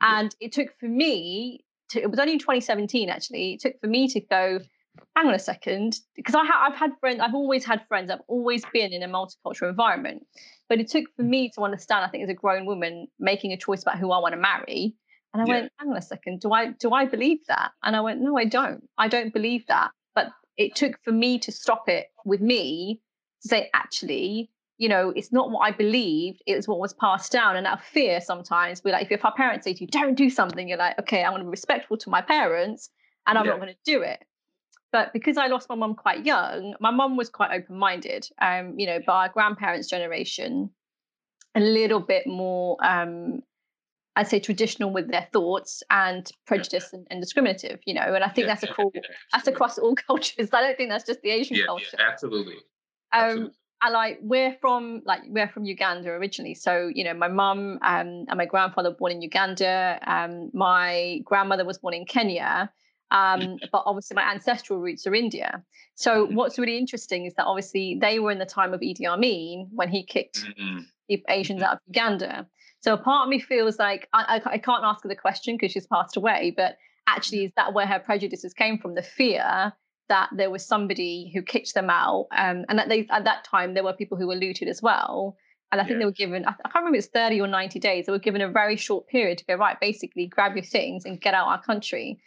and 0.00 0.34
yeah. 0.40 0.46
it 0.46 0.52
took 0.52 0.68
for 0.80 0.86
me 0.86 1.64
to. 1.90 2.00
It 2.00 2.10
was 2.10 2.18
only 2.18 2.34
in 2.34 2.38
2017 2.38 3.10
actually. 3.10 3.54
It 3.54 3.60
took 3.60 3.80
for 3.80 3.86
me 3.86 4.08
to 4.08 4.20
go. 4.20 4.60
Hang 5.14 5.26
on 5.26 5.34
a 5.34 5.38
second, 5.38 5.98
because 6.14 6.34
I 6.34 6.46
ha- 6.46 6.68
I've 6.68 6.76
had 6.76 6.92
friends. 7.00 7.20
I've 7.20 7.34
always 7.34 7.66
had 7.66 7.86
friends. 7.86 8.10
I've 8.10 8.22
always 8.28 8.64
been 8.72 8.94
in 8.94 9.02
a 9.02 9.08
multicultural 9.08 9.68
environment, 9.68 10.26
but 10.70 10.80
it 10.80 10.88
took 10.88 11.04
for 11.16 11.22
mm. 11.22 11.28
me 11.28 11.50
to 11.50 11.62
understand. 11.62 12.02
I 12.02 12.08
think 12.08 12.24
as 12.24 12.30
a 12.30 12.34
grown 12.34 12.64
woman 12.64 13.06
making 13.18 13.52
a 13.52 13.58
choice 13.58 13.82
about 13.82 13.98
who 13.98 14.10
I 14.10 14.20
want 14.20 14.32
to 14.32 14.40
marry, 14.40 14.94
and 15.34 15.42
I 15.42 15.46
yeah. 15.46 15.60
went, 15.60 15.72
hang 15.78 15.90
on 15.90 15.96
a 15.98 16.02
second, 16.02 16.40
do 16.40 16.50
I 16.50 16.68
do 16.68 16.92
I 16.92 17.04
believe 17.04 17.40
that? 17.48 17.72
And 17.82 17.94
I 17.94 18.00
went, 18.00 18.22
no, 18.22 18.38
I 18.38 18.46
don't. 18.46 18.88
I 18.96 19.08
don't 19.08 19.34
believe 19.34 19.66
that. 19.68 19.90
It 20.56 20.74
took 20.74 21.02
for 21.02 21.12
me 21.12 21.38
to 21.40 21.52
stop 21.52 21.88
it 21.88 22.06
with 22.24 22.40
me 22.40 23.00
to 23.42 23.48
say, 23.48 23.70
actually, 23.74 24.50
you 24.78 24.88
know, 24.88 25.12
it's 25.14 25.32
not 25.32 25.50
what 25.50 25.60
I 25.60 25.70
believed, 25.70 26.42
it 26.46 26.56
was 26.56 26.68
what 26.68 26.78
was 26.78 26.92
passed 26.92 27.32
down. 27.32 27.56
And 27.56 27.66
that 27.66 27.82
fear 27.82 28.20
sometimes, 28.20 28.82
we're 28.84 28.92
like, 28.92 29.10
if 29.10 29.24
our 29.24 29.34
parents 29.34 29.64
say 29.64 29.74
to 29.74 29.80
you, 29.80 29.86
don't 29.86 30.14
do 30.14 30.28
something, 30.30 30.68
you're 30.68 30.78
like, 30.78 30.98
okay, 31.00 31.24
I'm 31.24 31.32
going 31.32 31.40
to 31.40 31.46
be 31.46 31.50
respectful 31.50 31.96
to 31.98 32.10
my 32.10 32.20
parents 32.20 32.90
and 33.26 33.38
I'm 33.38 33.44
yeah. 33.44 33.52
not 33.52 33.60
going 33.60 33.72
to 33.72 33.78
do 33.90 34.02
it. 34.02 34.24
But 34.92 35.12
because 35.12 35.36
I 35.36 35.48
lost 35.48 35.68
my 35.68 35.74
mum 35.74 35.94
quite 35.94 36.24
young, 36.24 36.74
my 36.80 36.90
mum 36.90 37.16
was 37.16 37.28
quite 37.28 37.50
open 37.52 37.76
minded. 37.76 38.28
Um, 38.40 38.78
you 38.78 38.86
know, 38.86 39.00
by 39.06 39.26
our 39.26 39.28
grandparents' 39.28 39.88
generation, 39.88 40.70
a 41.54 41.60
little 41.60 42.00
bit 42.00 42.26
more 42.26 42.76
um, 42.82 43.42
I'd 44.16 44.28
say 44.28 44.40
traditional 44.40 44.90
with 44.90 45.10
their 45.10 45.28
thoughts 45.32 45.82
and 45.90 46.30
prejudice 46.46 46.92
and, 46.92 47.06
and 47.10 47.20
discriminative, 47.20 47.80
you 47.84 47.94
know. 47.94 48.14
And 48.14 48.24
I 48.24 48.28
think 48.28 48.46
yeah, 48.46 48.54
that's 48.54 48.62
a 48.64 48.72
cool, 48.72 48.90
yeah, 48.94 49.02
that's 49.32 49.46
across 49.46 49.78
all 49.78 49.94
cultures. 50.06 50.48
I 50.52 50.62
don't 50.62 50.76
think 50.76 50.90
that's 50.90 51.04
just 51.04 51.20
the 51.20 51.30
Asian 51.30 51.58
culture. 51.66 51.98
absolutely. 52.00 52.56
Um, 53.12 53.22
absolutely. 53.22 53.52
I 53.82 53.90
like 53.90 54.18
we're 54.22 54.56
from 54.58 55.02
like 55.04 55.20
we're 55.28 55.48
from 55.48 55.66
Uganda 55.66 56.08
originally. 56.10 56.54
So 56.54 56.90
you 56.92 57.04
know, 57.04 57.12
my 57.12 57.28
mum 57.28 57.78
um, 57.82 58.24
and 58.28 58.36
my 58.36 58.46
grandfather 58.46 58.90
were 58.90 58.96
born 58.96 59.12
in 59.12 59.20
Uganda. 59.20 60.00
Um, 60.06 60.50
my 60.54 61.20
grandmother 61.24 61.66
was 61.66 61.78
born 61.78 61.92
in 61.92 62.06
Kenya. 62.06 62.72
Um, 63.10 63.58
but 63.70 63.84
obviously 63.86 64.16
my 64.16 64.28
ancestral 64.32 64.80
roots 64.80 65.06
are 65.06 65.14
India. 65.14 65.62
So 65.94 66.26
mm-hmm. 66.26 66.34
what's 66.34 66.58
really 66.58 66.76
interesting 66.76 67.24
is 67.24 67.34
that 67.34 67.44
obviously 67.44 67.98
they 68.00 68.18
were 68.18 68.32
in 68.32 68.38
the 68.38 68.46
time 68.46 68.74
of 68.74 68.80
Idi 68.80 69.06
Amin 69.06 69.68
when 69.72 69.88
he 69.88 70.02
kicked 70.02 70.44
mm-hmm. 70.44 70.80
Asians 71.28 71.60
mm-hmm. 71.60 71.64
out 71.64 71.74
of 71.74 71.80
Uganda. 71.86 72.48
So 72.86 72.92
a 72.94 72.96
part 72.96 73.24
of 73.24 73.30
me 73.30 73.40
feels 73.40 73.80
like 73.80 74.08
I, 74.12 74.40
I, 74.44 74.50
I 74.52 74.58
can't 74.58 74.84
ask 74.84 75.02
her 75.02 75.08
the 75.08 75.16
question 75.16 75.56
because 75.56 75.72
she's 75.72 75.88
passed 75.88 76.16
away, 76.16 76.54
but 76.56 76.76
actually, 77.08 77.46
is 77.46 77.52
that 77.56 77.74
where 77.74 77.84
her 77.84 77.98
prejudices 77.98 78.54
came 78.54 78.78
from? 78.78 78.94
The 78.94 79.02
fear 79.02 79.72
that 80.08 80.28
there 80.36 80.50
was 80.50 80.64
somebody 80.64 81.32
who 81.34 81.42
kicked 81.42 81.74
them 81.74 81.90
out, 81.90 82.28
um, 82.30 82.64
and 82.68 82.78
that 82.78 82.88
they 82.88 83.08
at 83.10 83.24
that 83.24 83.42
time 83.42 83.74
there 83.74 83.82
were 83.82 83.92
people 83.92 84.16
who 84.16 84.28
were 84.28 84.36
looted 84.36 84.68
as 84.68 84.80
well. 84.82 85.36
And 85.72 85.80
I 85.80 85.84
think 85.84 85.94
yeah. 85.94 85.98
they 85.98 86.04
were 86.04 86.12
given, 86.12 86.44
I 86.46 86.52
can't 86.52 86.76
remember 86.76 86.98
it's 86.98 87.08
30 87.08 87.40
or 87.40 87.48
90 87.48 87.80
days, 87.80 88.06
they 88.06 88.12
were 88.12 88.20
given 88.20 88.40
a 88.40 88.48
very 88.48 88.76
short 88.76 89.08
period 89.08 89.38
to 89.38 89.44
go, 89.46 89.56
right, 89.56 89.76
basically 89.80 90.28
grab 90.28 90.54
your 90.54 90.64
things 90.64 91.04
and 91.04 91.20
get 91.20 91.34
out 91.34 91.48
our 91.48 91.60
country. 91.60 92.20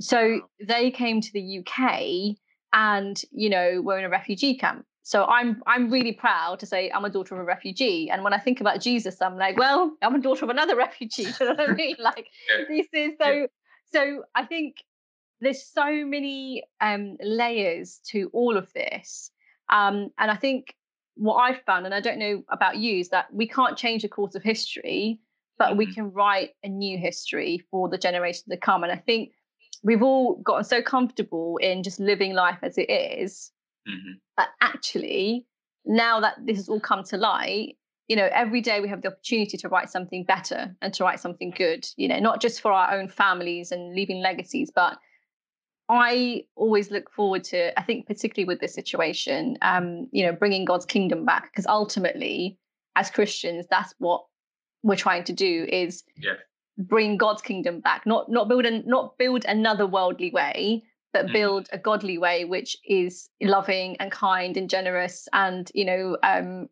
So 0.00 0.40
they 0.60 0.90
came 0.90 1.20
to 1.20 1.32
the 1.32 1.60
UK 1.60 2.36
and, 2.72 3.22
you 3.30 3.48
know, 3.48 3.80
were 3.80 3.96
in 3.96 4.04
a 4.04 4.08
refugee 4.08 4.58
camp. 4.58 4.86
So 5.02 5.24
I'm 5.24 5.62
I'm 5.66 5.90
really 5.90 6.12
proud 6.12 6.60
to 6.60 6.66
say 6.66 6.90
I'm 6.90 7.04
a 7.04 7.10
daughter 7.10 7.34
of 7.34 7.40
a 7.40 7.44
refugee. 7.44 8.10
And 8.10 8.22
when 8.22 8.32
I 8.32 8.38
think 8.38 8.60
about 8.60 8.80
Jesus, 8.80 9.20
I'm 9.22 9.36
like, 9.36 9.56
well, 9.56 9.96
I'm 10.02 10.14
a 10.14 10.20
daughter 10.20 10.44
of 10.44 10.50
another 10.50 10.76
refugee. 10.86 11.22
you 11.22 11.32
know 11.40 11.54
what 11.54 11.70
I 11.70 11.72
mean? 11.72 11.96
Like 12.00 12.28
yeah. 12.50 12.64
this 12.68 12.86
is 12.92 13.12
so 13.20 13.30
yeah. 13.30 13.46
so 13.92 14.24
I 14.34 14.44
think 14.44 14.76
there's 15.40 15.64
so 15.64 16.04
many 16.04 16.64
um, 16.80 17.16
layers 17.20 18.00
to 18.10 18.30
all 18.32 18.56
of 18.56 18.72
this. 18.74 19.30
Um, 19.70 20.10
and 20.18 20.30
I 20.30 20.36
think 20.36 20.74
what 21.14 21.36
I've 21.36 21.62
found, 21.62 21.86
and 21.86 21.94
I 21.94 22.00
don't 22.00 22.18
know 22.18 22.42
about 22.50 22.76
you, 22.76 22.98
is 22.98 23.08
that 23.10 23.32
we 23.32 23.48
can't 23.48 23.76
change 23.76 24.02
the 24.02 24.08
course 24.08 24.34
of 24.34 24.42
history, 24.42 25.18
but 25.58 25.70
mm-hmm. 25.70 25.78
we 25.78 25.94
can 25.94 26.12
write 26.12 26.50
a 26.62 26.68
new 26.68 26.98
history 26.98 27.64
for 27.70 27.88
the 27.88 27.98
generation 27.98 28.44
to 28.50 28.56
come. 28.56 28.82
And 28.82 28.92
I 28.92 28.96
think 28.96 29.32
we've 29.82 30.02
all 30.02 30.36
gotten 30.36 30.64
so 30.64 30.82
comfortable 30.82 31.56
in 31.58 31.82
just 31.82 32.00
living 32.00 32.34
life 32.34 32.58
as 32.62 32.76
it 32.76 32.90
is 32.90 33.50
Mm-hmm. 33.88 34.12
But 34.36 34.48
actually, 34.60 35.46
now 35.84 36.20
that 36.20 36.36
this 36.44 36.56
has 36.56 36.68
all 36.68 36.80
come 36.80 37.04
to 37.04 37.16
light, 37.16 37.76
you 38.08 38.16
know, 38.16 38.28
every 38.32 38.60
day 38.60 38.80
we 38.80 38.88
have 38.88 39.02
the 39.02 39.08
opportunity 39.08 39.56
to 39.56 39.68
write 39.68 39.88
something 39.88 40.24
better 40.24 40.74
and 40.82 40.92
to 40.94 41.04
write 41.04 41.20
something 41.20 41.50
good, 41.50 41.86
you 41.96 42.08
know, 42.08 42.18
not 42.18 42.40
just 42.40 42.60
for 42.60 42.72
our 42.72 42.92
own 42.92 43.08
families 43.08 43.70
and 43.70 43.94
leaving 43.94 44.20
legacies, 44.20 44.70
but 44.74 44.98
I 45.88 46.44
always 46.56 46.90
look 46.90 47.10
forward 47.10 47.44
to, 47.44 47.78
I 47.78 47.82
think, 47.82 48.06
particularly 48.06 48.46
with 48.46 48.60
this 48.60 48.74
situation, 48.74 49.58
um, 49.62 50.08
you 50.12 50.24
know, 50.24 50.32
bringing 50.32 50.64
God's 50.64 50.86
kingdom 50.86 51.24
back, 51.24 51.50
because 51.50 51.66
ultimately, 51.66 52.58
as 52.96 53.10
Christians, 53.10 53.66
that's 53.70 53.94
what 53.98 54.24
we're 54.82 54.96
trying 54.96 55.24
to 55.24 55.32
do 55.32 55.66
is 55.68 56.04
yeah. 56.16 56.34
bring 56.78 57.16
God's 57.16 57.42
kingdom 57.42 57.80
back, 57.80 58.06
not 58.06 58.30
not 58.30 58.48
build 58.48 58.66
an, 58.66 58.84
not 58.86 59.18
build 59.18 59.44
another 59.44 59.86
worldly 59.86 60.30
way, 60.30 60.82
but 61.12 61.26
mm. 61.26 61.32
build 61.32 61.68
a 61.72 61.78
godly 61.78 62.18
way 62.18 62.44
which 62.44 62.76
is 62.84 63.28
loving 63.40 63.96
and 63.98 64.10
kind 64.10 64.56
and 64.56 64.70
generous 64.70 65.28
and 65.32 65.70
you 65.74 65.84
know 65.84 66.16
um, 66.22 66.68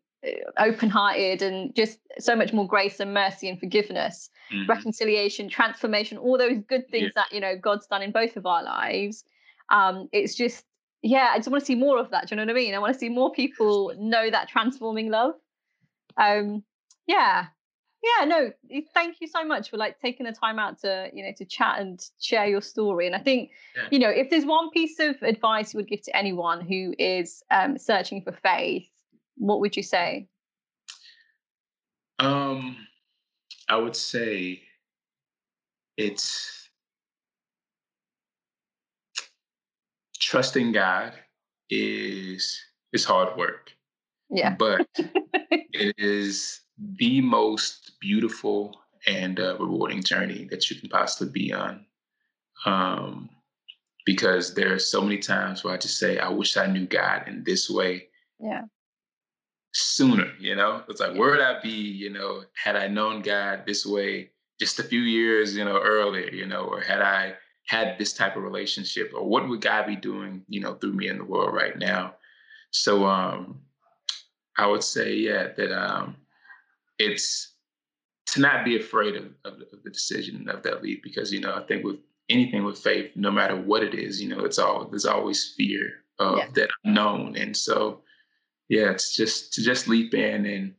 open-hearted 0.57 1.41
and 1.41 1.73
just 1.75 1.99
so 2.19 2.35
much 2.35 2.51
more 2.51 2.67
grace 2.67 2.99
and 2.99 3.13
mercy 3.13 3.47
and 3.47 3.59
forgiveness 3.59 4.29
mm. 4.53 4.67
reconciliation 4.67 5.49
transformation 5.49 6.17
all 6.17 6.37
those 6.37 6.57
good 6.67 6.87
things 6.89 7.11
yeah. 7.15 7.23
that 7.23 7.33
you 7.33 7.39
know 7.39 7.55
god's 7.57 7.87
done 7.87 8.01
in 8.01 8.11
both 8.11 8.35
of 8.35 8.45
our 8.45 8.63
lives 8.63 9.23
um, 9.69 10.09
it's 10.11 10.35
just 10.35 10.65
yeah 11.01 11.31
i 11.33 11.37
just 11.37 11.49
want 11.49 11.61
to 11.61 11.65
see 11.65 11.75
more 11.75 11.97
of 11.97 12.09
that 12.11 12.27
do 12.27 12.35
you 12.35 12.37
know 12.37 12.43
what 12.43 12.51
i 12.51 12.53
mean 12.53 12.73
i 12.75 12.79
want 12.79 12.93
to 12.93 12.99
see 12.99 13.09
more 13.09 13.31
people 13.31 13.93
know 13.97 14.29
that 14.29 14.49
transforming 14.49 15.09
love 15.09 15.33
um 16.17 16.63
yeah 17.07 17.45
yeah 18.03 18.25
no 18.25 18.51
thank 18.93 19.17
you 19.19 19.27
so 19.27 19.43
much 19.43 19.69
for 19.69 19.77
like 19.77 19.99
taking 19.99 20.25
the 20.25 20.31
time 20.31 20.59
out 20.59 20.79
to 20.79 21.09
you 21.13 21.23
know 21.23 21.31
to 21.37 21.45
chat 21.45 21.79
and 21.79 22.09
share 22.19 22.45
your 22.45 22.61
story 22.61 23.05
and 23.05 23.15
i 23.15 23.19
think 23.19 23.51
yeah. 23.75 23.87
you 23.91 23.99
know 23.99 24.09
if 24.09 24.29
there's 24.29 24.45
one 24.45 24.69
piece 24.69 24.99
of 24.99 25.15
advice 25.21 25.73
you 25.73 25.77
would 25.77 25.87
give 25.87 26.01
to 26.01 26.15
anyone 26.15 26.61
who 26.61 26.93
is 26.97 27.43
um, 27.51 27.77
searching 27.77 28.21
for 28.21 28.31
faith 28.31 28.87
what 29.35 29.59
would 29.59 29.75
you 29.75 29.83
say 29.83 30.27
um 32.19 32.75
i 33.67 33.75
would 33.75 33.95
say 33.95 34.61
it's 35.97 36.69
trusting 40.19 40.71
god 40.71 41.13
is 41.69 42.61
is 42.93 43.03
hard 43.03 43.37
work 43.37 43.71
yeah 44.29 44.55
but 44.57 44.87
it 45.51 45.95
is 45.97 46.61
the 46.97 47.21
most 47.21 47.99
beautiful 47.99 48.79
and 49.07 49.39
uh, 49.39 49.57
rewarding 49.59 50.03
journey 50.03 50.47
that 50.51 50.69
you 50.69 50.79
can 50.79 50.89
possibly 50.89 51.31
be 51.31 51.53
on. 51.53 51.85
Um, 52.65 53.29
because 54.05 54.53
there 54.53 54.73
are 54.73 54.79
so 54.79 55.01
many 55.01 55.19
times 55.19 55.63
where 55.63 55.73
I 55.73 55.77
just 55.77 55.99
say, 55.99 56.17
I 56.17 56.29
wish 56.29 56.57
I 56.57 56.65
knew 56.65 56.87
God 56.87 57.27
in 57.27 57.43
this 57.43 57.69
way. 57.69 58.07
Yeah. 58.39 58.63
Sooner, 59.73 60.31
you 60.39 60.55
know, 60.55 60.83
it's 60.89 60.99
like, 60.99 61.15
where 61.15 61.31
would 61.31 61.41
I 61.41 61.61
be, 61.61 61.69
you 61.69 62.09
know, 62.09 62.43
had 62.55 62.75
I 62.75 62.87
known 62.87 63.21
God 63.21 63.63
this 63.67 63.85
way 63.85 64.31
just 64.59 64.79
a 64.79 64.83
few 64.83 65.01
years, 65.01 65.55
you 65.55 65.63
know, 65.63 65.79
earlier, 65.79 66.31
you 66.31 66.45
know, 66.47 66.63
or 66.63 66.81
had 66.81 67.01
I 67.01 67.35
had 67.67 67.97
this 67.99 68.13
type 68.13 68.35
of 68.35 68.43
relationship, 68.43 69.11
or 69.15 69.23
what 69.23 69.47
would 69.47 69.61
God 69.61 69.85
be 69.85 69.95
doing, 69.95 70.43
you 70.47 70.59
know, 70.59 70.73
through 70.73 70.93
me 70.93 71.07
in 71.07 71.19
the 71.19 71.23
world 71.23 71.53
right 71.53 71.77
now? 71.77 72.15
So, 72.71 73.05
um, 73.05 73.61
I 74.57 74.65
would 74.65 74.83
say, 74.83 75.13
yeah, 75.13 75.49
that 75.55 75.71
um, 75.71 76.15
it's 76.99 77.53
to 78.27 78.41
not 78.41 78.63
be 78.63 78.77
afraid 78.77 79.15
of, 79.15 79.25
of, 79.45 79.53
of, 79.73 79.83
the 79.83 79.89
decision 79.89 80.47
of 80.49 80.61
that 80.61 80.83
leap 80.83 81.01
because 81.01 81.33
you 81.33 81.39
know 81.39 81.55
I 81.55 81.61
think 81.61 81.83
with 81.83 81.97
anything 82.29 82.63
with 82.63 82.77
faith, 82.77 83.11
no 83.15 83.31
matter 83.31 83.55
what 83.55 83.83
it 83.83 83.93
is, 83.93 84.21
you 84.21 84.29
know, 84.29 84.45
it's 84.45 84.59
all 84.59 84.85
there's 84.85 85.05
always 85.05 85.53
fear 85.57 86.03
of 86.19 86.37
yeah. 86.37 86.47
that 86.53 86.69
unknown, 86.83 87.35
and 87.35 87.55
so 87.55 88.01
yeah, 88.67 88.91
it's 88.91 89.15
just 89.15 89.53
to 89.53 89.63
just 89.63 89.87
leap 89.87 90.13
in 90.13 90.45
and 90.45 90.73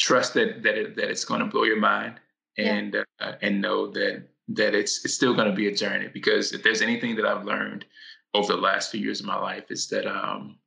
trust 0.00 0.34
that 0.34 0.62
that 0.62 0.76
it, 0.76 0.96
that 0.96 1.10
it's 1.10 1.24
going 1.24 1.40
to 1.40 1.46
blow 1.46 1.64
your 1.64 1.80
mind, 1.80 2.20
and 2.56 2.94
yeah. 2.94 3.02
uh, 3.20 3.34
and 3.42 3.60
know 3.60 3.88
that 3.88 4.28
that 4.48 4.74
it's 4.74 5.04
it's 5.04 5.14
still 5.14 5.34
going 5.34 5.48
to 5.48 5.54
be 5.54 5.68
a 5.68 5.74
journey 5.74 6.08
because 6.12 6.52
if 6.52 6.62
there's 6.62 6.82
anything 6.82 7.16
that 7.16 7.26
I've 7.26 7.44
learned 7.44 7.84
over 8.34 8.54
the 8.54 8.60
last 8.60 8.90
few 8.90 9.00
years 9.00 9.20
of 9.20 9.26
my 9.26 9.38
life, 9.38 9.70
is 9.70 9.88
that 9.88 10.06
um, 10.06 10.58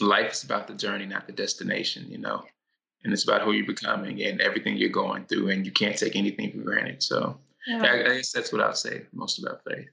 life 0.00 0.32
is 0.32 0.44
about 0.44 0.66
the 0.68 0.74
journey, 0.74 1.06
not 1.06 1.26
the 1.26 1.32
destination. 1.32 2.10
You 2.10 2.18
know, 2.18 2.44
and 3.04 3.12
it's 3.12 3.24
about 3.24 3.42
who 3.42 3.52
you're 3.52 3.66
becoming 3.66 4.22
and 4.22 4.40
everything 4.40 4.76
you're 4.76 4.88
going 4.90 5.24
through, 5.26 5.50
and 5.50 5.64
you 5.64 5.72
can't 5.72 5.96
take 5.96 6.16
anything 6.16 6.52
for 6.52 6.58
granted. 6.58 7.02
So 7.02 7.38
yeah. 7.66 7.82
I, 7.82 7.94
I 8.00 8.16
guess 8.16 8.32
that's 8.32 8.52
what 8.52 8.62
I'll 8.62 8.74
say 8.74 9.02
most 9.12 9.38
about 9.38 9.62
faith. 9.64 9.88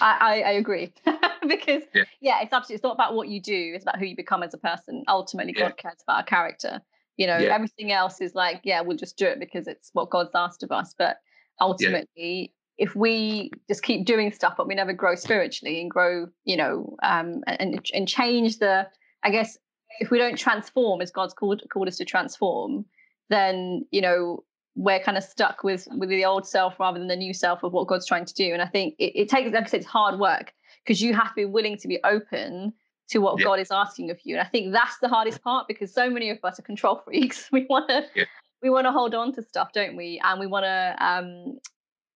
I, 0.00 0.16
I, 0.20 0.40
I 0.40 0.50
agree 0.52 0.92
because 1.48 1.82
yeah. 1.94 2.04
yeah. 2.20 2.42
it's 2.42 2.52
absolutely 2.52 2.76
it's 2.76 2.82
not 2.82 2.94
about 2.94 3.14
what 3.14 3.28
you 3.28 3.40
do; 3.40 3.72
it's 3.74 3.84
about 3.84 3.98
who 3.98 4.06
you 4.06 4.16
become 4.16 4.42
as 4.42 4.54
a 4.54 4.58
person. 4.58 5.04
Ultimately, 5.08 5.54
yeah. 5.56 5.68
God 5.68 5.76
cares 5.76 5.96
about 6.02 6.18
our 6.18 6.24
character. 6.24 6.80
You 7.16 7.26
know, 7.26 7.38
yeah. 7.38 7.54
everything 7.54 7.92
else 7.92 8.20
is 8.20 8.34
like, 8.34 8.60
yeah, 8.62 8.82
we'll 8.82 8.96
just 8.96 9.16
do 9.16 9.26
it 9.26 9.40
because 9.40 9.66
it's 9.66 9.90
what 9.94 10.10
God's 10.10 10.32
asked 10.34 10.62
of 10.62 10.70
us. 10.70 10.94
But 10.98 11.16
ultimately, 11.60 12.52
if 12.76 12.94
we 12.94 13.50
just 13.68 13.82
keep 13.82 14.04
doing 14.04 14.30
stuff 14.32 14.54
but 14.58 14.68
we 14.68 14.74
never 14.74 14.92
grow 14.92 15.14
spiritually 15.14 15.80
and 15.80 15.90
grow, 15.90 16.28
you 16.44 16.56
know, 16.56 16.96
um, 17.02 17.42
and 17.46 17.80
and 17.94 18.06
change 18.06 18.58
the, 18.58 18.86
I 19.22 19.30
guess, 19.30 19.56
if 20.00 20.10
we 20.10 20.18
don't 20.18 20.36
transform 20.38 21.00
as 21.00 21.10
God's 21.10 21.34
called 21.34 21.62
called 21.70 21.88
us 21.88 21.96
to 21.98 22.04
transform, 22.04 22.84
then 23.28 23.86
you 23.90 24.00
know 24.00 24.44
we're 24.76 25.00
kind 25.00 25.16
of 25.16 25.24
stuck 25.24 25.64
with 25.64 25.88
with 25.96 26.10
the 26.10 26.24
old 26.24 26.46
self 26.46 26.78
rather 26.78 26.98
than 26.98 27.08
the 27.08 27.16
new 27.16 27.32
self 27.32 27.62
of 27.62 27.72
what 27.72 27.88
God's 27.88 28.06
trying 28.06 28.26
to 28.26 28.34
do. 28.34 28.52
And 28.52 28.62
I 28.62 28.66
think 28.66 28.94
it, 28.98 29.12
it 29.14 29.28
takes, 29.28 29.52
like 29.52 29.64
I 29.64 29.66
said, 29.66 29.80
it's 29.80 29.88
hard 29.88 30.20
work 30.20 30.52
because 30.84 31.00
you 31.00 31.14
have 31.14 31.28
to 31.28 31.34
be 31.34 31.44
willing 31.46 31.78
to 31.78 31.88
be 31.88 31.98
open 32.04 32.72
to 33.08 33.18
what 33.18 33.38
yeah. 33.38 33.44
God 33.44 33.58
is 33.58 33.70
asking 33.70 34.10
of 34.10 34.18
you. 34.24 34.36
And 34.36 34.46
I 34.46 34.50
think 34.50 34.72
that's 34.72 34.98
the 34.98 35.08
hardest 35.08 35.42
part 35.42 35.66
because 35.66 35.92
so 35.92 36.10
many 36.10 36.28
of 36.30 36.38
us 36.44 36.58
are 36.58 36.62
control 36.62 36.96
freaks. 37.04 37.48
We 37.50 37.66
want 37.70 37.88
to 37.88 38.04
yeah. 38.14 38.24
we 38.62 38.70
want 38.70 38.86
to 38.86 38.92
hold 38.92 39.14
on 39.14 39.32
to 39.34 39.42
stuff, 39.42 39.72
don't 39.72 39.96
we? 39.96 40.20
And 40.22 40.38
we 40.38 40.46
want 40.46 40.64
to 40.64 40.96
um 41.00 41.58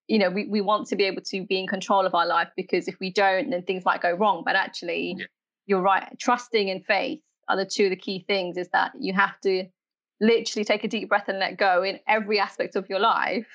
you 0.07 0.19
know, 0.19 0.29
we, 0.29 0.45
we 0.45 0.59
want 0.59 0.87
to 0.87 0.95
be 0.97 1.05
able 1.05 1.21
to 1.21 1.45
be 1.45 1.57
in 1.57 1.67
control 1.67 2.05
of 2.05 2.13
our 2.13 2.27
life 2.27 2.49
because 2.57 2.89
if 2.89 2.99
we 2.99 3.13
don't, 3.13 3.49
then 3.49 3.63
things 3.63 3.85
might 3.85 4.01
go 4.01 4.11
wrong. 4.11 4.43
But 4.45 4.57
actually, 4.57 5.15
yeah. 5.17 5.25
you're 5.67 5.81
right. 5.81 6.05
Trusting 6.19 6.67
in 6.67 6.81
faith 6.81 7.21
are 7.51 7.57
the 7.57 7.65
two 7.65 7.85
of 7.85 7.89
the 7.89 7.95
key 7.95 8.23
things 8.27 8.57
is 8.57 8.69
that 8.69 8.91
you 8.99 9.13
have 9.13 9.39
to 9.41 9.65
literally 10.19 10.63
take 10.63 10.83
a 10.83 10.87
deep 10.87 11.09
breath 11.09 11.27
and 11.27 11.39
let 11.39 11.57
go 11.57 11.83
in 11.83 11.99
every 12.07 12.39
aspect 12.39 12.75
of 12.75 12.87
your 12.89 12.99
life 12.99 13.47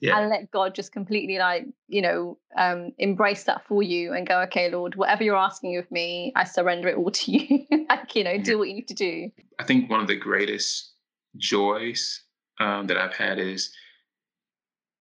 yeah. 0.00 0.18
and 0.18 0.30
let 0.30 0.50
God 0.50 0.74
just 0.74 0.92
completely 0.92 1.38
like, 1.38 1.66
you 1.88 2.02
know, 2.02 2.38
um, 2.56 2.92
embrace 2.98 3.44
that 3.44 3.66
for 3.66 3.82
you 3.82 4.12
and 4.12 4.26
go, 4.26 4.40
okay, 4.42 4.70
Lord, 4.70 4.94
whatever 4.96 5.22
you're 5.22 5.36
asking 5.36 5.76
of 5.76 5.90
me, 5.90 6.32
I 6.34 6.44
surrender 6.44 6.88
it 6.88 6.96
all 6.96 7.10
to 7.10 7.32
you. 7.32 7.66
like, 7.88 8.14
you 8.16 8.24
know, 8.24 8.38
do 8.38 8.58
what 8.58 8.68
you 8.68 8.74
need 8.74 8.88
to 8.88 8.94
do. 8.94 9.30
I 9.58 9.64
think 9.64 9.90
one 9.90 10.00
of 10.00 10.08
the 10.08 10.16
greatest 10.16 10.92
joys 11.36 12.22
um, 12.58 12.86
that 12.88 12.96
I've 12.96 13.14
had 13.14 13.38
is 13.38 13.72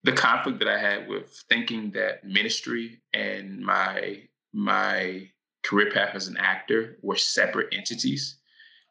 the 0.05 0.13
conflict 0.13 0.59
that 0.59 0.69
I 0.69 0.79
had 0.79 1.09
with 1.09 1.43
thinking 1.49 1.91
that 1.93 2.25
ministry 2.25 3.01
and 3.13 3.61
my 3.61 4.23
my 4.53 5.29
career 5.69 5.91
path 5.93 6.15
as 6.15 6.29
an 6.29 6.37
actor 6.39 6.99
were 7.03 7.17
separate 7.17 7.69
entities 7.73 8.39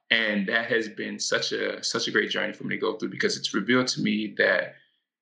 and 0.10 0.48
that 0.48 0.70
has 0.70 0.88
been 0.88 1.20
such 1.20 1.52
a 1.52 1.84
such 1.84 2.08
a 2.08 2.12
great 2.12 2.30
journey 2.30 2.54
for 2.54 2.64
me 2.64 2.76
to 2.76 2.82
go 2.82 2.98
through 2.98 3.10
because 3.10 3.38
it's 3.38 3.54
revealed 3.54 3.88
to 3.88 4.02
me 4.02 4.34
that 4.38 4.76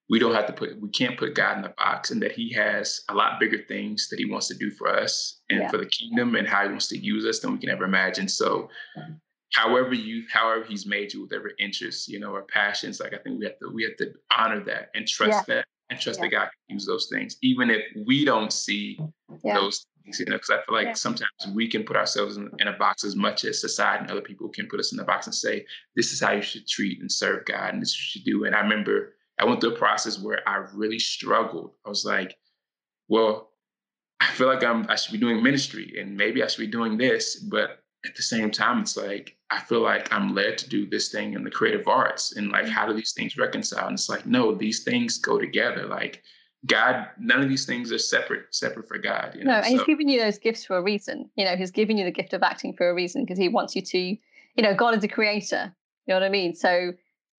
we 0.09 0.19
don't 0.19 0.35
have 0.35 0.45
to 0.45 0.53
put 0.53 0.79
we 0.79 0.89
can't 0.89 1.17
put 1.17 1.33
God 1.33 1.57
in 1.57 1.65
a 1.65 1.69
box 1.69 2.11
and 2.11 2.21
that 2.21 2.31
he 2.31 2.51
has 2.53 3.01
a 3.09 3.13
lot 3.13 3.39
bigger 3.39 3.57
things 3.67 4.07
that 4.09 4.19
he 4.19 4.25
wants 4.25 4.47
to 4.49 4.53
do 4.53 4.69
for 4.71 4.87
us 4.87 5.41
and 5.49 5.61
yeah. 5.61 5.69
for 5.69 5.77
the 5.77 5.87
kingdom 5.87 6.35
and 6.35 6.47
how 6.47 6.63
he 6.63 6.69
wants 6.69 6.87
to 6.89 6.97
use 6.97 7.25
us 7.25 7.39
than 7.39 7.53
we 7.53 7.57
can 7.57 7.69
ever 7.69 7.85
imagine. 7.85 8.27
So 8.27 8.69
mm-hmm. 8.97 9.13
however 9.53 9.95
you 9.95 10.23
however 10.31 10.63
he's 10.63 10.85
made 10.85 11.13
you, 11.13 11.23
whatever 11.23 11.51
interests, 11.57 12.07
you 12.07 12.19
know, 12.19 12.31
or 12.31 12.43
passions, 12.43 12.99
like 12.99 13.13
I 13.13 13.17
think 13.17 13.39
we 13.39 13.45
have 13.45 13.57
to 13.59 13.69
we 13.73 13.83
have 13.83 13.97
to 13.97 14.13
honor 14.37 14.63
that 14.65 14.89
and 14.93 15.07
trust 15.07 15.45
yeah. 15.47 15.55
that 15.55 15.65
and 15.89 15.99
trust 15.99 16.19
yeah. 16.19 16.25
that 16.25 16.31
God 16.31 16.45
can 16.45 16.75
use 16.75 16.85
those 16.85 17.07
things, 17.11 17.37
even 17.41 17.71
if 17.71 17.81
we 18.05 18.23
don't 18.25 18.53
see 18.53 18.99
those 19.43 19.87
you 20.05 20.25
know, 20.25 20.33
because 20.33 20.51
I 20.51 20.65
feel 20.65 20.75
like 20.75 20.87
yeah. 20.87 20.93
sometimes 20.93 21.29
we 21.53 21.67
can 21.67 21.83
put 21.83 21.95
ourselves 21.95 22.37
in, 22.37 22.49
in, 22.59 22.67
a 22.67 22.73
box 22.77 23.03
as 23.03 23.15
much 23.15 23.43
as 23.43 23.59
society 23.59 24.03
and 24.03 24.11
other 24.11 24.21
people 24.21 24.49
can 24.49 24.67
put 24.67 24.79
us 24.79 24.91
in 24.91 24.97
the 24.97 25.03
box 25.03 25.25
and 25.25 25.35
say, 25.35 25.65
this 25.95 26.11
is 26.11 26.21
how 26.21 26.31
you 26.31 26.41
should 26.41 26.67
treat 26.67 26.99
and 27.01 27.11
serve 27.11 27.45
God 27.45 27.73
and 27.73 27.81
this 27.81 27.89
is 27.89 27.95
what 27.95 28.01
you 28.01 28.21
should 28.21 28.25
do. 28.25 28.45
And 28.45 28.55
I 28.55 28.59
remember 28.59 29.13
I 29.39 29.45
went 29.45 29.61
through 29.61 29.73
a 29.73 29.77
process 29.77 30.19
where 30.19 30.47
I 30.47 30.57
really 30.73 30.99
struggled. 30.99 31.71
I 31.85 31.89
was 31.89 32.05
like, 32.05 32.37
well, 33.07 33.51
I 34.21 34.27
feel 34.31 34.47
like 34.47 34.63
I'm 34.63 34.85
I 34.89 34.95
should 34.95 35.11
be 35.11 35.17
doing 35.17 35.43
ministry 35.43 35.95
and 35.99 36.15
maybe 36.15 36.43
I 36.43 36.47
should 36.47 36.61
be 36.61 36.67
doing 36.67 36.97
this, 36.97 37.35
but 37.35 37.83
at 38.05 38.15
the 38.15 38.21
same 38.21 38.51
time, 38.51 38.81
it's 38.81 38.95
like 38.95 39.35
I 39.49 39.59
feel 39.59 39.81
like 39.81 40.11
I'm 40.13 40.33
led 40.33 40.57
to 40.59 40.69
do 40.69 40.87
this 40.87 41.09
thing 41.09 41.33
in 41.33 41.43
the 41.43 41.51
creative 41.51 41.87
arts 41.87 42.35
and 42.35 42.51
like 42.51 42.65
mm. 42.65 42.69
how 42.69 42.85
do 42.85 42.93
these 42.93 43.13
things 43.13 43.37
reconcile? 43.37 43.87
And 43.87 43.95
it's 43.95 44.09
like, 44.09 44.25
no, 44.25 44.53
these 44.53 44.83
things 44.83 45.17
go 45.17 45.39
together. 45.39 45.85
Like 45.85 46.23
God, 46.66 47.07
none 47.20 47.41
of 47.41 47.49
these 47.49 47.66
things 47.66 47.91
are 47.91 47.97
separate, 47.97 48.45
separate 48.51 48.88
for 48.88 48.97
God. 48.97 49.36
You 49.36 49.43
know? 49.43 49.51
No, 49.51 49.57
and 49.57 49.66
so. 49.66 49.72
He's 49.72 49.84
giving 49.84 50.09
you 50.09 50.20
those 50.20 50.38
gifts 50.38 50.66
for 50.66 50.78
a 50.78 50.82
reason. 50.82 51.30
You 51.36 51.45
know, 51.45 51.55
He's 51.55 51.72
giving 51.72 51.97
you 51.97 52.05
the 52.05 52.11
gift 52.11 52.34
of 52.34 52.43
acting 52.43 52.74
for 52.74 52.89
a 52.89 52.93
reason 52.93 53.24
because 53.24 53.38
He 53.38 53.49
wants 53.49 53.76
you 53.76 53.82
to, 53.82 53.99
you 53.99 54.18
know, 54.63 54.74
God 54.74 54.95
is 54.95 55.03
a 55.03 55.07
creator. 55.07 55.74
You 56.05 56.13
know 56.13 56.20
what 56.20 56.26
I 56.26 56.30
mean? 56.30 56.55
So 56.55 56.93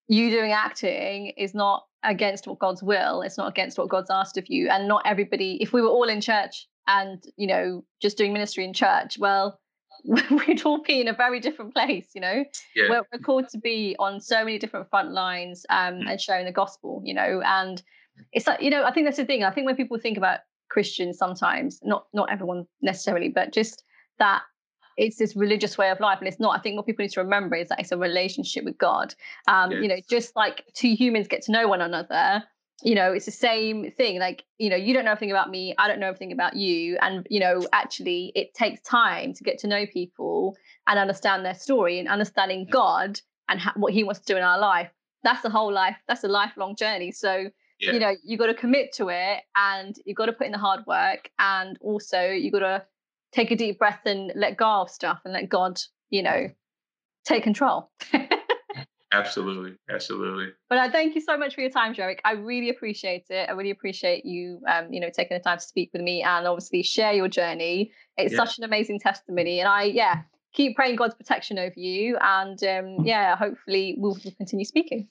you 0.09 0.31
doing 0.31 0.53
acting 0.53 1.33
is 1.37 1.55
not 1.55 1.85
against 2.05 2.47
what 2.47 2.59
God's 2.59 2.83
will. 2.83 3.23
It's 3.23 3.39
not 3.39 3.49
against 3.49 3.79
what 3.79 3.89
God's 3.89 4.11
asked 4.11 4.37
of 4.37 4.47
you. 4.49 4.69
And 4.69 4.87
not 4.87 5.03
everybody, 5.05 5.59
if 5.61 5.73
we 5.73 5.83
were 5.83 5.89
all 5.89 6.09
in 6.09 6.21
church 6.21 6.67
and, 6.87 7.23
you 7.37 7.47
know, 7.47 7.85
just 8.01 8.17
doing 8.17 8.33
ministry 8.33 8.65
in 8.65 8.73
church, 8.73 9.19
well, 9.19 9.59
we'd 10.05 10.65
all 10.65 10.83
be 10.83 11.01
in 11.01 11.09
a 11.09 11.13
very 11.13 11.41
different 11.41 11.75
place, 11.75 12.07
you 12.15 12.21
know. 12.21 12.45
Yeah. 12.77 12.91
We're, 12.91 13.03
we're 13.13 13.19
called 13.19 13.49
to 13.49 13.59
be 13.59 13.97
on 13.99 14.21
so 14.21 14.45
many 14.45 14.59
different 14.59 14.89
front 14.89 15.11
lines 15.13 15.67
um, 15.71 15.95
mm. 15.95 16.11
and 16.11 16.21
sharing 16.21 16.47
the 16.47 16.53
gospel, 16.53 17.03
you 17.05 17.15
know, 17.15 17.43
and 17.45 17.83
it's 18.33 18.47
like 18.47 18.61
you 18.61 18.71
know 18.71 18.85
i 18.85 18.93
think 18.93 19.07
that's 19.07 19.17
the 19.17 19.25
thing. 19.25 19.45
I 19.45 19.51
think 19.51 19.67
when 19.67 19.77
people 19.77 19.99
think 19.99 20.17
about 20.17 20.41
christians 20.69 21.17
sometimes 21.17 21.81
not 21.83 22.07
not 22.13 22.31
everyone 22.31 22.67
necessarily 22.83 23.29
but 23.29 23.53
just 23.53 23.85
that 24.19 24.43
it's 24.97 25.17
this 25.17 25.37
religious 25.37 25.77
way 25.77 25.91
of 25.91 26.01
life 26.01 26.19
and 26.21 26.29
it's 26.29 26.41
not. 26.41 26.59
I 26.59 26.63
think 26.63 26.77
what 26.77 26.87
people 26.87 27.03
need 27.03 27.13
to 27.13 27.21
remember 27.21 27.55
is 27.55 27.69
that 27.69 27.79
it's 27.79 27.93
a 27.93 27.99
relationship 27.99 28.65
with 28.65 28.79
god. 28.79 29.15
Um 29.47 29.71
yes. 29.71 29.83
you 29.83 29.89
know 29.89 30.01
just 30.09 30.35
like 30.37 30.65
two 30.75 30.95
humans 30.95 31.29
get 31.29 31.43
to 31.43 31.53
know 31.53 31.69
one 31.69 31.81
another 31.81 32.43
you 32.83 32.95
know 32.95 33.13
it's 33.13 33.27
the 33.27 33.31
same 33.31 33.91
thing. 33.93 34.19
Like 34.19 34.45
you 34.59 34.71
know 34.71 34.77
you 34.77 34.95
don't 34.95 35.05
know 35.05 35.13
everything 35.13 35.31
about 35.31 35.51
me 35.51 35.75
i 35.79 35.89
don't 35.89 36.01
know 36.01 36.09
everything 36.09 36.33
about 36.33 36.57
you 36.57 36.99
and 37.01 37.27
you 37.31 37.41
know 37.41 37.63
actually 37.73 38.33
it 38.35 38.55
takes 38.55 38.81
time 38.83 39.33
to 39.35 39.45
get 39.45 39.59
to 39.59 39.67
know 39.67 39.87
people 39.87 40.57
and 40.87 40.99
understand 40.99 41.45
their 41.45 41.55
story 41.55 41.99
and 41.99 42.09
understanding 42.09 42.67
god 42.71 43.21
and 43.49 43.61
ha- 43.61 43.73
what 43.77 43.93
he 43.93 44.05
wants 44.05 44.21
to 44.21 44.27
do 44.27 44.37
in 44.37 44.43
our 44.43 44.59
life. 44.59 44.91
That's 45.23 45.45
a 45.45 45.51
whole 45.51 45.73
life 45.73 45.97
that's 46.09 46.25
a 46.25 46.29
lifelong 46.29 46.77
journey. 46.77 47.13
So 47.13 47.51
yeah. 47.81 47.93
you 47.93 47.99
know 47.99 48.15
you 48.25 48.37
got 48.37 48.47
to 48.47 48.55
commit 48.55 48.93
to 48.93 49.09
it 49.09 49.43
and 49.55 49.97
you 50.05 50.15
got 50.15 50.27
to 50.27 50.33
put 50.33 50.47
in 50.47 50.53
the 50.53 50.59
hard 50.59 50.81
work 50.87 51.31
and 51.39 51.79
also 51.81 52.31
you 52.31 52.51
got 52.51 52.61
to 52.61 52.85
take 53.33 53.51
a 53.51 53.57
deep 53.57 53.79
breath 53.79 54.01
and 54.07 54.33
let 54.35 54.57
go 54.57 54.67
of 54.67 54.91
stuff 54.91 55.21
and 55.25 55.35
let 55.35 55.49
god 55.49 55.81
you 56.11 56.23
know 56.23 56.49
take 57.25 57.43
control 57.43 57.91
absolutely 59.13 59.75
absolutely 59.91 60.49
but 60.69 60.79
i 60.79 60.91
thank 60.91 61.15
you 61.15 61.21
so 61.21 61.37
much 61.37 61.55
for 61.55 61.61
your 61.61 61.71
time 61.71 61.95
Jarek. 61.95 62.19
i 62.25 62.33
really 62.33 62.71
appreciate 62.71 63.27
it 63.31 63.49
i 63.49 63.53
really 63.53 63.71
appreciate 63.71 64.25
you 64.25 64.61
um 64.69 64.93
you 64.93 65.01
know 65.01 65.11
taking 65.11 65.37
the 65.37 65.43
time 65.43 65.59
to 65.59 65.65
speak 65.65 65.91
with 65.93 66.03
me 66.03 66.23
and 66.23 66.47
obviously 66.47 66.83
share 66.83 67.13
your 67.13 67.29
journey 67.29 67.93
it's 68.17 68.33
yeah. 68.33 68.39
such 68.39 68.59
an 68.59 68.65
amazing 68.65 68.99
testimony 68.99 69.61
and 69.61 69.69
i 69.69 69.85
yeah 69.85 70.23
keep 70.53 70.75
praying 70.75 70.97
god's 70.97 71.15
protection 71.15 71.59
over 71.59 71.75
you 71.77 72.17
and 72.21 72.63
um 72.65 73.05
yeah 73.05 73.37
hopefully 73.37 73.95
we'll 73.99 74.19
continue 74.39 74.65
speaking 74.65 75.09